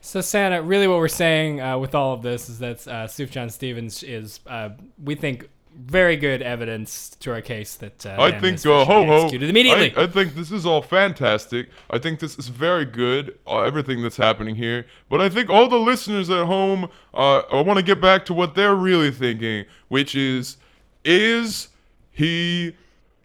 So 0.00 0.22
Santa, 0.22 0.62
really, 0.62 0.88
what 0.88 0.98
we're 0.98 1.08
saying 1.08 1.60
uh, 1.60 1.76
with 1.76 1.94
all 1.94 2.14
of 2.14 2.22
this 2.22 2.48
is 2.48 2.58
that 2.60 2.88
uh, 2.88 3.06
Sufjan 3.06 3.50
Stevens 3.50 4.02
is, 4.02 4.40
uh, 4.46 4.70
we 5.04 5.14
think, 5.14 5.50
very 5.76 6.16
good 6.16 6.40
evidence 6.40 7.10
to 7.20 7.32
our 7.32 7.42
case 7.42 7.74
that 7.76 8.06
uh, 8.06 8.16
I 8.18 8.30
think, 8.30 8.54
Misfit 8.54 8.72
uh, 8.72 8.84
ho 8.84 9.04
ho. 9.04 9.28
immediately. 9.28 9.94
I, 9.94 10.04
I 10.04 10.06
think 10.06 10.34
this 10.34 10.50
is 10.50 10.64
all 10.64 10.80
fantastic. 10.80 11.68
I 11.90 11.98
think 11.98 12.20
this 12.20 12.38
is 12.38 12.48
very 12.48 12.86
good, 12.86 13.38
uh, 13.46 13.60
everything 13.60 14.02
that's 14.02 14.16
happening 14.16 14.54
here. 14.54 14.86
But 15.10 15.20
I 15.20 15.28
think 15.28 15.50
all 15.50 15.68
the 15.68 15.78
listeners 15.78 16.30
at 16.30 16.46
home, 16.46 16.88
uh, 17.12 17.40
I 17.52 17.60
want 17.60 17.78
to 17.78 17.84
get 17.84 18.00
back 18.00 18.24
to 18.26 18.34
what 18.34 18.54
they're 18.54 18.74
really 18.74 19.10
thinking, 19.10 19.66
which 19.88 20.14
is, 20.14 20.56
is 21.04 21.68
he 22.10 22.74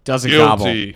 Doesn't 0.03 0.31
gobble. 0.31 0.65
guilty? 0.65 0.95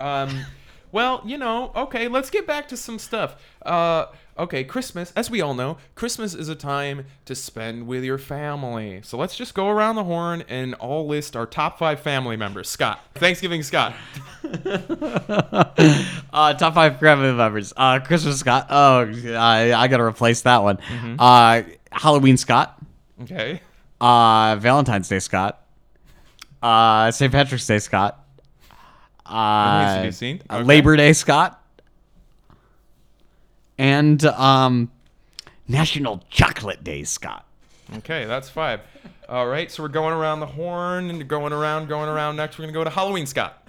Um, 0.00 0.44
well, 0.90 1.22
you 1.24 1.38
know, 1.38 1.72
okay, 1.74 2.08
let's 2.08 2.28
get 2.30 2.46
back 2.46 2.68
to 2.68 2.76
some 2.76 2.98
stuff. 2.98 3.36
Uh, 3.64 4.06
okay, 4.38 4.64
Christmas, 4.64 5.12
as 5.16 5.30
we 5.30 5.40
all 5.40 5.54
know, 5.54 5.78
Christmas 5.94 6.34
is 6.34 6.48
a 6.50 6.54
time 6.54 7.06
to 7.24 7.34
spend 7.34 7.86
with 7.86 8.04
your 8.04 8.18
family. 8.18 9.00
So 9.02 9.16
let's 9.16 9.34
just 9.36 9.54
go 9.54 9.68
around 9.68 9.96
the 9.96 10.04
horn 10.04 10.44
and 10.48 10.74
all 10.74 11.06
list 11.06 11.34
our 11.36 11.46
top 11.46 11.78
five 11.78 12.00
family 12.00 12.36
members. 12.36 12.68
Scott, 12.68 13.00
Thanksgiving 13.14 13.62
Scott. 13.62 13.94
Uh, 16.32 16.54
top 16.54 16.74
five 16.74 16.98
family 16.98 17.32
members. 17.32 17.72
Uh, 17.76 18.00
Christmas 18.00 18.38
Scott. 18.38 18.66
Oh, 18.70 19.00
I, 19.36 19.72
I 19.74 19.88
gotta 19.88 20.04
replace 20.04 20.42
that 20.42 20.62
one. 20.62 20.78
Uh, 21.18 21.62
Halloween 21.90 22.36
Scott. 22.36 22.80
Okay. 23.22 23.60
Uh, 24.00 24.56
Valentine's 24.56 25.08
Day 25.08 25.18
Scott. 25.18 25.61
Uh, 26.62 27.10
St. 27.10 27.32
Patrick's 27.32 27.66
Day 27.66 27.78
Scott. 27.78 28.18
That 29.28 29.80
needs 29.80 29.92
Uh, 29.92 29.96
to 30.02 30.08
be 30.08 30.12
seen. 30.12 30.42
uh, 30.50 30.56
Okay. 30.56 30.64
Labor 30.64 30.96
Day 30.96 31.12
Scott. 31.12 31.58
And 33.78 34.24
um, 34.24 34.90
National 35.66 36.22
Chocolate 36.30 36.84
Day 36.84 37.04
Scott. 37.04 37.46
Okay, 37.98 38.24
that's 38.26 38.48
five. 38.48 38.80
All 39.28 39.46
right, 39.46 39.70
so 39.70 39.82
we're 39.82 39.88
going 39.88 40.14
around 40.14 40.40
the 40.40 40.46
horn 40.46 41.10
and 41.10 41.26
going 41.26 41.52
around, 41.52 41.88
going 41.88 42.08
around. 42.08 42.36
Next, 42.36 42.58
we're 42.58 42.64
gonna 42.64 42.72
go 42.72 42.84
to 42.84 42.90
Halloween 42.90 43.26
Scott. 43.26 43.66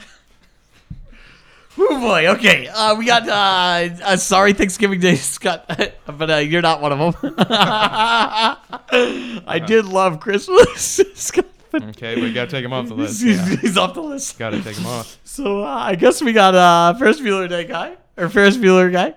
Oh 1.78 2.00
boy. 2.00 2.28
Okay. 2.28 2.68
Uh, 2.68 2.96
we 2.96 3.06
got 3.06 3.28
uh, 3.28 3.96
uh 4.04 4.18
sorry 4.18 4.54
Thanksgiving 4.54 5.00
Day 5.00 5.16
Scott, 5.16 5.66
but 6.06 6.30
uh, 6.30 6.36
you're 6.36 6.62
not 6.62 6.82
one 6.82 6.92
of 6.92 7.20
them. 7.22 7.36
I 7.40 9.64
did 9.66 9.86
love 9.86 10.20
Christmas. 10.20 11.00
Scott, 11.16 11.46
Okay, 11.74 12.20
we 12.22 12.32
gotta 12.34 12.50
take 12.52 12.64
him 12.66 12.74
off 12.74 12.88
the 12.88 12.94
list. 13.04 13.22
he's, 13.24 13.38
Yeah. 13.38 13.56
he's 13.58 13.78
off 13.78 13.94
the 13.94 14.02
list. 14.02 14.38
Gotta 14.38 14.62
take 14.62 14.78
him 14.78 14.86
off. 14.86 15.18
So 15.34 15.64
uh, 15.64 15.66
I 15.66 15.96
guess 15.96 16.22
we 16.22 16.32
got 16.32 16.54
uh 16.54 16.94
Ferris 17.00 17.20
Bueller 17.20 17.50
Day 17.50 17.64
guy 17.66 17.96
or 18.18 18.30
Ferris 18.30 18.56
Bueller 18.56 18.92
guy. 18.92 19.16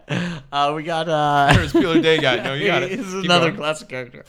Uh, 0.51 0.73
we 0.75 0.83
got 0.83 1.09
uh. 1.09 1.53
Ferris 1.55 1.73
Bueller 1.75 2.03
Day 2.03 2.19
guy. 2.19 2.37
No, 2.43 2.55
you 2.55 2.67
got 2.67 2.83
it. 2.83 2.93
He's 2.93 3.13
another 3.13 3.49
going. 3.51 3.57
classic 3.57 3.89
character. 3.89 4.25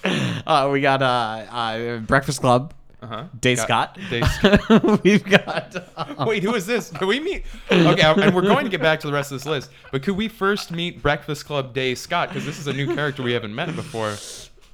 Uh, 0.46 0.70
we 0.72 0.82
got 0.82 1.02
uh, 1.02 1.06
uh 1.50 1.98
Breakfast 2.00 2.42
Club. 2.42 2.74
Uh-huh. 3.00 3.26
Dave 3.40 3.58
Got- 3.58 3.96
Scott. 3.96 4.00
Dave 4.10 4.28
Scott. 4.28 5.04
We've 5.04 5.24
got. 5.24 6.28
Wait, 6.28 6.42
who 6.44 6.56
is 6.56 6.66
this? 6.66 6.90
Can 6.90 7.08
we 7.08 7.20
meet? 7.20 7.46
Okay, 7.72 8.02
and 8.02 8.36
we're 8.36 8.42
going 8.42 8.66
to 8.66 8.72
get 8.72 8.82
back 8.82 9.00
to 9.02 9.08
the 9.08 9.14
rest 9.14 9.32
of 9.32 9.38
this 9.38 9.46
list, 9.46 9.70
but 9.92 10.02
could 10.02 10.18
we 10.18 10.28
first 10.28 10.72
meet 10.72 11.02
Breakfast 11.04 11.46
Club 11.46 11.74
Day 11.76 11.94
Scott 11.94 12.30
because 12.30 12.44
this 12.44 12.58
is 12.60 12.66
a 12.66 12.74
new 12.74 12.96
character 12.96 13.22
we 13.22 13.34
haven't 13.34 13.54
met 13.54 13.74
before. 13.76 14.16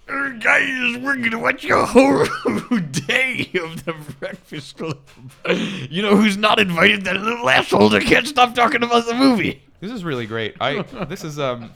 Guys, 0.07 0.97
we're 0.97 1.15
gonna 1.15 1.39
watch 1.39 1.63
a 1.65 1.85
whole 1.85 2.25
day 3.07 3.49
of 3.63 3.85
the 3.85 3.95
Breakfast 4.19 4.77
Club. 4.77 4.99
You 5.89 6.01
know 6.01 6.15
who's 6.17 6.35
not 6.37 6.59
invited? 6.59 7.05
That 7.05 7.17
little 7.17 7.49
asshole 7.49 7.89
that 7.89 8.03
can't 8.03 8.27
stop 8.27 8.53
talking 8.53 8.83
about 8.83 9.05
the 9.05 9.13
movie. 9.13 9.63
This 9.79 9.91
is 9.91 10.03
really 10.03 10.25
great. 10.25 10.55
I 10.59 10.81
this 11.09 11.23
is 11.23 11.39
um. 11.39 11.71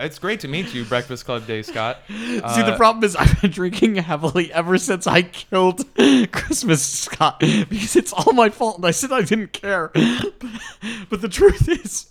It's 0.00 0.20
great 0.20 0.38
to 0.40 0.48
meet 0.48 0.72
you, 0.72 0.84
Breakfast 0.84 1.24
Club 1.24 1.44
Day, 1.48 1.62
Scott. 1.62 1.98
See, 2.08 2.40
Uh, 2.40 2.70
the 2.70 2.76
problem 2.76 3.02
is 3.02 3.16
I've 3.16 3.40
been 3.42 3.50
drinking 3.50 3.96
heavily 3.96 4.52
ever 4.52 4.78
since 4.78 5.08
I 5.08 5.22
killed 5.22 5.84
Christmas 6.30 6.86
Scott 6.86 7.40
because 7.40 7.96
it's 7.96 8.12
all 8.12 8.32
my 8.32 8.48
fault, 8.48 8.76
and 8.76 8.86
I 8.86 8.92
said 8.92 9.10
I 9.10 9.22
didn't 9.22 9.52
care. 9.52 9.90
But, 9.92 10.32
but 11.10 11.20
the 11.20 11.28
truth 11.28 11.68
is, 11.68 12.06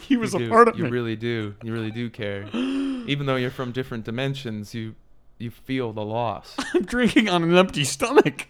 he 0.00 0.16
was 0.16 0.34
a 0.34 0.38
do. 0.38 0.48
part 0.48 0.66
of 0.66 0.74
it. 0.74 0.78
you 0.78 0.88
really 0.88 1.14
do. 1.14 1.54
You 1.62 1.72
really 1.72 1.92
do 1.92 2.10
care. 2.10 2.48
Even 3.08 3.24
though 3.24 3.36
you're 3.36 3.50
from 3.50 3.72
different 3.72 4.04
dimensions, 4.04 4.74
you 4.74 4.94
you 5.38 5.50
feel 5.50 5.94
the 5.94 6.04
loss. 6.04 6.54
I'm 6.74 6.84
drinking 6.84 7.28
on 7.30 7.42
an 7.42 7.56
empty 7.56 7.84
stomach. 7.84 8.48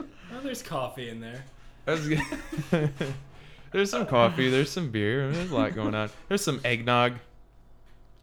Oh, 0.00 0.40
there's 0.42 0.62
coffee 0.62 1.08
in 1.08 1.20
there. 1.20 1.44
That's 1.86 2.06
good. 2.06 2.20
there's 3.72 3.90
some 3.90 4.06
coffee. 4.06 4.48
There's 4.48 4.70
some 4.70 4.90
beer. 4.90 5.32
There's 5.32 5.50
a 5.50 5.54
lot 5.54 5.74
going 5.74 5.94
on. 5.94 6.10
There's 6.28 6.42
some 6.42 6.60
eggnog. 6.64 7.14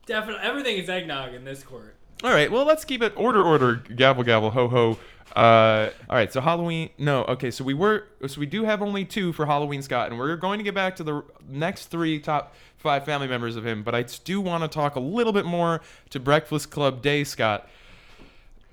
Definitely, 0.05 0.41
everything 0.43 0.77
is 0.77 0.89
eggnog 0.89 1.33
in 1.33 1.43
this 1.43 1.63
court. 1.63 1.95
All 2.23 2.31
right. 2.31 2.49
Well, 2.49 2.63
let's 2.63 2.85
keep 2.85 3.01
it 3.01 3.11
order, 3.17 3.43
order, 3.43 3.75
gavel, 3.75 4.23
gavel, 4.23 4.51
ho, 4.51 4.69
ho. 4.69 4.97
Uh, 5.35 5.89
all 6.09 6.15
right. 6.15 6.31
So 6.31 6.39
Halloween. 6.39 6.91
No. 6.97 7.25
Okay. 7.25 7.51
So 7.51 7.65
we 7.65 7.73
were. 7.73 8.05
So 8.25 8.39
we 8.39 8.45
do 8.45 8.63
have 8.63 8.81
only 8.81 9.03
two 9.03 9.33
for 9.33 9.45
Halloween 9.45 9.81
Scott, 9.81 10.11
and 10.11 10.17
we're 10.17 10.37
going 10.37 10.59
to 10.59 10.63
get 10.63 10.73
back 10.73 10.95
to 10.97 11.03
the 11.03 11.23
next 11.49 11.87
three 11.87 12.19
top 12.19 12.55
five 12.83 13.05
family 13.05 13.27
members 13.27 13.55
of 13.55 13.65
him. 13.65 13.81
But 13.81 13.95
I 13.95 14.03
do 14.23 14.39
want 14.41 14.63
to 14.63 14.67
talk 14.67 14.95
a 14.95 14.99
little 14.99 15.33
bit 15.33 15.45
more 15.45 15.81
to 16.11 16.19
Breakfast 16.19 16.69
Club 16.69 17.01
Day 17.01 17.23
Scott. 17.23 17.67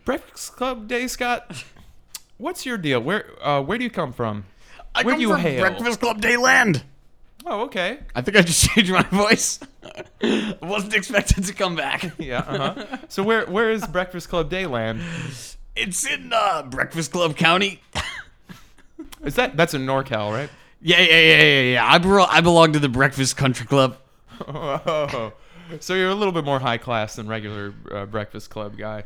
Breakfast 0.05 0.57
Club 0.57 0.89
Day 0.89 1.07
Scott. 1.07 1.65
What's 2.37 2.67
your 2.67 2.77
deal? 2.77 3.01
Where 3.01 3.27
uh, 3.47 3.63
where 3.63 3.79
do 3.79 3.85
you 3.85 3.91
come 3.91 4.13
from? 4.13 4.45
I 4.95 5.03
Where 5.05 5.15
come 5.15 5.19
do 5.21 5.23
you 5.23 5.33
from 5.33 5.41
hail? 5.41 5.61
Breakfast 5.61 6.01
Club 6.01 6.21
Dayland. 6.21 6.83
Oh, 7.47 7.63
okay. 7.63 8.01
I 8.15 8.21
think 8.21 8.37
I 8.37 8.43
just 8.43 8.65
changed 8.71 8.93
my 8.93 9.03
voice. 9.05 9.61
I 10.23 10.57
wasn't 10.63 10.95
expected 10.95 11.45
to 11.45 11.55
come 11.55 11.77
back. 11.77 12.11
Yeah. 12.19 12.39
Uh-huh. 12.41 12.97
so 13.09 13.23
where 13.23 13.47
where 13.47 13.71
is 13.71 13.87
Breakfast 13.87 14.29
Club 14.29 14.51
Dayland? 14.51 15.01
It's 15.77 16.05
in 16.07 16.33
uh, 16.35 16.65
Breakfast 16.65 17.13
Club 17.13 17.37
County. 17.37 17.81
Is 19.25 19.37
that 19.37 19.57
that's 19.57 19.73
in 19.75 19.87
NorCal, 19.87 20.33
right? 20.33 20.51
Yeah, 20.83 21.01
yeah, 21.01 21.21
yeah, 21.21 21.43
yeah, 21.43 21.61
yeah. 21.73 21.87
I, 21.87 21.99
bro- 21.99 22.25
I 22.25 22.41
belong 22.41 22.73
to 22.73 22.79
the 22.79 22.89
Breakfast 22.89 23.37
Country 23.37 23.67
Club. 23.67 23.97
Oh, 24.49 25.33
so 25.81 25.95
you're 25.95 26.09
a 26.09 26.15
little 26.15 26.33
bit 26.33 26.45
more 26.45 26.59
high 26.59 26.79
class 26.79 27.17
than 27.17 27.29
regular 27.29 27.75
uh, 27.93 28.07
Breakfast 28.07 28.49
Club 28.51 28.77
guy. 28.79 29.05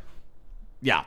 Yeah. 0.80 1.04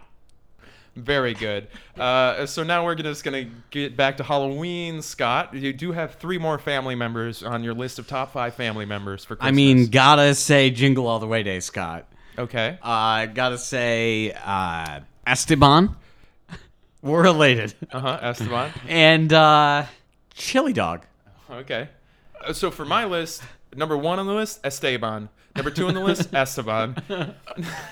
Very 0.96 1.36
good. 1.36 1.68
Uh, 1.98 2.48
so 2.48 2.64
now 2.64 2.84
we're 2.84 2.96
gonna, 2.96 3.12
just 3.12 3.24
gonna 3.24 3.46
get 3.70 3.96
back 3.96 4.18
to 4.18 4.24
Halloween, 4.24 5.02
Scott. 5.04 5.54
You 5.54 5.72
do 5.72 5.92
have 5.92 6.16
three 6.16 6.40
more 6.40 6.58
family 6.58 6.96
members 6.96 7.44
on 7.44 7.64
your 7.64 7.76
list 7.76 8.00
of 8.00 8.08
top 8.08 8.34
five 8.34 8.56
family 8.56 8.86
members 8.86 9.24
for 9.24 9.36
Christmas. 9.36 9.48
I 9.48 9.56
mean, 9.56 9.88
gotta 9.92 10.34
say 10.34 10.72
Jingle 10.72 11.06
All 11.06 11.20
the 11.20 11.28
Way 11.28 11.44
Day, 11.44 11.60
Scott. 11.60 12.08
okay. 12.40 12.80
Uh, 12.82 13.28
gotta 13.28 13.60
say 13.60 14.34
uh, 14.44 15.02
Esteban. 15.28 15.96
We're 17.04 17.22
related. 17.24 17.76
Uh 17.92 18.00
huh. 18.00 18.20
Esteban. 18.24 18.72
And 18.88 19.32
uh, 19.32 19.86
Chili 20.38 20.72
Dog. 20.72 21.06
Okay. 21.50 21.90
Uh, 22.46 22.54
so 22.54 22.70
for 22.70 22.86
my 22.86 23.06
list, 23.06 23.42
number 23.76 23.98
one 23.98 24.20
on 24.20 24.28
the 24.28 24.34
list, 24.34 24.60
Esteban. 24.64 25.30
Number 25.56 25.72
two 25.72 25.88
on 25.88 25.96
the 25.96 26.00
list, 26.00 26.30
Esteban. 26.34 27.02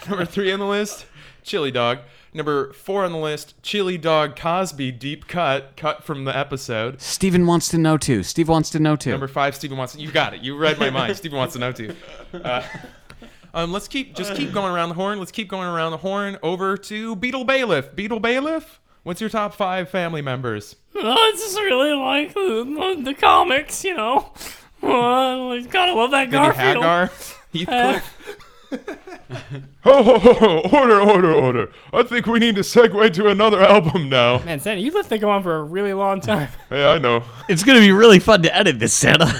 number 0.07 0.25
three 0.25 0.51
on 0.51 0.59
the 0.59 0.67
list, 0.67 1.07
Chili 1.43 1.71
Dog. 1.71 1.99
Number 2.33 2.71
four 2.73 3.03
on 3.03 3.11
the 3.11 3.17
list, 3.17 3.59
Chili 3.63 3.97
Dog 3.97 4.35
Cosby 4.35 4.91
Deep 4.91 5.27
Cut, 5.27 5.75
cut 5.75 6.03
from 6.03 6.25
the 6.25 6.37
episode. 6.37 7.01
Steven 7.01 7.47
wants 7.47 7.67
to 7.69 7.77
know 7.79 7.97
too. 7.97 8.21
Steve 8.21 8.47
wants 8.47 8.69
to 8.71 8.79
know 8.79 8.95
too. 8.95 9.11
Number 9.11 9.27
five, 9.27 9.55
Stephen 9.55 9.77
wants. 9.77 9.95
You 9.95 10.11
got 10.11 10.35
it. 10.35 10.41
You 10.41 10.55
read 10.55 10.77
my 10.77 10.91
mind. 10.91 11.17
Stephen 11.17 11.37
wants 11.37 11.53
to 11.53 11.59
know 11.59 11.71
too. 11.71 11.95
Uh, 12.31 12.61
um, 13.55 13.71
let's 13.71 13.87
keep 13.87 14.15
just 14.15 14.35
keep 14.35 14.53
going 14.53 14.71
around 14.71 14.89
the 14.89 14.95
horn. 14.95 15.17
Let's 15.17 15.31
keep 15.31 15.47
going 15.47 15.67
around 15.67 15.91
the 15.91 15.97
horn. 15.97 16.37
Over 16.43 16.77
to 16.77 17.15
Beetle 17.15 17.45
Bailiff. 17.45 17.95
Beetle 17.95 18.19
Bailiff. 18.19 18.79
What's 19.05 19.21
your 19.21 19.29
top 19.29 19.53
five 19.53 19.87
family 19.87 20.23
members? 20.23 20.75
I 20.95 21.31
just 21.35 21.55
really 21.59 21.93
like 21.93 22.33
the, 22.33 22.99
the 23.03 23.13
comics, 23.13 23.83
you 23.85 23.95
know. 23.95 24.33
Uh, 24.83 25.57
gotta 25.71 25.93
love 25.93 26.11
that 26.11 26.29
Maybe 26.29 26.31
Garfield. 26.33 26.83
Hagar. 26.83 27.07
Heathcliff. 27.55 28.44
Ho, 29.83 30.03
ho, 30.03 30.17
ho, 30.19 30.33
ho, 30.33 30.59
order, 30.73 30.99
order, 30.99 31.31
order. 31.33 31.71
I 31.93 32.03
think 32.03 32.25
we 32.25 32.39
need 32.39 32.55
to 32.55 32.61
segue 32.61 33.13
to 33.13 33.27
another 33.29 33.61
album 33.61 34.09
now. 34.09 34.39
Man, 34.43 34.59
Santa, 34.59 34.81
you 34.81 34.91
let 34.91 35.09
that 35.09 35.19
go 35.19 35.29
on 35.29 35.43
for 35.43 35.57
a 35.57 35.63
really 35.63 35.93
long 35.93 36.21
time. 36.21 36.49
Hey, 36.69 36.85
I 36.85 36.97
know. 36.97 37.23
it's 37.47 37.63
gonna 37.63 37.79
be 37.79 37.91
really 37.91 38.19
fun 38.19 38.41
to 38.41 38.55
edit 38.55 38.79
this, 38.79 38.93
Santa. 38.93 39.31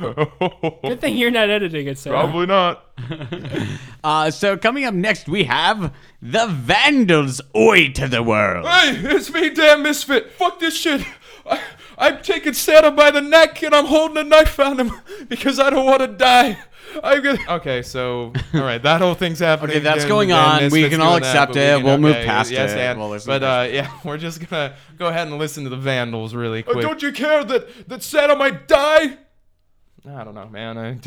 Good 0.82 1.00
thing 1.00 1.16
you're 1.16 1.30
not 1.30 1.48
editing 1.50 1.86
it, 1.86 1.98
Santa. 1.98 2.18
Probably 2.18 2.46
not. 2.46 2.86
Uh, 4.04 4.30
so 4.30 4.56
coming 4.56 4.84
up 4.84 4.94
next, 4.94 5.28
we 5.28 5.44
have 5.44 5.94
the 6.22 6.46
Vandals. 6.46 7.40
Oi 7.56 7.90
to 7.92 8.08
the 8.08 8.22
world. 8.22 8.66
Hey, 8.66 8.96
it's 9.14 9.32
me, 9.32 9.50
Dan 9.50 9.82
Misfit. 9.82 10.32
Fuck 10.32 10.60
this 10.60 10.76
shit. 10.76 11.02
I, 11.46 11.60
I'm 12.00 12.22
taking 12.22 12.54
Santa 12.54 12.90
by 12.90 13.10
the 13.10 13.20
neck 13.20 13.62
and 13.62 13.74
I'm 13.74 13.84
holding 13.84 14.16
a 14.16 14.24
knife 14.24 14.58
on 14.58 14.80
him 14.80 14.92
because 15.28 15.60
I 15.60 15.68
don't 15.70 15.84
want 15.84 16.00
to 16.00 16.08
die. 16.08 16.58
I'm 17.04 17.22
gonna... 17.22 17.38
Okay, 17.50 17.82
so 17.82 18.32
all 18.54 18.60
right, 18.62 18.82
that 18.82 19.00
whole 19.00 19.14
thing's 19.14 19.38
happening. 19.38 19.76
Okay, 19.76 19.84
that's 19.84 20.02
and- 20.02 20.08
going 20.08 20.32
and 20.32 20.64
on. 20.64 20.70
We 20.70 20.88
can 20.88 21.00
all 21.00 21.12
doing 21.12 21.22
that, 21.22 21.50
accept 21.50 21.56
it. 21.56 21.84
We'll 21.84 21.98
move 21.98 22.16
past 22.16 22.50
yes, 22.50 22.72
it. 22.72 22.78
And, 22.78 22.98
We'll 22.98 23.20
but 23.24 23.42
uh, 23.42 23.68
yeah, 23.70 23.92
we're 24.04 24.18
just 24.18 24.40
gonna 24.48 24.74
go 24.98 25.06
ahead 25.06 25.28
and 25.28 25.38
listen 25.38 25.64
to 25.64 25.70
the 25.70 25.76
Vandals 25.76 26.34
really 26.34 26.64
Uh, 26.64 26.72
quick. 26.72 26.82
don't 26.82 27.02
you 27.02 27.12
care 27.12 27.44
that, 27.44 27.88
that 27.88 28.02
Santa 28.02 28.34
might 28.34 28.66
die? 28.66 29.18
I 30.08 30.24
don't 30.24 30.34
know, 30.34 30.48
man. 30.48 30.78
I, 30.78 30.98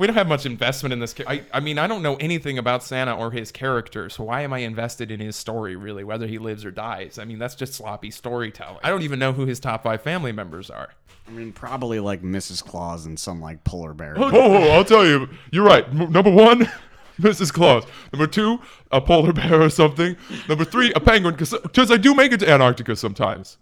we 0.00 0.06
don't 0.06 0.16
have 0.16 0.28
much 0.28 0.46
investment 0.46 0.94
in 0.94 0.98
this. 0.98 1.12
cha- 1.12 1.24
I, 1.26 1.42
I 1.52 1.60
mean, 1.60 1.78
I 1.78 1.86
don't 1.86 2.02
know 2.02 2.16
anything 2.16 2.56
about 2.56 2.82
Santa 2.82 3.14
or 3.14 3.30
his 3.30 3.52
character, 3.52 4.08
so 4.08 4.24
why 4.24 4.40
am 4.40 4.50
I 4.54 4.60
invested 4.60 5.10
in 5.10 5.20
his 5.20 5.36
story, 5.36 5.76
really, 5.76 6.04
whether 6.04 6.26
he 6.26 6.38
lives 6.38 6.64
or 6.64 6.70
dies? 6.70 7.18
I 7.18 7.26
mean, 7.26 7.38
that's 7.38 7.54
just 7.54 7.74
sloppy 7.74 8.10
storytelling. 8.10 8.78
I 8.82 8.88
don't 8.88 9.02
even 9.02 9.18
know 9.18 9.34
who 9.34 9.44
his 9.44 9.60
top 9.60 9.82
five 9.82 10.00
family 10.00 10.32
members 10.32 10.70
are. 10.70 10.88
I 11.28 11.32
mean, 11.32 11.52
probably 11.52 12.00
like 12.00 12.22
Mrs. 12.22 12.64
Claus 12.64 13.04
and 13.04 13.20
some 13.20 13.42
like 13.42 13.62
polar 13.64 13.92
bear. 13.92 14.14
Oh, 14.16 14.30
oh, 14.32 14.54
oh, 14.56 14.68
I'll 14.70 14.86
tell 14.86 15.04
you. 15.04 15.28
You're 15.50 15.66
right. 15.66 15.86
M- 15.88 16.10
number 16.10 16.30
one, 16.30 16.66
Mrs. 17.20 17.52
Claus. 17.52 17.84
Number 18.10 18.26
two, 18.26 18.58
a 18.90 19.02
polar 19.02 19.34
bear 19.34 19.60
or 19.60 19.68
something. 19.68 20.16
Number 20.48 20.64
three, 20.64 20.94
a 20.94 21.00
penguin, 21.00 21.34
because 21.34 21.90
I 21.90 21.98
do 21.98 22.14
make 22.14 22.32
it 22.32 22.40
to 22.40 22.50
Antarctica 22.50 22.96
sometimes. 22.96 23.58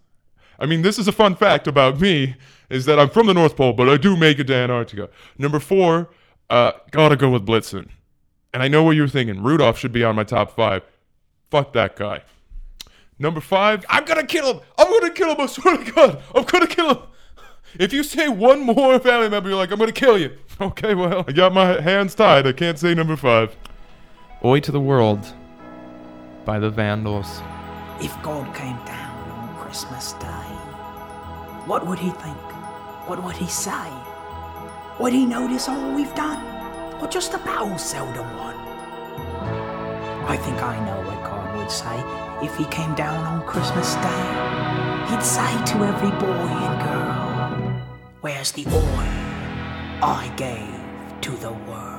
I 0.57 0.65
mean, 0.65 0.83
this 0.83 0.97
is 0.97 1.09
a 1.09 1.11
fun 1.11 1.35
fact 1.35 1.67
about 1.67 1.99
me, 1.99 2.37
is 2.69 2.85
that 2.85 2.97
I'm 2.97 3.09
from 3.09 3.27
the 3.27 3.33
North 3.33 3.57
Pole, 3.57 3.73
but 3.73 3.89
I 3.89 3.97
do 3.97 4.15
make 4.15 4.39
it 4.39 4.45
to 4.47 4.55
Antarctica. 4.55 5.09
Number 5.37 5.59
four, 5.59 6.09
uh, 6.49 6.71
gotta 6.91 7.15
go 7.15 7.29
with 7.29 7.45
Blitzen. 7.45 7.89
And 8.53 8.63
I 8.63 8.67
know 8.67 8.83
what 8.83 8.95
you're 8.95 9.07
thinking. 9.07 9.43
Rudolph 9.43 9.77
should 9.77 9.91
be 9.91 10.03
on 10.03 10.15
my 10.15 10.23
top 10.23 10.55
five. 10.55 10.83
Fuck 11.51 11.73
that 11.73 11.95
guy. 11.95 12.21
Number 13.19 13.41
five, 13.41 13.85
I'm 13.89 14.05
gonna 14.05 14.25
kill 14.25 14.53
him. 14.53 14.61
I'm 14.77 14.89
gonna 14.89 15.13
kill 15.13 15.29
him. 15.29 15.41
I 15.41 15.45
swear 15.47 15.77
to 15.77 15.91
God, 15.91 16.23
I'm 16.33 16.45
gonna 16.45 16.67
kill 16.67 16.89
him. 16.89 17.03
If 17.77 17.93
you 17.93 18.03
say 18.03 18.29
one 18.29 18.61
more 18.61 18.99
family 18.99 19.29
member, 19.29 19.49
you're 19.49 19.57
like, 19.57 19.71
I'm 19.71 19.79
gonna 19.79 19.91
kill 19.91 20.17
you. 20.17 20.37
Okay, 20.61 20.93
well, 20.93 21.23
I 21.25 21.31
got 21.31 21.53
my 21.53 21.79
hands 21.79 22.13
tied. 22.15 22.45
I 22.45 22.51
can't 22.51 22.77
say 22.77 22.93
number 22.93 23.15
five. 23.15 23.55
Oi 24.43 24.59
to 24.59 24.73
the 24.73 24.79
World 24.79 25.25
by 26.43 26.59
the 26.59 26.69
Vandals. 26.69 27.41
If 28.01 28.11
God 28.23 28.53
came 28.53 28.75
down 28.85 29.29
on 29.31 29.55
Christmas 29.55 30.13
Day, 30.13 30.49
what 31.65 31.87
would 31.87 31.99
he 31.99 32.09
think? 32.09 32.37
What 33.07 33.23
would 33.23 33.37
he 33.37 33.47
say? 33.47 33.89
Would 34.99 35.13
he 35.13 35.25
notice 35.25 35.69
all 35.69 35.95
we've 35.95 36.13
done? 36.13 36.43
Or 37.01 37.07
just 37.07 37.33
a 37.33 37.37
battle 37.37 37.77
seldom 37.77 38.27
won? 38.35 38.53
I 40.27 40.35
think 40.35 40.61
I 40.61 40.75
know 40.85 41.07
what 41.07 41.23
God 41.23 41.57
would 41.57 41.71
say 41.71 42.03
if 42.45 42.57
he 42.57 42.65
came 42.65 42.93
down 42.95 43.23
on 43.23 43.47
Christmas 43.47 43.95
Day. 43.95 44.25
He'd 45.09 45.23
say 45.23 45.49
to 45.71 45.85
every 45.85 46.11
boy 46.19 46.49
and 46.65 46.81
girl, 46.83 47.81
Where's 48.19 48.51
the 48.51 48.65
oil 48.67 50.03
I 50.03 50.29
gave 50.35 51.21
to 51.21 51.31
the 51.31 51.53
world? 51.53 51.89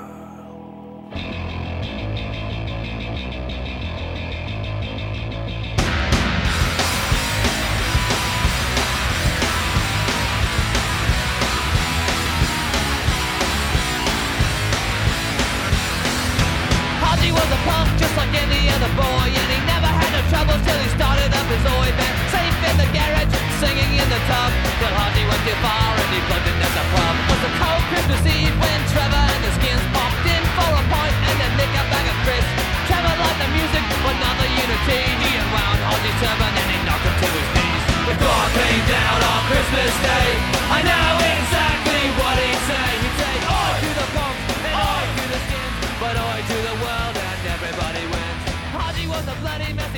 Like 18.20 18.36
any 18.36 18.68
other 18.68 18.92
boy, 19.00 19.26
and 19.32 19.48
he 19.48 19.58
never 19.64 19.88
had 19.88 20.10
no 20.12 20.20
troubles 20.28 20.60
till 20.60 20.76
he 20.76 20.88
started 20.92 21.32
up 21.32 21.46
his 21.48 21.64
oi 21.64 21.88
band. 21.96 22.16
Safe 22.28 22.60
in 22.68 22.76
the 22.76 22.88
garage, 22.92 23.32
singing 23.56 23.92
in 23.96 24.08
the 24.12 24.20
tub. 24.28 24.50
Till 24.76 24.92
Haji 24.92 25.24
went 25.24 25.42
too 25.48 25.56
far 25.64 25.88
and 25.96 26.08
he 26.12 26.20
plugged 26.28 26.48
in 26.52 26.56
at 26.60 26.72
the 26.76 26.84
pub. 26.92 27.14
It 27.16 27.26
was 27.32 27.42
a 27.48 27.52
cold 27.56 27.82
Christmas 27.88 28.22
Eve 28.28 28.56
when 28.60 28.80
Trevor 28.92 29.24
and 29.24 29.40
the 29.40 29.52
skins 29.56 29.84
popped 29.96 30.26
in 30.28 30.42
for 30.52 30.68
a 30.68 30.84
pint 30.92 31.16
and 31.32 31.38
a 31.48 31.48
bag 31.88 32.06
of 32.12 32.18
crisps. 32.28 32.52
Trevor 32.92 33.14
liked 33.24 33.40
the 33.40 33.48
music, 33.56 33.84
but 34.04 34.16
not 34.20 34.36
the 34.36 34.48
unity. 34.52 35.00
He 35.24 35.30
unwound 35.40 35.80
Haji's 35.80 36.16
turban 36.20 36.52
and 36.60 36.68
he 36.68 36.78
knocked 36.84 37.06
him 37.08 37.16
to 37.24 37.28
his 37.40 37.48
knees. 37.56 37.84
The 38.04 38.16
God 38.20 38.48
came 38.52 38.84
down 38.84 39.18
on 39.32 39.40
Christmas 39.48 39.92
Day. 40.04 40.28
I 40.76 40.78
know 40.84 41.08
exactly 41.24 41.59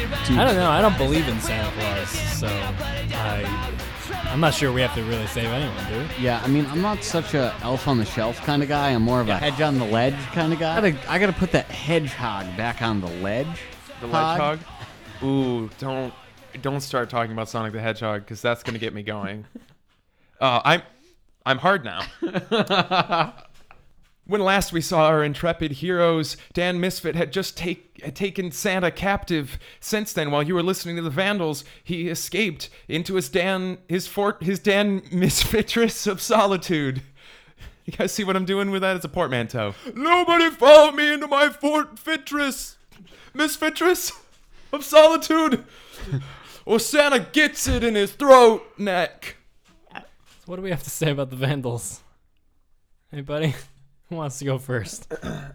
I 0.05 0.45
don't 0.45 0.57
know. 0.57 0.71
I 0.71 0.81
don't 0.81 0.97
believe 0.99 1.29
in 1.29 1.41
Santa 1.41 1.71
Claus, 1.73 2.11
so 2.39 2.49
I 2.49 3.73
I'm 4.33 4.41
not 4.41 4.55
sure 4.55 4.73
we 4.73 4.81
have 4.81 4.95
to 4.95 5.03
really 5.05 5.27
save 5.27 5.45
anyone, 5.45 5.77
do 5.91 5.99
we? 5.99 6.25
Yeah, 6.25 6.41
I 6.43 6.49
mean, 6.49 6.65
I'm 6.67 6.81
not 6.81 7.05
such 7.05 7.35
a 7.35 7.55
elf 7.63 7.87
on 7.87 7.99
the 7.99 8.05
shelf 8.07 8.39
kind 8.39 8.63
of 8.63 8.69
guy. 8.69 8.91
I'm 8.91 9.03
more 9.03 9.21
of 9.21 9.29
a 9.29 9.37
hedge 9.37 9.61
on 9.61 9.79
the 9.79 9.85
ledge 9.85 10.17
kind 10.33 10.53
of 10.53 10.59
guy. 10.59 10.77
I 10.77 10.91
gotta, 10.91 11.11
I 11.13 11.19
gotta 11.19 11.33
put 11.35 11.53
that 11.53 11.67
hedgehog 11.67 12.57
back 12.57 12.81
on 12.81 13.01
the 13.03 13.09
ledge. 13.09 13.47
The 14.01 14.09
Hog. 14.09 14.59
hedgehog. 14.59 15.23
Ooh, 15.23 15.71
don't 15.79 16.15
don't 16.63 16.81
start 16.81 17.11
talking 17.11 17.33
about 17.33 17.49
Sonic 17.49 17.73
the 17.75 17.81
Hedgehog 17.81 18.23
because 18.23 18.41
that's 18.41 18.63
gonna 18.63 18.79
get 18.79 18.95
me 18.95 19.03
going. 19.03 19.45
Uh, 20.41 20.61
I'm 20.65 20.83
I'm 21.47 21.59
hard 21.59 21.85
now. 21.85 22.01
when 24.25 24.41
last 24.41 24.73
we 24.73 24.81
saw 24.81 25.07
our 25.07 25.25
intrepid 25.25 25.73
heroes, 25.73 26.37
Dan 26.53 26.81
Misfit 26.81 27.17
had 27.17 27.33
just 27.33 27.57
take, 27.57 28.01
had 28.03 28.15
taken 28.15 28.53
Santa 28.53 28.91
captive. 28.91 29.59
Since 29.81 30.13
then, 30.13 30.31
while 30.31 30.43
you 30.43 30.55
were 30.55 30.63
listening 30.63 30.97
to 30.97 31.03
the 31.03 31.11
Vandals, 31.11 31.65
he 31.83 32.09
escaped 32.09 32.71
into 32.89 33.15
his 33.15 33.29
Dan 33.29 33.79
his 33.89 34.07
fort 34.07 34.43
his 34.43 34.59
Dan 34.59 35.01
Misfitress 35.11 36.07
of 36.07 36.21
solitude. 36.21 37.03
You 37.85 37.95
guys 37.95 38.13
see 38.13 38.23
what 38.23 38.37
I'm 38.37 38.45
doing 38.45 38.71
with 38.71 38.83
that? 38.83 38.95
It's 38.95 39.05
a 39.05 39.09
portmanteau. 39.09 39.75
Nobody 39.95 40.51
follow 40.51 40.93
me 40.93 41.13
into 41.13 41.27
my 41.27 41.49
fort 41.49 41.97
fitress, 41.97 42.77
misfitress 43.35 44.13
of 44.73 44.85
solitude, 44.85 45.65
or 46.65 46.79
Santa 46.79 47.19
gets 47.19 47.67
it 47.67 47.83
in 47.83 47.97
his 47.97 48.13
throat 48.13 48.63
neck. 48.79 49.37
What 50.47 50.57
do 50.57 50.63
we 50.63 50.71
have 50.71 50.85
to 50.85 50.91
say 50.91 51.11
about 51.11 51.31
the 51.31 51.37
Vandals? 51.37 52.03
Anybody? 53.13 53.55
Who 54.13 54.17
wants 54.19 54.39
to 54.41 54.45
go 54.45 54.59
first? 54.59 55.13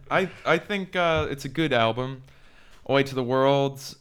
I 0.09 0.29
I 0.43 0.57
think 0.57 0.95
uh, 0.95 1.27
it's 1.29 1.45
a 1.45 1.49
good 1.49 1.71
album. 1.71 2.23
Oi 2.89 3.03
to 3.03 3.13
the 3.13 3.23
Worlds. 3.23 3.97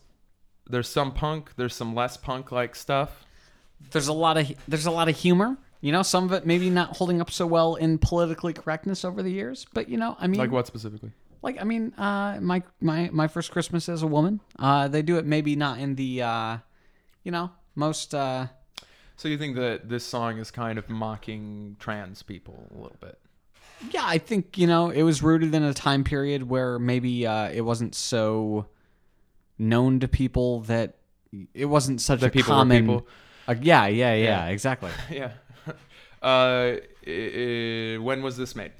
There's 0.66 0.88
some 0.88 1.12
punk. 1.12 1.52
There's 1.56 1.74
some 1.74 1.94
less 1.94 2.16
punk 2.16 2.50
like 2.50 2.74
stuff. 2.74 3.26
There's 3.90 4.08
a 4.08 4.14
lot 4.14 4.38
of, 4.38 4.50
there's 4.66 4.86
a 4.86 4.90
lot 4.90 5.08
of 5.10 5.16
humor. 5.16 5.58
You 5.82 5.92
know, 5.92 6.02
some 6.02 6.24
of 6.24 6.32
it 6.32 6.46
maybe 6.46 6.70
not 6.70 6.96
holding 6.96 7.20
up 7.20 7.30
so 7.30 7.46
well 7.46 7.74
in 7.74 7.98
politically 7.98 8.54
correctness 8.54 9.04
over 9.04 9.22
the 9.22 9.30
years, 9.30 9.66
but 9.74 9.90
you 9.90 9.98
know, 9.98 10.16
I 10.18 10.26
mean, 10.26 10.40
Like 10.40 10.50
what 10.50 10.66
specifically? 10.66 11.12
Like 11.42 11.60
I 11.60 11.64
mean, 11.64 11.92
uh, 11.98 12.38
my 12.40 12.62
my 12.80 13.10
my 13.12 13.28
first 13.28 13.50
Christmas 13.50 13.90
as 13.90 14.02
a 14.02 14.06
woman. 14.06 14.40
Uh, 14.58 14.88
they 14.88 15.02
do 15.02 15.18
it 15.18 15.26
maybe 15.26 15.54
not 15.54 15.78
in 15.78 15.96
the, 15.96 16.22
uh, 16.22 16.58
you 17.24 17.30
know, 17.30 17.50
most. 17.74 18.14
Uh, 18.14 18.46
So 19.16 19.28
you 19.28 19.36
think 19.36 19.56
that 19.56 19.88
this 19.90 20.04
song 20.04 20.38
is 20.38 20.50
kind 20.50 20.78
of 20.78 20.88
mocking 20.88 21.76
trans 21.78 22.22
people 22.22 22.66
a 22.74 22.78
little 22.80 22.96
bit? 23.00 23.18
Yeah, 23.90 24.02
I 24.04 24.18
think 24.18 24.56
you 24.58 24.66
know 24.66 24.90
it 24.90 25.02
was 25.02 25.22
rooted 25.22 25.54
in 25.54 25.62
a 25.62 25.74
time 25.74 26.04
period 26.04 26.48
where 26.48 26.78
maybe 26.78 27.26
uh, 27.26 27.50
it 27.50 27.62
wasn't 27.62 27.94
so 27.94 28.66
known 29.58 30.00
to 30.00 30.08
people 30.08 30.60
that 30.62 30.96
it 31.54 31.66
wasn't 31.66 32.00
such 32.00 32.20
That 32.20 32.28
a 32.28 32.30
people 32.30 32.54
common. 32.54 32.82
people? 32.82 33.06
Uh, 33.48 33.54
yeah, 33.60 33.86
yeah, 33.86 34.14
yeah, 34.14 34.24
Yeah. 34.24 34.46
exactly. 34.46 34.90
yeah. 35.10 35.30
Uh, 36.22 36.76
i- 37.06 37.94
i- 37.94 37.98
when 37.98 38.22
was 38.22 38.36
this 38.36 38.56
made? 38.56 38.72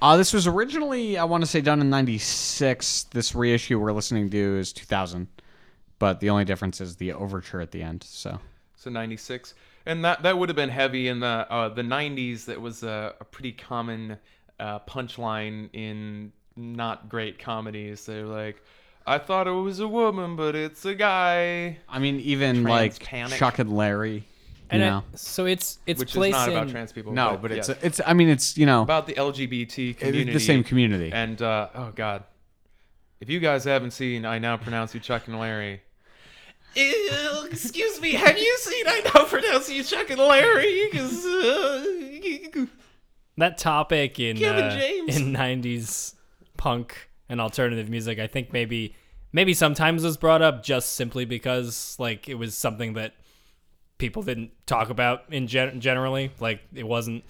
Uh, 0.00 0.16
this 0.16 0.32
was 0.32 0.46
originally, 0.46 1.18
I 1.18 1.24
want 1.24 1.42
to 1.42 1.46
say, 1.50 1.60
done 1.60 1.80
in 1.80 1.90
'96. 1.90 3.04
This 3.10 3.34
reissue 3.34 3.78
we're 3.80 3.92
listening 3.92 4.30
to 4.30 4.58
is 4.58 4.72
2000, 4.72 5.26
but 5.98 6.20
the 6.20 6.30
only 6.30 6.44
difference 6.44 6.80
is 6.80 6.96
the 6.96 7.12
overture 7.12 7.60
at 7.60 7.72
the 7.72 7.82
end. 7.82 8.04
So 8.04 8.38
So 8.76 8.90
'96, 8.90 9.54
and 9.88 10.04
that 10.04 10.22
that 10.22 10.38
would 10.38 10.48
have 10.50 10.56
been 10.56 10.68
heavy 10.68 11.08
in 11.08 11.20
the 11.20 11.26
uh, 11.26 11.70
the 11.70 11.82
'90s. 11.82 12.44
That 12.44 12.60
was 12.60 12.82
a, 12.82 13.14
a 13.20 13.24
pretty 13.24 13.52
common 13.52 14.18
uh, 14.60 14.78
punchline 14.80 15.70
in 15.72 16.30
not 16.56 17.08
great 17.08 17.38
comedies. 17.38 18.04
They're 18.06 18.26
like, 18.26 18.62
"I 19.06 19.18
thought 19.18 19.48
it 19.48 19.52
was 19.52 19.80
a 19.80 19.88
woman, 19.88 20.36
but 20.36 20.54
it's 20.54 20.84
a 20.84 20.94
guy." 20.94 21.78
I 21.88 21.98
mean, 21.98 22.20
even 22.20 22.62
Trans 22.62 22.68
like 22.68 23.02
panic. 23.02 23.38
Chuck 23.38 23.58
and 23.58 23.74
Larry. 23.74 24.28
And 24.70 24.82
you 24.82 24.86
it- 24.86 24.90
know, 24.90 25.04
so 25.14 25.46
it's 25.46 25.78
it's 25.86 25.98
which 25.98 26.10
is 26.10 26.16
placed 26.16 26.36
not 26.36 26.48
about 26.50 26.68
trans 26.68 26.92
people. 26.92 27.14
no, 27.14 27.38
but 27.40 27.50
it's 27.50 27.68
yes. 27.68 27.78
it's. 27.82 28.00
I 28.06 28.12
mean, 28.12 28.28
it's 28.28 28.58
you 28.58 28.66
know 28.66 28.82
about 28.82 29.06
the 29.06 29.14
LGBT 29.14 29.96
community. 29.96 30.32
the 30.32 30.40
same 30.40 30.62
community. 30.62 31.10
And 31.10 31.40
uh, 31.40 31.68
oh 31.74 31.92
god, 31.94 32.24
if 33.20 33.30
you 33.30 33.40
guys 33.40 33.64
haven't 33.64 33.92
seen, 33.92 34.26
I 34.26 34.38
now 34.38 34.58
pronounce 34.58 34.94
you 34.94 35.00
Chuck 35.00 35.26
and 35.26 35.40
Larry. 35.40 35.80
Excuse 37.50 38.00
me, 38.00 38.12
have 38.12 38.38
you 38.38 38.56
seen 38.58 38.84
I 38.86 39.02
now 39.14 39.24
pronounce 39.24 39.68
you 39.70 39.82
Chuck 39.82 40.10
and 40.10 40.20
Larry? 40.20 40.88
'Cause, 40.92 41.24
uh, 41.26 42.66
that 43.36 43.58
topic 43.58 44.18
in 44.20 44.36
uh, 44.44 44.70
in 45.08 45.32
90s 45.32 46.14
punk 46.56 47.08
and 47.28 47.40
alternative 47.40 47.88
music 47.88 48.18
i 48.18 48.26
think 48.26 48.52
maybe 48.52 48.94
maybe 49.32 49.54
sometimes 49.54 50.02
was 50.02 50.16
brought 50.16 50.42
up 50.42 50.62
just 50.64 50.94
simply 50.94 51.24
because 51.24 51.94
like 52.00 52.28
it 52.28 52.34
was 52.34 52.56
something 52.56 52.94
that 52.94 53.14
people 53.98 54.22
didn't 54.24 54.50
talk 54.66 54.90
about 54.90 55.22
in 55.30 55.46
gen- 55.46 55.80
generally 55.80 56.32
like 56.40 56.60
it 56.74 56.86
wasn't 56.86 57.22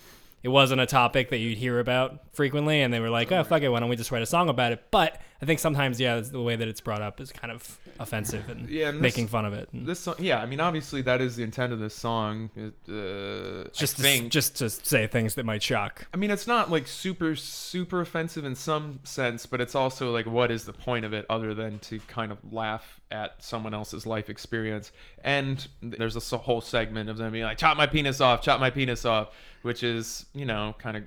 it 0.43 0.49
wasn't 0.49 0.81
a 0.81 0.87
topic 0.87 1.29
that 1.29 1.39
you'd 1.39 1.59
hear 1.59 1.79
about 1.79 2.21
frequently 2.33 2.81
and 2.81 2.93
they 2.95 3.01
were 3.01 3.11
like 3.11 3.31
oh 3.31 3.45
fuck 3.45 3.61
it 3.61 3.69
why 3.69 3.79
don't 3.81 3.91
we 3.91 3.97
just 3.97 4.11
write 4.11 4.23
a 4.23 4.27
song 4.27 4.49
about 4.49 4.73
it 4.73 4.83
but 4.91 5.21
i 5.43 5.45
think 5.45 5.59
sometimes 5.59 6.01
yeah 6.01 6.21
the 6.21 6.41
way 6.41 6.57
that 6.57 6.69
it's 6.69 6.81
brought 6.81 7.03
up 7.03 7.21
is 7.21 7.31
kind 7.33 7.53
of 7.53 7.79
offensive 8.01 8.49
and, 8.49 8.69
Yeah, 8.69 8.89
and 8.89 8.99
this- 8.99 9.03
making 9.03 9.29
fun 9.29 9.45
of 9.45 9.53
it 9.53 9.69
And 9.73 9.87
This 9.87 10.01
song, 10.01 10.15
yeah, 10.19 10.41
I 10.41 10.47
mean, 10.47 10.61
obviously 10.61 11.03
that 11.03 11.21
is 11.21 11.37
the 11.37 11.43
intent 11.43 11.73
of 11.73 11.79
this 11.81 11.95
song. 11.95 12.51
It, 12.57 12.75
uh, 12.89 13.69
just 13.73 13.97
to, 13.97 14.03
think. 14.03 14.31
just 14.31 14.57
to 14.57 14.71
say 14.71 15.07
things 15.07 15.35
that 15.35 15.45
might 15.45 15.63
shock 15.63 16.07
I 16.15 16.17
mean, 16.17 16.31
it's 16.31 16.47
not 16.47 16.71
like 16.71 16.87
super, 16.87 17.35
super 17.37 18.01
offensive 18.01 18.45
in 18.45 18.55
some 18.55 19.01
sense, 19.05 19.47
but 19.47 19.61
it's 19.61 19.75
also 19.75 20.13
like, 20.13 20.27
what 20.27 20.51
is 20.51 20.65
the 20.65 20.73
point 20.73 21.05
of 21.05 21.13
it 21.13 21.27
other 21.29 21.55
than 21.55 21.79
to 21.81 21.99
kind 22.01 22.33
of 22.33 22.39
laugh 22.53 23.01
at 23.11 23.43
someone 23.43 23.75
else's 23.75 24.07
life 24.07 24.31
experience? 24.31 24.93
And 25.25 25.67
there's 25.83 26.17
a 26.33 26.39
whole 26.39 26.61
segment 26.61 27.11
of 27.11 27.17
them 27.19 27.33
being 27.33 27.45
like, 27.45 27.59
chop 27.59 27.77
my 27.77 27.87
penis 27.87 28.21
off, 28.21 28.43
chop 28.43 28.61
my 28.61 28.71
penis 28.71 29.05
off, 29.05 29.35
which 29.63 29.83
is, 29.83 30.27
you 30.35 30.45
know, 30.47 30.75
kind 30.79 30.97
of 30.97 31.03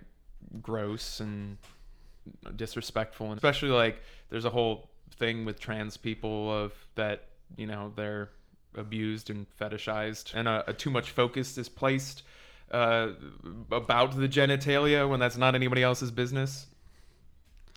gross 0.62 1.20
and 1.20 1.58
disrespectful. 2.56 3.28
And 3.28 3.36
especially 3.38 3.70
like, 3.70 4.02
there's 4.30 4.46
a 4.46 4.50
whole 4.50 4.90
thing 5.22 5.46
with 5.46 5.60
trans 5.60 5.96
people 5.98 6.52
of 6.52 6.74
that, 6.96 7.26
you 7.56 7.68
know, 7.68 7.94
they're 7.96 8.30
abused 8.76 9.30
and 9.30 9.46
fetishized, 9.60 10.34
and 10.34 10.48
a, 10.48 10.64
a 10.68 10.74
too 10.74 10.90
much 10.90 11.12
focus 11.12 11.58
is 11.58 11.70
placed 11.70 12.24
uh, 12.72 13.10
about 13.72 14.18
the 14.18 14.28
genitalia 14.28 15.08
when 15.08 15.20
that's 15.20 15.38
not 15.38 15.54
anybody 15.56 15.84
else's 15.84 16.10
business. 16.12 16.66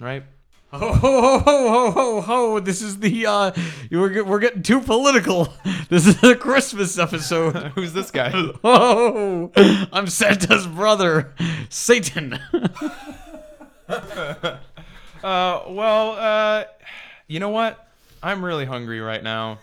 Right? 0.00 0.24
Ho 0.74 0.92
ho 0.92 1.38
ho 1.38 1.60
ho 1.68 1.90
ho 1.92 2.20
ho! 2.20 2.58
This 2.60 2.82
is 2.82 2.98
the 2.98 3.26
uh, 3.26 3.52
we're 3.92 4.08
get- 4.08 4.26
we're 4.26 4.40
getting 4.40 4.62
too 4.62 4.80
political. 4.80 5.52
This 5.90 6.06
is 6.06 6.20
a 6.24 6.34
Christmas 6.34 6.98
episode. 6.98 7.54
Who's 7.74 7.92
this 7.92 8.10
guy? 8.10 8.32
Oh, 8.64 9.52
I'm 9.92 10.06
Santa's 10.08 10.66
brother, 10.66 11.32
Satan. 11.68 12.40
Uh, 15.22 15.62
well, 15.68 16.12
uh, 16.18 16.64
you 17.26 17.40
know 17.40 17.48
what? 17.50 17.88
I'm 18.22 18.44
really 18.44 18.64
hungry 18.64 19.00
right 19.00 19.22
now. 19.22 19.58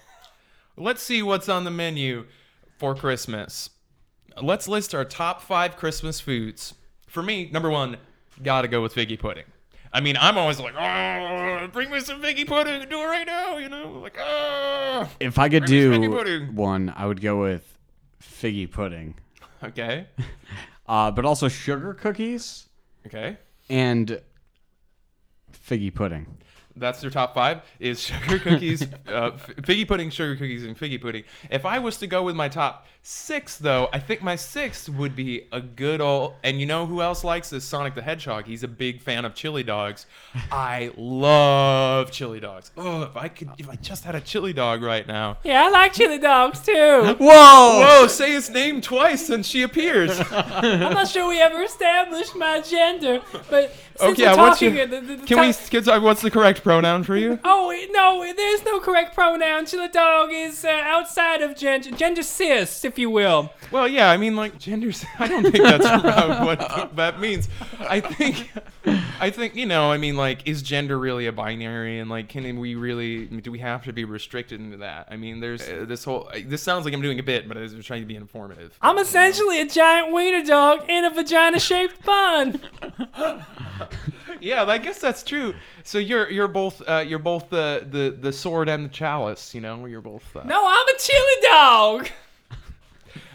Let's 0.77 1.01
see 1.01 1.21
what's 1.21 1.49
on 1.49 1.63
the 1.63 1.71
menu 1.71 2.25
for 2.77 2.95
Christmas. 2.95 3.69
Let's 4.41 4.67
list 4.67 4.95
our 4.95 5.03
top 5.05 5.41
five 5.41 5.75
Christmas 5.75 6.19
foods. 6.19 6.73
For 7.07 7.21
me, 7.21 7.49
number 7.51 7.69
one, 7.69 7.97
gotta 8.41 8.67
go 8.67 8.81
with 8.81 8.95
figgy 8.95 9.19
pudding. 9.19 9.45
I 9.93 9.99
mean, 9.99 10.15
I'm 10.17 10.37
always 10.37 10.59
like, 10.59 10.73
oh, 10.75 11.67
bring 11.73 11.91
me 11.91 11.99
some 11.99 12.21
figgy 12.21 12.47
pudding, 12.47 12.87
do 12.87 13.01
it 13.01 13.05
right 13.05 13.27
now, 13.27 13.57
you 13.57 13.67
know? 13.67 13.99
Like, 14.01 14.17
oh. 14.17 15.09
If 15.19 15.37
I 15.37 15.49
could 15.49 15.65
Bring 15.65 15.91
me 15.91 15.95
some 15.97 16.13
figgy 16.13 16.47
do 16.47 16.53
one, 16.53 16.93
I 16.95 17.05
would 17.05 17.19
go 17.19 17.41
with 17.41 17.77
figgy 18.21 18.69
pudding. 18.71 19.15
Okay. 19.63 20.07
Uh, 20.87 21.09
but 21.09 21.23
also 21.23 21.47
sugar 21.47 21.93
cookies 21.93 22.65
Okay. 23.05 23.37
and 23.69 24.19
figgy 25.53 25.93
pudding. 25.93 26.25
That's 26.75 27.01
your 27.03 27.11
top 27.11 27.33
five 27.33 27.61
is 27.79 27.99
sugar 28.01 28.39
cookies, 28.43 28.83
uh, 29.07 29.31
f- 29.33 29.47
figgy 29.57 29.87
pudding, 29.87 30.09
sugar 30.09 30.35
cookies, 30.35 30.63
and 30.63 30.77
figgy 30.77 31.01
pudding. 31.01 31.23
If 31.49 31.65
I 31.65 31.79
was 31.79 31.97
to 31.97 32.07
go 32.07 32.23
with 32.23 32.35
my 32.35 32.49
top 32.49 32.87
six, 33.03 33.57
though, 33.57 33.89
I 33.91 33.99
think 33.99 34.21
my 34.21 34.35
sixth 34.35 34.87
would 34.89 35.15
be 35.15 35.47
a 35.51 35.61
good 35.61 36.01
old. 36.01 36.35
And 36.43 36.59
you 36.59 36.65
know 36.65 36.85
who 36.85 37.01
else 37.01 37.23
likes 37.23 37.49
this? 37.49 37.63
Sonic 37.65 37.95
the 37.95 38.01
Hedgehog. 38.01 38.45
He's 38.45 38.63
a 38.63 38.67
big 38.67 39.01
fan 39.01 39.25
of 39.25 39.33
chili 39.35 39.63
dogs. 39.63 40.05
I 40.51 40.91
love 40.97 42.11
chili 42.11 42.39
dogs. 42.39 42.71
Oh, 42.77 43.03
if 43.03 43.17
I 43.17 43.27
could, 43.27 43.49
if 43.57 43.69
I 43.69 43.75
just 43.75 44.03
had 44.03 44.15
a 44.15 44.21
chili 44.21 44.53
dog 44.53 44.81
right 44.81 45.07
now. 45.07 45.37
Yeah, 45.43 45.63
I 45.63 45.69
like 45.69 45.93
chili 45.93 46.19
dogs 46.19 46.61
too. 46.61 46.73
Whoa! 46.73 47.17
Whoa! 47.19 48.07
Say 48.07 48.31
his 48.31 48.49
name 48.49 48.81
twice 48.81 49.29
and 49.29 49.45
she 49.45 49.61
appears. 49.63 50.19
I'm 50.31 50.93
not 50.93 51.07
sure 51.07 51.27
we 51.27 51.39
ever 51.41 51.61
established 51.63 52.35
my 52.35 52.61
gender, 52.61 53.21
but 53.49 53.73
since 53.90 53.90
okay, 53.99 54.31
we're 54.31 54.37
what's 54.37 54.61
your, 54.61 54.85
the, 54.85 55.01
the, 55.01 55.15
the 55.15 55.25
can 55.25 55.39
we? 55.39 55.53
Can, 55.53 55.89
uh, 55.89 55.99
what's 55.99 56.21
the 56.21 56.31
correct 56.31 56.63
pronoun 56.63 57.03
for 57.03 57.15
you? 57.15 57.39
Oh 57.43 57.71
no, 57.91 58.33
there's 58.35 58.65
no 58.65 58.79
correct 58.79 59.15
pronoun. 59.15 59.65
Chili 59.65 59.87
dog 59.89 60.29
is 60.31 60.65
uh, 60.65 60.69
outside 60.69 61.41
of 61.41 61.55
gender, 61.55 61.91
gender 61.91 62.23
cis, 62.23 62.83
if 62.85 62.97
you 62.97 63.09
will. 63.09 63.53
Well, 63.71 63.87
yeah, 63.87 64.09
I 64.09 64.17
mean, 64.17 64.35
like 64.35 64.57
genders. 64.57 65.05
I 65.19 65.27
don't 65.27 65.43
think 65.43 65.63
that's 65.63 65.83
what 66.45 66.95
that 66.95 67.19
means. 67.19 67.47
I 67.79 67.99
think, 67.99 68.51
I 69.19 69.29
think 69.29 69.55
you 69.55 69.65
know. 69.65 69.91
I 69.91 69.97
mean, 69.97 70.17
like, 70.17 70.47
is 70.47 70.61
gender 70.61 70.97
really 70.97 71.27
a 71.27 71.31
binary? 71.31 71.99
And 71.99 72.09
like, 72.09 72.29
can 72.29 72.59
we 72.59 72.75
really? 72.75 73.25
Do 73.25 73.51
we 73.51 73.59
have 73.59 73.83
to 73.85 73.93
be 73.93 74.05
restricted 74.05 74.59
into 74.59 74.77
that? 74.77 75.07
I 75.09 75.17
mean, 75.17 75.39
there's 75.39 75.67
uh, 75.67 75.85
this 75.87 76.03
whole. 76.03 76.29
This 76.45 76.61
sounds 76.61 76.85
like 76.85 76.93
I'm 76.93 77.01
doing 77.01 77.19
a 77.19 77.23
bit, 77.23 77.47
but 77.47 77.57
I'm 77.57 77.81
trying 77.81 78.01
to 78.01 78.07
be 78.07 78.15
informative. 78.15 78.77
I'm 78.81 78.97
essentially 78.97 79.61
a 79.61 79.65
giant 79.65 80.13
wiener 80.13 80.45
dog 80.45 80.89
in 80.89 81.05
a 81.05 81.09
vagina-shaped 81.09 82.03
bun. 82.03 82.61
Yeah, 84.41 84.63
I 84.65 84.77
guess 84.79 84.99
that's 84.99 85.23
true. 85.23 85.53
So 85.83 85.97
you're 85.99 86.29
you're 86.29 86.47
both 86.47 86.81
uh, 86.87 87.03
you're 87.07 87.19
both 87.19 87.49
the, 87.49 87.85
the 87.89 88.09
the 88.19 88.33
sword 88.33 88.67
and 88.69 88.85
the 88.85 88.89
chalice. 88.89 89.53
You 89.55 89.61
know, 89.61 89.85
you're 89.85 90.01
both. 90.01 90.23
Uh, 90.35 90.43
No, 90.43 90.65
I'm 90.67 90.87
a 90.95 90.97
chili 90.99 91.41
dog. 91.43 92.09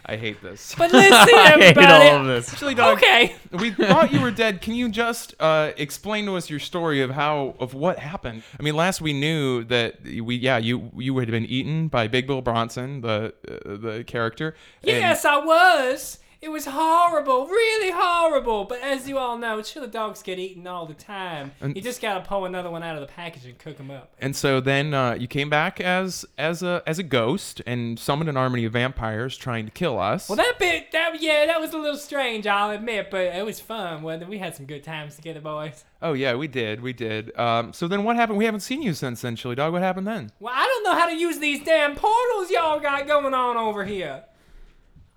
I 0.08 0.16
hate 0.16 0.40
this. 0.40 0.72
But 0.78 0.92
listen, 0.92 1.12
I 1.34 1.50
hate 1.58 1.62
everybody. 1.76 2.08
all 2.08 2.20
of 2.20 2.26
this. 2.26 2.56
Chili 2.58 2.74
dog. 2.74 2.98
Okay. 2.98 3.34
We 3.50 3.70
thought 3.72 4.12
you 4.12 4.20
were 4.20 4.30
dead. 4.30 4.60
Can 4.62 4.74
you 4.74 4.88
just 4.88 5.34
uh, 5.40 5.72
explain 5.76 6.26
to 6.26 6.36
us 6.36 6.48
your 6.48 6.60
story 6.60 7.02
of 7.02 7.10
how 7.10 7.56
of 7.58 7.74
what 7.74 7.98
happened? 7.98 8.42
I 8.58 8.62
mean, 8.62 8.76
last 8.76 9.00
we 9.00 9.12
knew 9.12 9.64
that 9.64 10.02
we 10.04 10.36
yeah 10.36 10.58
you 10.58 10.92
you 10.96 11.16
had 11.18 11.30
been 11.30 11.46
eaten 11.46 11.88
by 11.88 12.06
Big 12.08 12.26
Bill 12.28 12.40
Bronson, 12.40 13.00
the 13.00 13.34
uh, 13.48 13.76
the 13.76 14.04
character. 14.06 14.54
and- 14.82 14.90
Yes, 14.90 15.24
I 15.24 15.38
was. 15.38 16.18
It 16.42 16.50
was 16.50 16.66
horrible, 16.66 17.46
really 17.46 17.90
horrible. 17.90 18.64
But 18.64 18.80
as 18.82 19.08
you 19.08 19.18
all 19.18 19.38
know, 19.38 19.62
chili 19.62 19.88
dogs 19.88 20.22
get 20.22 20.38
eaten 20.38 20.66
all 20.66 20.86
the 20.86 20.94
time. 20.94 21.52
And- 21.60 21.74
you 21.74 21.82
just 21.82 22.00
gotta 22.02 22.20
pull 22.20 22.44
another 22.44 22.70
one 22.70 22.82
out 22.82 22.94
of 22.94 23.00
the 23.00 23.06
package 23.12 23.46
and 23.46 23.58
cook 23.58 23.78
them 23.78 23.90
up. 23.90 24.12
And 24.20 24.36
so 24.36 24.60
then 24.60 24.92
uh, 24.94 25.14
you 25.14 25.26
came 25.26 25.48
back 25.50 25.80
as 25.80 26.24
as 26.38 26.62
a 26.62 26.82
as 26.86 26.98
a 26.98 27.02
ghost 27.02 27.62
and 27.66 27.98
summoned 27.98 28.28
an 28.28 28.36
army 28.36 28.64
of 28.64 28.72
vampires 28.74 29.36
trying 29.36 29.64
to 29.64 29.70
kill 29.72 29.98
us. 29.98 30.28
Well, 30.28 30.36
that 30.36 30.58
bit, 30.58 30.92
that 30.92 31.20
yeah, 31.20 31.46
that 31.46 31.60
was 31.60 31.72
a 31.72 31.78
little 31.78 31.98
strange, 31.98 32.46
I'll 32.46 32.70
admit, 32.70 33.10
but 33.10 33.22
it 33.34 33.44
was 33.44 33.58
fun. 33.58 34.02
Well, 34.02 34.18
we 34.26 34.38
had 34.38 34.54
some 34.54 34.66
good 34.66 34.84
times 34.84 35.16
together, 35.16 35.40
boys. 35.40 35.84
oh 36.02 36.12
yeah, 36.12 36.34
we 36.34 36.48
did, 36.48 36.80
we 36.82 36.92
did. 36.92 37.36
Um, 37.38 37.72
so 37.72 37.88
then 37.88 38.04
what 38.04 38.16
happened? 38.16 38.38
We 38.38 38.44
haven't 38.44 38.60
seen 38.60 38.82
you 38.82 38.92
since 38.94 39.22
then, 39.22 39.36
Chili 39.36 39.54
Dog. 39.54 39.72
What 39.72 39.82
happened 39.82 40.06
then? 40.06 40.30
Well, 40.38 40.52
I 40.54 40.64
don't 40.66 40.84
know 40.84 40.98
how 41.00 41.06
to 41.08 41.16
use 41.16 41.38
these 41.38 41.64
damn 41.64 41.96
portals 41.96 42.50
y'all 42.50 42.78
got 42.78 43.06
going 43.06 43.32
on 43.34 43.56
over 43.56 43.84
here. 43.84 44.24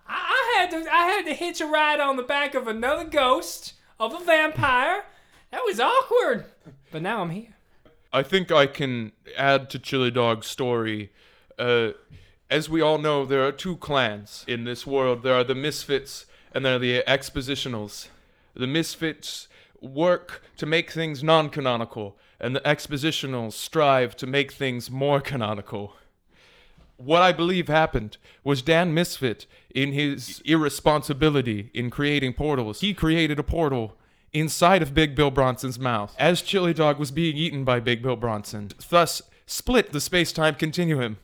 I, 0.10 0.56
had 0.58 0.72
to, 0.72 0.78
I 0.92 1.06
had 1.06 1.26
to 1.26 1.34
hitch 1.34 1.62
a 1.62 1.66
ride 1.66 2.00
on 2.00 2.18
the 2.18 2.24
back 2.24 2.56
of 2.56 2.68
another 2.68 3.06
ghost 3.06 3.74
of 4.00 4.14
a 4.14 4.24
vampire. 4.24 5.06
That 5.52 5.62
was 5.66 5.80
awkward. 5.80 6.46
But 6.92 7.02
now 7.02 7.22
I'm 7.22 7.30
here. 7.30 7.56
I 8.12 8.24
think 8.24 8.52
I 8.52 8.66
can 8.66 9.12
add 9.38 9.70
to 9.70 9.80
Chili 9.80 10.12
Dog's 10.12 10.48
story. 10.48 11.12
Uh, 11.58 11.92
as 12.50 12.70
we 12.70 12.82
all 12.82 12.98
know, 12.98 13.26
there 13.26 13.46
are 13.46 13.52
two 13.52 13.78
clans 13.78 14.44
in 14.48 14.64
this 14.64 14.88
world. 14.88 15.22
There 15.22 15.36
are 15.36 15.44
the 15.44 15.56
Misfits 15.56 16.26
and 16.54 16.66
there 16.66 16.76
are 16.76 16.80
the 16.80 17.04
Expositionals. 17.08 18.08
The 18.56 18.68
Misfits 18.68 19.48
work 19.82 20.44
to 20.58 20.66
make 20.66 20.92
things 20.92 21.24
non-canonical, 21.24 22.18
and 22.40 22.56
the 22.56 22.62
Expositionals 22.62 23.54
strive 23.54 24.16
to 24.18 24.28
make 24.28 24.52
things 24.52 24.90
more 24.90 25.22
canonical. 25.22 25.94
What 26.98 27.22
I 27.22 27.32
believe 27.32 27.68
happened 27.68 28.18
was 28.44 28.62
Dan 28.62 28.94
Misfit, 28.94 29.46
in 29.74 29.94
his 29.94 30.42
irresponsibility 30.46 31.70
in 31.74 31.90
creating 31.90 32.34
portals, 32.34 32.82
he 32.82 32.94
created 32.94 33.40
a 33.40 33.44
portal 33.44 33.98
inside 34.34 34.82
of 34.82 34.94
Big 34.94 35.16
Bill 35.16 35.32
Bronson's 35.32 35.80
mouth 35.80 36.16
as 36.20 36.42
Chili 36.42 36.74
Dog 36.74 37.00
was 37.00 37.12
being 37.12 37.36
eaten 37.36 37.64
by 37.64 37.80
Big 37.80 38.02
Bill 38.02 38.16
Bronson, 38.16 38.70
thus 38.90 39.22
split 39.46 39.92
the 39.92 40.02
space 40.02 40.32
time 40.32 40.56
continuum, 40.56 41.18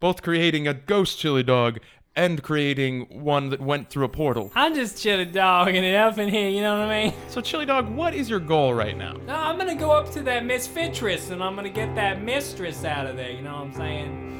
both 0.00 0.22
creating 0.22 0.66
a 0.66 0.74
ghost 0.74 1.18
Chili 1.18 1.42
Dog 1.42 1.78
and 2.16 2.42
creating 2.42 3.22
one 3.22 3.50
that 3.50 3.60
went 3.60 3.90
through 3.90 4.04
a 4.04 4.08
portal. 4.08 4.50
I'm 4.56 4.74
just 4.74 5.00
chili 5.00 5.24
dogging 5.24 5.84
it 5.84 5.94
up 5.94 6.18
in 6.18 6.28
here, 6.28 6.48
you 6.48 6.62
know 6.62 6.76
what 6.76 6.88
I 6.88 7.04
mean? 7.04 7.14
So 7.28 7.40
Chili 7.40 7.64
Dog, 7.64 7.88
what 7.88 8.12
is 8.12 8.28
your 8.28 8.40
goal 8.40 8.74
right 8.74 8.96
now? 8.96 9.12
No, 9.24 9.34
I'm 9.34 9.56
gonna 9.56 9.76
go 9.76 9.92
up 9.92 10.10
to 10.12 10.22
that 10.22 10.42
misfitress 10.42 11.30
and 11.30 11.42
I'm 11.42 11.54
gonna 11.54 11.70
get 11.70 11.94
that 11.94 12.20
mistress 12.20 12.84
out 12.84 13.06
of 13.06 13.16
there, 13.16 13.30
you 13.30 13.42
know 13.42 13.52
what 13.52 13.62
I'm 13.62 13.74
saying? 13.74 14.24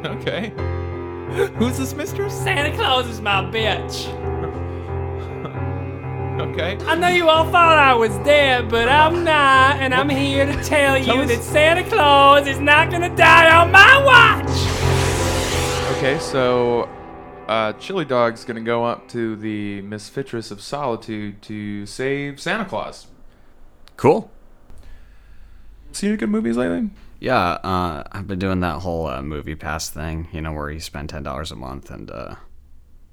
Okay. 0.00 0.50
Who's 1.58 1.78
this 1.78 1.94
mistress? 1.94 2.34
Santa 2.34 2.74
Claus 2.76 3.06
is 3.06 3.20
my 3.20 3.42
bitch. 3.44 4.16
Okay. 6.40 6.78
I 6.86 6.94
know 6.94 7.08
you 7.08 7.28
all 7.28 7.44
thought 7.50 7.78
I 7.78 7.92
was 7.92 8.16
dead, 8.24 8.70
but 8.70 8.88
I'm 8.88 9.24
not, 9.24 9.76
and 9.76 9.92
I'm 9.92 10.08
here 10.08 10.46
to 10.46 10.64
tell 10.64 10.96
you 10.96 11.04
Tell 11.04 11.20
us- 11.20 11.28
that 11.28 11.42
Santa 11.42 11.84
Claus 11.88 12.46
is 12.46 12.58
not 12.58 12.90
gonna 12.90 13.14
die 13.14 13.54
on 13.54 13.70
my 13.70 14.02
watch! 14.02 14.48
Okay, 15.98 16.18
so 16.18 16.88
uh, 17.46 17.74
Chili 17.74 18.06
Dog's 18.06 18.44
gonna 18.46 18.62
go 18.62 18.86
up 18.86 19.06
to 19.08 19.36
the 19.36 19.82
Misfitress 19.82 20.50
of 20.50 20.62
Solitude 20.62 21.42
to 21.42 21.84
save 21.84 22.40
Santa 22.40 22.64
Claus. 22.64 23.08
Cool. 23.98 24.30
Seen 25.92 26.08
any 26.08 26.16
good 26.16 26.30
movies 26.30 26.56
lately? 26.56 26.88
Yeah, 27.20 27.36
uh, 27.36 28.02
I've 28.10 28.26
been 28.26 28.38
doing 28.38 28.60
that 28.60 28.80
whole 28.80 29.06
uh, 29.06 29.20
movie 29.20 29.54
pass 29.54 29.90
thing, 29.90 30.28
you 30.32 30.40
know, 30.40 30.52
where 30.52 30.70
you 30.70 30.80
spend 30.80 31.10
ten 31.10 31.22
dollars 31.22 31.52
a 31.52 31.56
month 31.56 31.90
and 31.90 32.10
uh, 32.10 32.36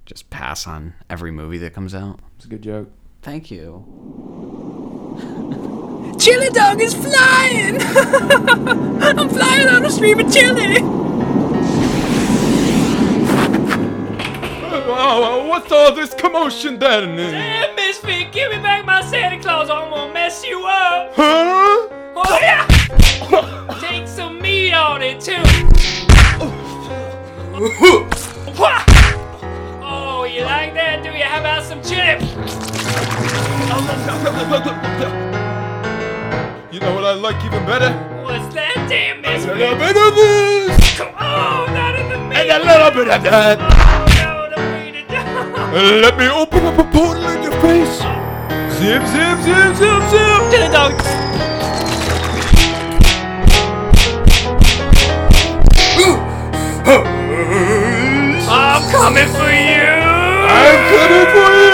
just 0.05 0.29
pass 0.29 0.65
on 0.65 0.93
every 1.09 1.29
movie 1.29 1.57
that 1.57 1.73
comes 1.73 1.93
out. 1.93 2.21
It's 2.37 2.45
a 2.45 2.47
good 2.47 2.61
joke. 2.61 2.89
Thank 3.21 3.51
you. 3.51 3.83
Chili 6.17 6.49
dog 6.49 6.81
is 6.81 6.93
flying! 6.93 7.81
I'm 7.81 9.29
flying 9.29 9.67
on 9.67 9.85
a 9.85 9.89
stream 9.89 10.19
of 10.19 10.33
chili! 10.33 10.77
Oh, 14.89 15.47
what's 15.47 15.71
all 15.71 15.93
this 15.93 16.13
commotion 16.13 16.79
then? 16.79 17.17
Dan, 17.17 17.75
Misfit, 17.75 18.31
give 18.31 18.51
me 18.51 18.57
back 18.57 18.85
my 18.85 19.01
Santa 19.01 19.39
Claus, 19.39 19.69
I'm 19.69 19.91
gonna 19.91 20.13
mess 20.13 20.45
you 20.45 20.65
up! 20.65 21.13
Huh? 21.13 22.06
Oh 22.19 22.39
yeah! 22.41 22.65
Take 23.79 24.07
some 24.07 24.41
meat 24.41 24.73
on 24.73 25.03
it 25.03 25.21
too! 25.21 25.35
Oh, 29.83 30.23
you 30.27 30.41
like 30.41 30.73
that, 30.73 31.03
do 31.03 31.11
you? 31.11 31.23
How 31.23 31.39
about 31.39 31.63
some 31.63 31.79
chili? 31.83 32.17
You 36.71 36.79
know 36.79 36.95
what 36.95 37.05
I 37.05 37.13
like 37.13 37.37
even 37.45 37.63
better? 37.67 37.93
What's 38.25 38.51
that, 38.55 38.73
Dan 38.89 39.23
A 39.23 39.37
little 39.53 39.77
bit 39.77 39.95
of 39.95 40.15
this 40.15 40.99
Oh, 40.99 41.69
not 41.69 41.93
in 41.99 42.09
the 42.09 42.17
meat! 42.17 42.37
and 42.37 42.49
a 42.49 42.59
little 42.65 42.91
bit 42.97 43.07
of 43.13 43.21
that. 43.29 43.57
Oh 43.61 44.09
no, 44.17 44.49
the 44.49 44.61
meat 44.73 45.05
is 45.05 46.01
Let 46.01 46.17
me 46.17 46.27
open 46.29 46.65
up 46.65 46.79
a 46.79 46.83
portal 46.91 47.27
in 47.29 47.43
your 47.43 47.53
face. 47.61 48.01
Zip, 48.81 49.05
zip, 49.05 49.37
zip, 49.45 49.75
zip, 49.77 50.01
zip. 50.09 50.41
Chili 50.49 50.69
dog! 50.73 50.93
I'm 56.89 58.81
coming 58.91 59.27
for 59.27 59.51
you! 59.51 59.83
I'm 60.47 60.79
coming 60.89 61.27
for 61.33 61.51
you. 61.51 61.67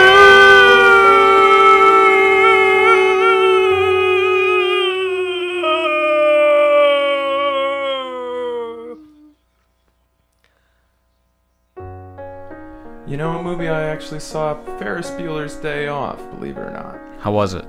You 13.06 13.18
know 13.18 13.38
a 13.38 13.44
movie 13.44 13.68
I 13.68 13.84
actually 13.84 14.20
saw? 14.20 14.56
Ferris 14.80 15.12
Bueller's 15.12 15.56
Day 15.58 15.90
Off, 15.90 16.18
believe 16.32 16.58
it 16.58 16.62
or 16.62 16.72
not. 16.72 17.00
How 17.20 17.32
was 17.32 17.54
it? 17.54 17.66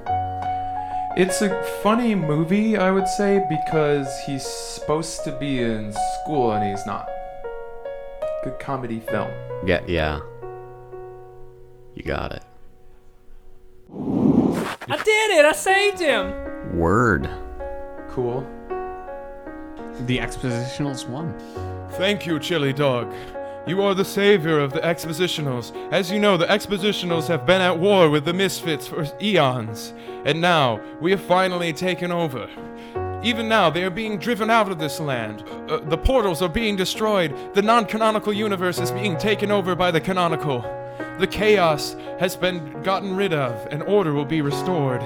It's 1.17 1.43
a 1.43 1.63
funny 1.83 2.15
movie, 2.15 2.79
I 2.79 2.91
would 2.91 3.07
say, 3.07 3.45
because 3.51 4.09
he's 4.21 4.47
supposed 4.47 5.25
to 5.25 5.33
be 5.39 5.63
in 5.63 5.93
school 6.23 6.53
and 6.53 6.65
he's 6.67 6.87
not. 6.87 7.11
Good 8.45 8.59
comedy 8.59 9.01
film. 9.01 9.31
Yeah, 9.65 9.81
yeah. 9.87 10.21
You 11.95 12.03
got 12.03 12.33
it. 12.33 12.43
I 13.91 15.03
did 15.03 15.31
it! 15.39 15.47
I 15.47 15.53
saved 15.53 15.99
him! 15.99 16.77
Word. 16.77 17.27
Cool. 18.11 18.47
The 20.01 20.19
expositionals 20.19 21.09
won. 21.09 21.35
Thank 21.93 22.27
you, 22.27 22.39
Chili 22.39 22.75
Dog. 22.75 23.15
You 23.67 23.81
are 23.81 23.95
the 23.95 24.05
savior 24.05 24.59
of 24.59 24.75
the 24.75 24.81
Expositionals. 24.81 25.75
As 25.91 26.11
you 26.11 26.19
know, 26.19 26.37
the 26.37 26.45
Expositionals 26.45 27.29
have 27.29 27.47
been 27.47 27.63
at 27.63 27.79
war 27.79 28.11
with 28.11 28.27
the 28.27 28.35
Misfits 28.35 28.87
for 28.87 29.07
eons, 29.23 29.95
and 30.27 30.39
now 30.39 30.83
we 31.01 31.13
have 31.13 31.23
finally 31.23 31.73
taken 31.73 32.13
over. 32.13 32.47
Even 33.25 33.49
now, 33.49 33.71
they 33.71 33.83
are 33.83 33.91
being 33.91 34.19
driven 34.19 34.51
out 34.51 34.71
of 34.71 34.79
this 34.79 35.01
land. 35.01 35.43
Uh, 35.71 35.79
the 35.79 35.97
portals 35.97 36.43
are 36.43 36.49
being 36.49 36.77
destroyed. 36.77 37.35
The 37.55 37.63
non 37.63 37.87
canonical 37.87 38.35
universe 38.35 38.79
is 38.79 38.91
being 38.91 39.17
taken 39.17 39.51
over 39.51 39.75
by 39.75 39.91
the 39.91 40.01
canonical. 40.01 40.61
The 41.19 41.27
chaos 41.27 41.97
has 42.19 42.37
been 42.37 42.83
gotten 42.83 43.17
rid 43.17 43.33
of, 43.33 43.67
and 43.71 43.83
order 43.85 44.13
will 44.13 44.27
be 44.27 44.43
restored. 44.43 45.03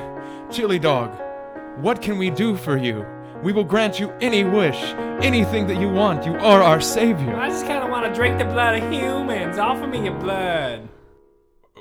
Chili 0.50 0.80
Dog, 0.80 1.16
what 1.80 2.02
can 2.02 2.18
we 2.18 2.28
do 2.30 2.56
for 2.56 2.76
you? 2.76 3.06
We 3.44 3.52
will 3.52 3.62
grant 3.62 4.00
you 4.00 4.10
any 4.20 4.42
wish, 4.42 4.82
anything 5.22 5.68
that 5.68 5.80
you 5.80 5.88
want. 5.88 6.26
You 6.26 6.34
are 6.38 6.60
our 6.60 6.80
savior. 6.80 7.36
I 7.36 7.48
just 7.48 7.66
kind 7.66 7.84
of 7.84 7.90
want 7.90 8.04
to 8.04 8.12
drink 8.12 8.38
the 8.38 8.46
blood 8.46 8.82
of 8.82 8.92
humans. 8.92 9.58
Offer 9.58 9.86
me 9.86 10.04
your 10.04 10.18
blood. 10.18 10.88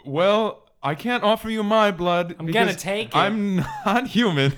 Well, 0.05 0.67
I 0.83 0.93
can't 0.93 1.23
offer 1.23 1.49
you 1.49 1.63
my 1.63 1.89
blood. 1.89 2.35
I'm 2.37 2.45
gonna 2.45 2.75
take 2.75 3.09
it. 3.09 3.15
I'm 3.15 3.55
not 3.85 4.07
human. 4.07 4.53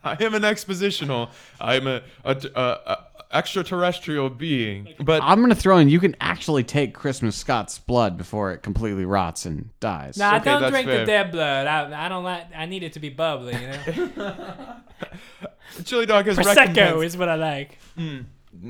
I 0.04 0.16
am 0.24 0.34
an 0.34 0.42
expositional. 0.42 1.30
I'm 1.60 1.86
a, 1.86 2.02
a, 2.24 2.36
a, 2.54 2.60
a 2.60 3.06
extraterrestrial 3.32 4.30
being. 4.30 4.88
But 4.98 5.22
I'm 5.22 5.40
gonna 5.40 5.54
throw 5.54 5.78
in. 5.78 5.88
You 5.88 6.00
can 6.00 6.16
actually 6.20 6.64
take 6.64 6.94
Christmas 6.94 7.36
Scott's 7.36 7.78
blood 7.78 8.16
before 8.18 8.52
it 8.52 8.62
completely 8.62 9.04
rots 9.04 9.46
and 9.46 9.70
dies. 9.80 10.16
Nah, 10.16 10.36
Okay, 10.36 10.44
don't 10.50 10.62
that's 10.62 10.72
drink 10.72 10.88
fair. 10.88 11.00
the 11.00 11.06
dead 11.06 11.30
blood. 11.30 11.66
I, 11.66 12.06
I 12.06 12.08
don't 12.08 12.24
like. 12.24 12.46
I 12.56 12.66
need 12.66 12.82
it 12.82 12.94
to 12.94 13.00
be 13.00 13.08
bubbly. 13.08 13.54
You 13.54 13.68
know, 14.16 14.34
Chili 15.84 16.06
Dog 16.06 16.26
has 16.26 16.38
prosecco 16.38 16.56
recompensed. 16.56 17.04
is 17.04 17.16
what 17.16 17.28
I 17.28 17.34
like. 17.36 17.78
Mm. 17.96 18.24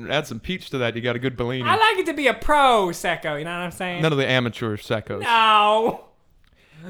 Add 0.09 0.27
some 0.27 0.39
peach 0.39 0.69
to 0.69 0.77
that. 0.79 0.95
You 0.95 1.01
got 1.01 1.15
a 1.15 1.19
good 1.19 1.35
Bellini. 1.35 1.67
I 1.67 1.75
like 1.75 1.97
it 1.97 2.05
to 2.05 2.13
be 2.13 2.27
a 2.27 2.33
pro 2.35 2.89
secco. 2.89 3.39
You 3.39 3.45
know 3.45 3.51
what 3.51 3.63
I'm 3.63 3.71
saying? 3.71 4.01
None 4.03 4.11
of 4.11 4.17
the 4.19 4.27
amateur 4.29 4.77
secos. 4.77 5.21
No. 5.21 6.05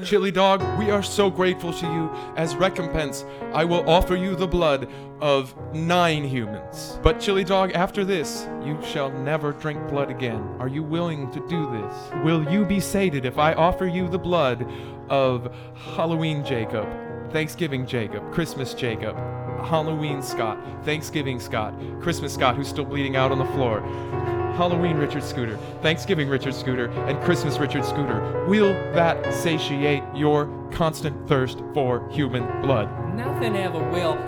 Chili 0.04 0.30
Dog, 0.30 0.62
we 0.78 0.90
are 0.90 1.02
so 1.02 1.30
grateful 1.30 1.72
to 1.72 1.86
you. 1.86 2.10
As 2.36 2.56
recompense, 2.56 3.24
I 3.52 3.64
will 3.64 3.88
offer 3.88 4.16
you 4.16 4.34
the 4.34 4.46
blood 4.46 4.90
of 5.20 5.54
nine 5.72 6.24
humans. 6.24 6.98
But 7.02 7.20
Chili 7.20 7.44
Dog, 7.44 7.72
after 7.72 8.04
this, 8.04 8.46
you 8.64 8.78
shall 8.82 9.10
never 9.10 9.52
drink 9.52 9.88
blood 9.88 10.10
again. 10.10 10.42
Are 10.58 10.68
you 10.68 10.82
willing 10.82 11.30
to 11.30 11.48
do 11.48 11.70
this? 11.70 12.24
Will 12.24 12.50
you 12.50 12.64
be 12.64 12.80
sated 12.80 13.24
if 13.24 13.38
I 13.38 13.54
offer 13.54 13.86
you 13.86 14.08
the 14.08 14.18
blood 14.18 14.66
of 15.08 15.54
Halloween 15.94 16.44
Jacob, 16.44 16.88
Thanksgiving 17.30 17.86
Jacob, 17.86 18.32
Christmas 18.32 18.74
Jacob, 18.74 19.16
Halloween 19.64 20.22
Scott, 20.22 20.58
Thanksgiving 20.84 21.38
Scott, 21.38 21.74
Christmas 22.00 22.34
Scott, 22.34 22.56
who's 22.56 22.68
still 22.68 22.84
bleeding 22.84 23.16
out 23.16 23.30
on 23.30 23.38
the 23.38 23.46
floor? 23.46 23.80
Halloween 24.56 24.96
Richard 24.96 25.24
Scooter, 25.24 25.56
Thanksgiving 25.80 26.28
Richard 26.28 26.54
Scooter, 26.54 26.90
and 27.06 27.20
Christmas 27.22 27.58
Richard 27.58 27.84
Scooter. 27.84 28.44
Will 28.46 28.72
that 28.94 29.32
satiate 29.32 30.02
your 30.14 30.46
constant 30.70 31.28
thirst 31.28 31.62
for 31.74 32.08
human 32.10 32.44
blood? 32.62 32.88
Nothing 33.14 33.56
ever 33.56 33.78
will. 33.90 34.18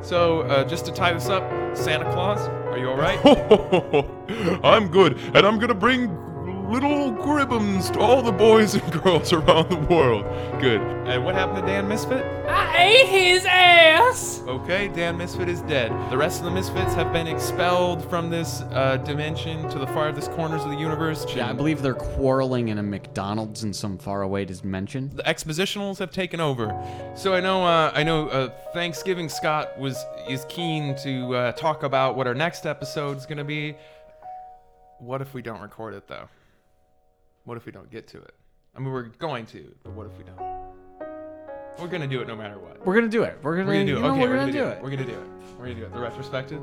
So, 0.00 0.42
uh, 0.42 0.64
just 0.64 0.84
to 0.86 0.92
tie 0.92 1.12
this 1.12 1.28
up, 1.28 1.42
Santa 1.76 2.04
Claus, 2.12 2.46
are 2.46 2.78
you 2.78 2.90
all 2.90 2.96
right? 2.96 3.18
I'm 4.64 4.88
good, 4.88 5.18
and 5.34 5.46
I'm 5.46 5.58
gonna 5.58 5.74
bring 5.74 6.08
little 6.70 7.10
gribbons 7.10 7.90
to 7.90 7.98
all 8.00 8.22
the 8.22 8.32
boys 8.32 8.74
and 8.74 9.02
girls 9.02 9.32
around 9.32 9.70
the 9.70 9.76
world. 9.76 10.24
Good. 10.60 10.80
And 10.80 11.24
what 11.24 11.34
happened 11.34 11.58
to 11.58 11.66
Dan 11.66 11.86
Misfit? 11.88 12.24
I 12.48 12.84
ate 12.84 13.06
his 13.06 13.44
ass. 13.46 14.42
Okay, 14.46 14.88
Dan 14.88 15.16
Misfit 15.16 15.48
is 15.48 15.60
dead. 15.62 15.90
The 16.10 16.16
rest 16.16 16.38
of 16.38 16.44
the 16.46 16.50
Misfits 16.50 16.94
have 16.94 17.12
been 17.12 17.26
expelled 17.26 18.08
from 18.08 18.30
this 18.30 18.62
uh, 18.72 18.96
dimension 18.98 19.68
to 19.70 19.78
the 19.78 19.86
farthest 19.88 20.30
corners 20.32 20.62
of 20.62 20.70
the 20.70 20.76
universe. 20.76 21.26
Yeah, 21.34 21.50
I 21.50 21.52
believe 21.52 21.82
they're 21.82 21.94
quarreling 21.94 22.68
in 22.68 22.78
a 22.78 22.82
McDonald's 22.82 23.64
in 23.64 23.72
some 23.72 23.98
faraway 23.98 24.44
dimension. 24.44 25.10
the 25.14 25.22
expositionals 25.24 25.98
have 25.98 26.10
taken 26.10 26.40
over. 26.40 26.68
So 27.14 27.34
I 27.34 27.40
know, 27.40 27.64
uh, 27.64 27.92
I 27.94 28.02
know. 28.02 28.28
Uh, 28.28 28.48
Thanksgiving 28.72 29.28
Scott 29.28 29.78
was 29.78 30.02
is 30.28 30.44
keen 30.48 30.96
to 31.02 31.34
uh, 31.34 31.52
talk 31.52 31.82
about 31.82 32.16
what 32.16 32.26
our 32.26 32.34
next 32.34 32.66
episode 32.66 33.16
is 33.16 33.26
going 33.26 33.38
to 33.38 33.44
be. 33.44 33.76
What 34.98 35.20
if 35.20 35.34
we 35.34 35.42
don't 35.42 35.60
record 35.60 35.94
it 35.94 36.08
though? 36.08 36.28
What 37.44 37.56
if 37.56 37.66
we 37.66 37.72
don't 37.72 37.90
get 37.90 38.06
to 38.08 38.18
it? 38.18 38.34
I 38.74 38.80
mean, 38.80 38.90
we're 38.90 39.02
going 39.04 39.46
to, 39.46 39.72
but 39.82 39.92
what 39.92 40.06
if 40.06 40.16
we 40.18 40.24
don't? 40.24 40.40
We're 41.78 41.88
gonna 41.88 42.06
do 42.06 42.20
it 42.20 42.28
no 42.28 42.36
matter 42.36 42.58
what. 42.58 42.84
We're 42.86 42.94
gonna 42.94 43.08
do 43.08 43.24
it. 43.24 43.38
We're 43.42 43.56
gonna, 43.56 43.66
We're 43.66 43.74
gonna 43.74 43.86
do 43.86 43.94
it. 43.94 43.96
you 43.96 44.02
know, 44.02 44.10
okay, 44.12 44.20
we're, 44.20 44.28
we're 44.30 44.36
gonna, 44.36 44.52
do 44.52 44.64
it. 44.66 44.82
We're 44.82 44.90
gonna 44.90 45.04
do 45.04 45.12
it. 45.12 45.28
We're 45.58 45.64
gonna 45.66 45.80
do 45.80 45.84
it. 45.84 45.92
The 45.92 46.00
retrospective. 46.00 46.62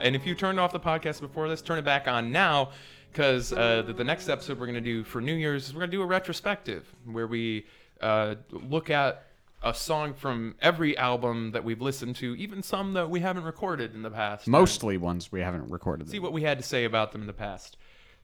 And 0.00 0.16
if 0.16 0.26
you 0.26 0.34
turned 0.34 0.58
off 0.58 0.72
the 0.72 0.80
podcast 0.80 1.20
before 1.20 1.48
this, 1.48 1.60
turn 1.60 1.78
it 1.78 1.84
back 1.84 2.08
on 2.08 2.32
now, 2.32 2.70
because 3.12 3.52
uh, 3.52 3.82
the, 3.86 3.92
the 3.92 4.04
next 4.04 4.28
episode 4.28 4.58
we're 4.58 4.66
gonna 4.66 4.80
do 4.80 5.04
for 5.04 5.20
New 5.20 5.34
Year's 5.34 5.68
is 5.68 5.74
we're 5.74 5.80
gonna 5.80 5.92
do 5.92 6.02
a 6.02 6.06
retrospective 6.06 6.86
where 7.04 7.26
we 7.26 7.66
uh, 8.00 8.36
look 8.50 8.88
at 8.90 9.24
a 9.62 9.74
song 9.74 10.14
from 10.14 10.54
every 10.62 10.96
album 10.96 11.50
that 11.52 11.62
we've 11.62 11.82
listened 11.82 12.16
to, 12.16 12.34
even 12.36 12.62
some 12.62 12.94
that 12.94 13.10
we 13.10 13.20
haven't 13.20 13.44
recorded 13.44 13.94
in 13.94 14.02
the 14.02 14.10
past. 14.10 14.46
Mostly 14.46 14.96
ones 14.96 15.30
we 15.30 15.40
haven't 15.40 15.68
recorded. 15.70 16.08
See 16.08 16.20
what 16.20 16.32
we 16.32 16.42
had 16.42 16.58
to 16.58 16.64
say 16.64 16.84
about 16.84 17.12
them 17.12 17.20
in 17.20 17.26
the 17.26 17.32
past. 17.32 17.76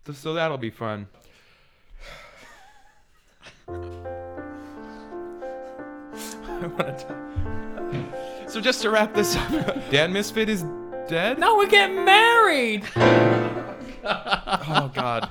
So, 0.07 0.13
so 0.13 0.35
that'll 0.35 0.59
be 0.59 0.71
fun. 0.71 1.09
I 6.65 6.67
wanna 6.69 6.99
t- 6.99 8.49
so 8.49 8.61
just 8.61 8.83
to 8.83 8.91
wrap 8.91 9.15
this 9.15 9.37
up, 9.37 9.51
Dan 9.91 10.13
Misfit 10.13 10.49
is 10.49 10.65
dead. 11.09 11.39
No, 11.39 11.57
we're 11.57 11.69
getting 11.69 12.05
married. 12.05 12.85
Oh 14.07 14.91
God, 14.95 15.31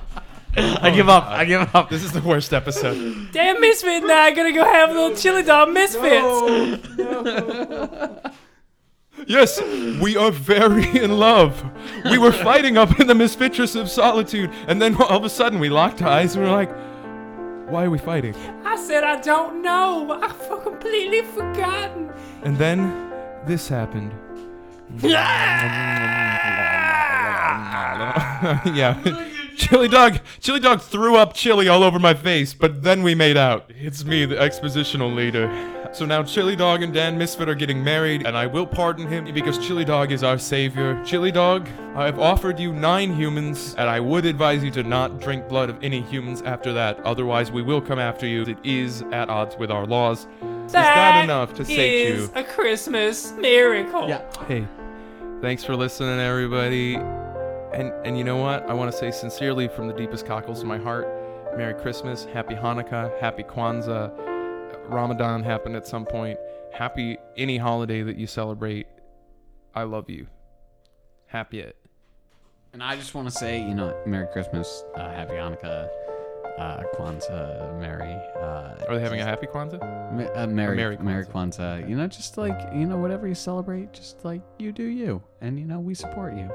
I 0.56 0.90
give 0.90 1.08
oh, 1.08 1.12
up. 1.12 1.26
I 1.26 1.44
give 1.44 1.72
up. 1.76 1.90
this 1.90 2.02
is 2.02 2.10
the 2.10 2.20
worst 2.22 2.52
episode. 2.52 3.30
Dan 3.30 3.60
Misfit 3.60 4.02
and 4.02 4.10
I 4.10 4.32
gonna 4.32 4.50
go 4.50 4.64
have 4.64 4.90
a 4.90 4.92
little 4.92 5.16
chili 5.16 5.44
dog 5.44 5.70
misfits. 5.70 6.80
Yes, 9.26 9.62
we 10.00 10.16
are 10.16 10.32
very 10.32 10.84
in 10.98 11.18
love. 11.18 11.64
We 12.04 12.18
were 12.18 12.32
fighting 12.32 12.76
up 12.76 12.98
in 12.98 13.06
the 13.06 13.14
Misfitress 13.14 13.80
of 13.80 13.88
Solitude, 13.88 14.50
and 14.66 14.82
then 14.82 14.96
all 14.96 15.18
of 15.18 15.24
a 15.24 15.30
sudden 15.30 15.60
we 15.60 15.68
locked 15.68 16.02
eyes 16.02 16.34
and 16.34 16.44
we 16.44 16.50
are 16.50 16.52
like, 16.52 16.70
"Why 17.70 17.84
are 17.84 17.90
we 17.90 17.98
fighting?" 17.98 18.34
I 18.64 18.76
said 18.76 19.04
I 19.04 19.20
don't 19.20 19.62
know. 19.62 20.18
I've 20.20 20.48
completely 20.94 21.22
forgotten. 21.22 22.12
And 22.42 22.56
then 22.56 23.10
this 23.46 23.68
happened. 23.68 24.12
yeah. 28.74 29.00
Chili 29.56 29.88
Dog 29.88 30.18
Chili 30.40 30.60
Dog 30.60 30.80
threw 30.80 31.16
up 31.16 31.32
chili 31.34 31.68
all 31.68 31.82
over 31.82 31.98
my 31.98 32.14
face, 32.14 32.54
but 32.54 32.82
then 32.82 33.02
we 33.02 33.14
made 33.14 33.36
out. 33.36 33.70
It's 33.70 34.04
me, 34.04 34.24
the 34.26 34.36
expositional 34.36 35.14
leader. 35.14 35.48
So 35.92 36.04
now 36.04 36.24
Chili 36.24 36.56
Dog 36.56 36.82
and 36.82 36.92
Dan 36.92 37.16
Misfit 37.16 37.48
are 37.48 37.54
getting 37.54 37.82
married, 37.82 38.26
and 38.26 38.36
I 38.36 38.46
will 38.46 38.66
pardon 38.66 39.06
him 39.06 39.32
because 39.32 39.64
Chili 39.64 39.84
Dog 39.84 40.10
is 40.10 40.24
our 40.24 40.38
savior. 40.38 41.00
Chili 41.04 41.30
Dog, 41.30 41.68
I 41.94 42.04
have 42.04 42.18
offered 42.18 42.58
you 42.58 42.72
nine 42.72 43.14
humans, 43.14 43.76
and 43.78 43.88
I 43.88 44.00
would 44.00 44.26
advise 44.26 44.64
you 44.64 44.72
to 44.72 44.82
not 44.82 45.20
drink 45.20 45.48
blood 45.48 45.70
of 45.70 45.78
any 45.82 46.00
humans 46.00 46.42
after 46.42 46.72
that. 46.72 46.98
Otherwise, 47.04 47.52
we 47.52 47.62
will 47.62 47.80
come 47.80 48.00
after 48.00 48.26
you. 48.26 48.42
It 48.42 48.58
is 48.64 49.02
at 49.12 49.30
odds 49.30 49.56
with 49.56 49.70
our 49.70 49.86
laws. 49.86 50.26
Is 50.66 50.72
that 50.72 50.94
That 50.94 51.24
enough 51.24 51.54
to 51.54 51.64
sate 51.64 52.08
you? 52.16 52.30
a 52.34 52.42
Christmas 52.42 53.32
miracle. 53.32 54.08
Yeah. 54.08 54.22
Hey, 54.46 54.66
thanks 55.40 55.62
for 55.64 55.76
listening, 55.76 56.18
everybody. 56.20 56.94
And 56.96 57.92
and 58.06 58.16
you 58.18 58.24
know 58.24 58.36
what? 58.36 58.68
I 58.68 58.72
want 58.74 58.90
to 58.90 58.96
say 58.96 59.10
sincerely 59.10 59.68
from 59.68 59.88
the 59.88 59.94
deepest 59.94 60.26
cockles 60.26 60.60
of 60.60 60.66
my 60.66 60.78
heart, 60.78 61.06
Merry 61.56 61.74
Christmas, 61.74 62.24
Happy 62.24 62.54
Hanukkah, 62.54 63.18
Happy 63.20 63.42
Kwanzaa. 63.42 64.10
Ramadan 64.88 65.42
happened 65.42 65.76
at 65.76 65.86
some 65.86 66.04
point. 66.04 66.38
Happy 66.72 67.16
any 67.36 67.56
holiday 67.56 68.02
that 68.02 68.16
you 68.16 68.26
celebrate. 68.26 68.86
I 69.74 69.82
love 69.84 70.08
you. 70.10 70.26
Happy 71.26 71.60
it. 71.60 71.76
And 72.72 72.82
I 72.82 72.96
just 72.96 73.14
want 73.14 73.28
to 73.28 73.34
say, 73.34 73.60
you 73.60 73.74
know, 73.74 73.96
Merry 74.06 74.26
Christmas, 74.32 74.84
uh, 74.96 75.08
Happy 75.10 75.34
Hanukkah, 75.34 75.88
uh, 76.58 76.82
Kwanzaa, 76.94 77.78
Mary. 77.80 78.14
Uh, 78.36 78.84
Are 78.88 78.94
they 78.96 79.00
having 79.00 79.20
a 79.20 79.24
happy 79.24 79.46
Kwanzaa? 79.46 79.80
Ma- 80.12 80.40
uh, 80.40 80.46
Merry, 80.46 80.76
Merry 80.76 80.96
Merry 80.98 81.24
Kwanzaa. 81.24 81.88
You 81.88 81.96
know, 81.96 82.06
just 82.06 82.36
like 82.38 82.58
you 82.74 82.86
know, 82.86 82.96
whatever 82.96 83.26
you 83.28 83.34
celebrate, 83.34 83.92
just 83.92 84.24
like 84.24 84.40
you 84.58 84.72
do 84.72 84.84
you, 84.84 85.22
and 85.40 85.58
you 85.58 85.64
know, 85.66 85.80
we 85.80 85.94
support 85.94 86.34
you. 86.34 86.50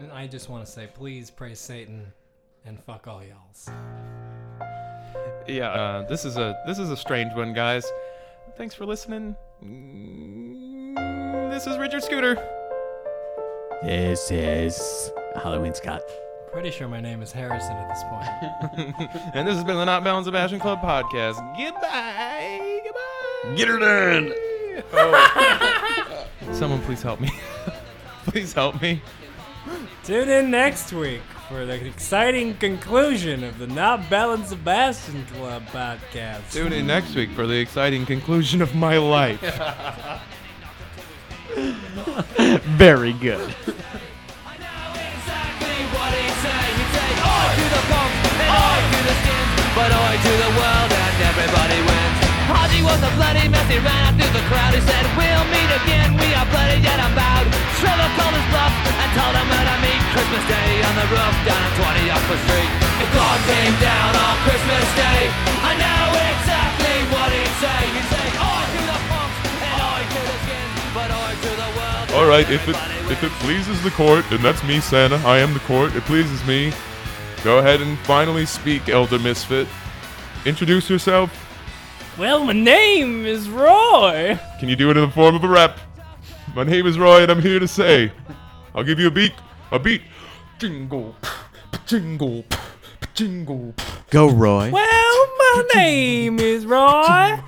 And 0.00 0.10
I 0.12 0.26
just 0.26 0.48
want 0.48 0.64
to 0.64 0.70
say, 0.70 0.88
please 0.92 1.30
praise 1.30 1.58
Satan 1.58 2.12
and 2.64 2.82
fuck 2.82 3.06
all 3.06 3.22
y'alls. 3.22 3.68
Yeah. 5.46 5.70
Uh, 5.70 6.08
this 6.08 6.24
is 6.24 6.36
a 6.36 6.60
this 6.66 6.78
is 6.78 6.90
a 6.90 6.96
strange 6.96 7.34
one, 7.34 7.52
guys. 7.52 7.84
Thanks 8.56 8.74
for 8.74 8.84
listening. 8.86 9.36
Mm, 9.64 11.50
This 11.50 11.66
is 11.66 11.78
Richard 11.78 12.02
Scooter. 12.02 12.34
This 13.82 14.30
is 14.30 15.10
Halloween 15.42 15.74
Scott. 15.74 16.02
Pretty 16.52 16.72
sure 16.72 16.88
my 16.88 17.00
name 17.00 17.22
is 17.22 17.30
Harrison 17.30 17.76
at 17.76 17.88
this 17.88 18.02
point. 18.04 19.14
and 19.34 19.46
this 19.46 19.54
has 19.54 19.62
been 19.62 19.76
the 19.76 19.84
Not 19.84 20.02
Bound 20.02 20.24
Sebastian 20.24 20.58
Club 20.58 20.80
podcast. 20.80 21.36
Goodbye. 21.56 22.80
Goodbye. 22.84 23.56
Get 23.56 23.68
her 23.68 23.78
done. 23.78 24.34
Oh. 24.92 26.26
Someone 26.52 26.82
please 26.82 27.02
help 27.02 27.20
me. 27.20 27.30
please 28.24 28.52
help 28.52 28.82
me. 28.82 29.00
Tune 30.02 30.28
in 30.28 30.50
next 30.50 30.92
week 30.92 31.20
for 31.48 31.64
the 31.64 31.86
exciting 31.86 32.56
conclusion 32.56 33.44
of 33.44 33.58
the 33.58 33.68
Not 33.68 34.10
Belle 34.10 34.32
and 34.32 34.44
Sebastian 34.44 35.24
Club 35.26 35.62
podcast. 35.66 36.50
Tune 36.50 36.72
in 36.72 36.84
next 36.84 37.14
week 37.14 37.30
for 37.30 37.46
the 37.46 37.58
exciting 37.58 38.04
conclusion 38.04 38.60
of 38.60 38.74
my 38.74 38.98
life. 38.98 39.40
Very 42.76 43.12
good. 43.12 43.54
But 49.80 49.96
oh, 49.96 50.12
I 50.12 50.16
to 50.20 50.32
the 50.44 50.52
world 50.60 50.90
and 50.92 51.16
everybody 51.24 51.80
wins. 51.80 52.18
Haji 52.52 52.84
was 52.84 53.00
a 53.00 53.08
bloody 53.16 53.48
mess, 53.48 53.64
he 53.64 53.80
ran 53.80 53.96
out 54.04 54.12
through 54.12 54.28
the 54.36 54.44
crowd. 54.52 54.76
He 54.76 54.84
said, 54.84 55.08
We'll 55.16 55.46
meet 55.48 55.72
again, 55.72 56.20
we 56.20 56.36
are 56.36 56.44
bloody 56.52 56.84
yet 56.84 57.00
unbowed. 57.00 57.48
Trevor 57.80 58.10
called 58.12 58.36
his 58.36 58.44
bluff 58.52 58.76
and 58.76 59.08
told 59.16 59.32
him 59.40 59.48
where 59.48 59.66
to 59.72 59.76
meet 59.80 60.00
Christmas 60.12 60.44
Day 60.52 60.84
on 60.84 60.94
the 61.00 61.08
roof 61.08 61.34
down 61.48 61.56
on 61.64 61.72
20 61.96 62.12
Oxford 62.12 62.40
Street. 62.44 62.72
If 63.00 63.08
God 63.16 63.38
came 63.48 63.74
down 63.80 64.12
on 64.20 64.34
Christmas 64.44 64.84
Day, 65.00 65.20
I 65.64 65.72
know 65.80 66.04
exactly 66.28 66.96
what 67.16 67.28
he'd 67.32 67.56
say. 67.64 67.80
He'd 67.96 68.08
say, 68.12 68.26
oi 68.36 68.60
to 68.60 68.80
the 68.84 68.98
punks 69.08 69.38
and 69.64 69.78
oi 69.80 70.02
to 70.04 70.20
the 70.28 70.36
skins, 70.44 70.76
but 70.92 71.08
oi 71.08 71.32
to 71.40 71.50
the 71.56 71.70
world. 71.72 72.06
All 72.20 72.28
right, 72.28 72.44
if 72.52 72.68
it 72.68 72.76
if 73.08 73.24
it 73.24 73.32
pleases 73.40 73.80
the 73.80 73.96
court, 73.96 74.28
and 74.28 74.44
that's 74.44 74.60
me, 74.60 74.76
Santa. 74.84 75.16
I 75.24 75.40
am 75.40 75.56
the 75.56 75.64
court. 75.64 75.96
It 75.96 76.04
pleases 76.04 76.44
me. 76.44 76.68
Go 77.42 77.58
ahead 77.58 77.80
and 77.80 77.98
finally 78.00 78.44
speak, 78.44 78.90
Elder 78.90 79.18
Misfit. 79.18 79.66
Introduce 80.44 80.90
yourself. 80.90 81.30
Well, 82.18 82.44
my 82.44 82.52
name 82.52 83.24
is 83.24 83.48
Roy. 83.48 84.38
Can 84.58 84.68
you 84.68 84.76
do 84.76 84.90
it 84.90 84.98
in 84.98 85.06
the 85.06 85.10
form 85.10 85.34
of 85.34 85.42
a 85.42 85.48
rap? 85.48 85.78
My 86.54 86.64
name 86.64 86.86
is 86.86 86.98
Roy, 86.98 87.22
and 87.22 87.30
I'm 87.30 87.40
here 87.40 87.58
to 87.58 87.66
say, 87.66 88.12
I'll 88.74 88.84
give 88.84 88.98
you 89.00 89.06
a 89.06 89.10
beat. 89.10 89.32
A 89.72 89.78
beat. 89.78 90.02
Jingle, 90.58 91.16
jingle, 91.86 92.44
jingle, 93.14 93.74
Go, 94.10 94.28
Roy. 94.28 94.70
Well, 94.70 95.26
my 95.38 95.64
name 95.74 96.38
is 96.40 96.66
Roy. 96.66 97.40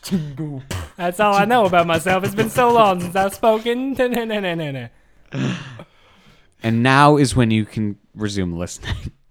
jingle. 0.00 0.62
That's 0.96 1.20
all 1.20 1.34
I 1.34 1.44
know 1.44 1.66
about 1.66 1.86
myself. 1.86 2.24
It's 2.24 2.34
been 2.34 2.48
so 2.48 2.72
long 2.72 3.00
since 3.00 3.14
I've 3.14 3.34
spoken. 3.34 3.94
And 6.64 6.80
now 6.84 7.16
is 7.16 7.34
when 7.34 7.50
you 7.50 7.64
can 7.64 7.98
resume 8.14 8.58
listening. 8.58 9.12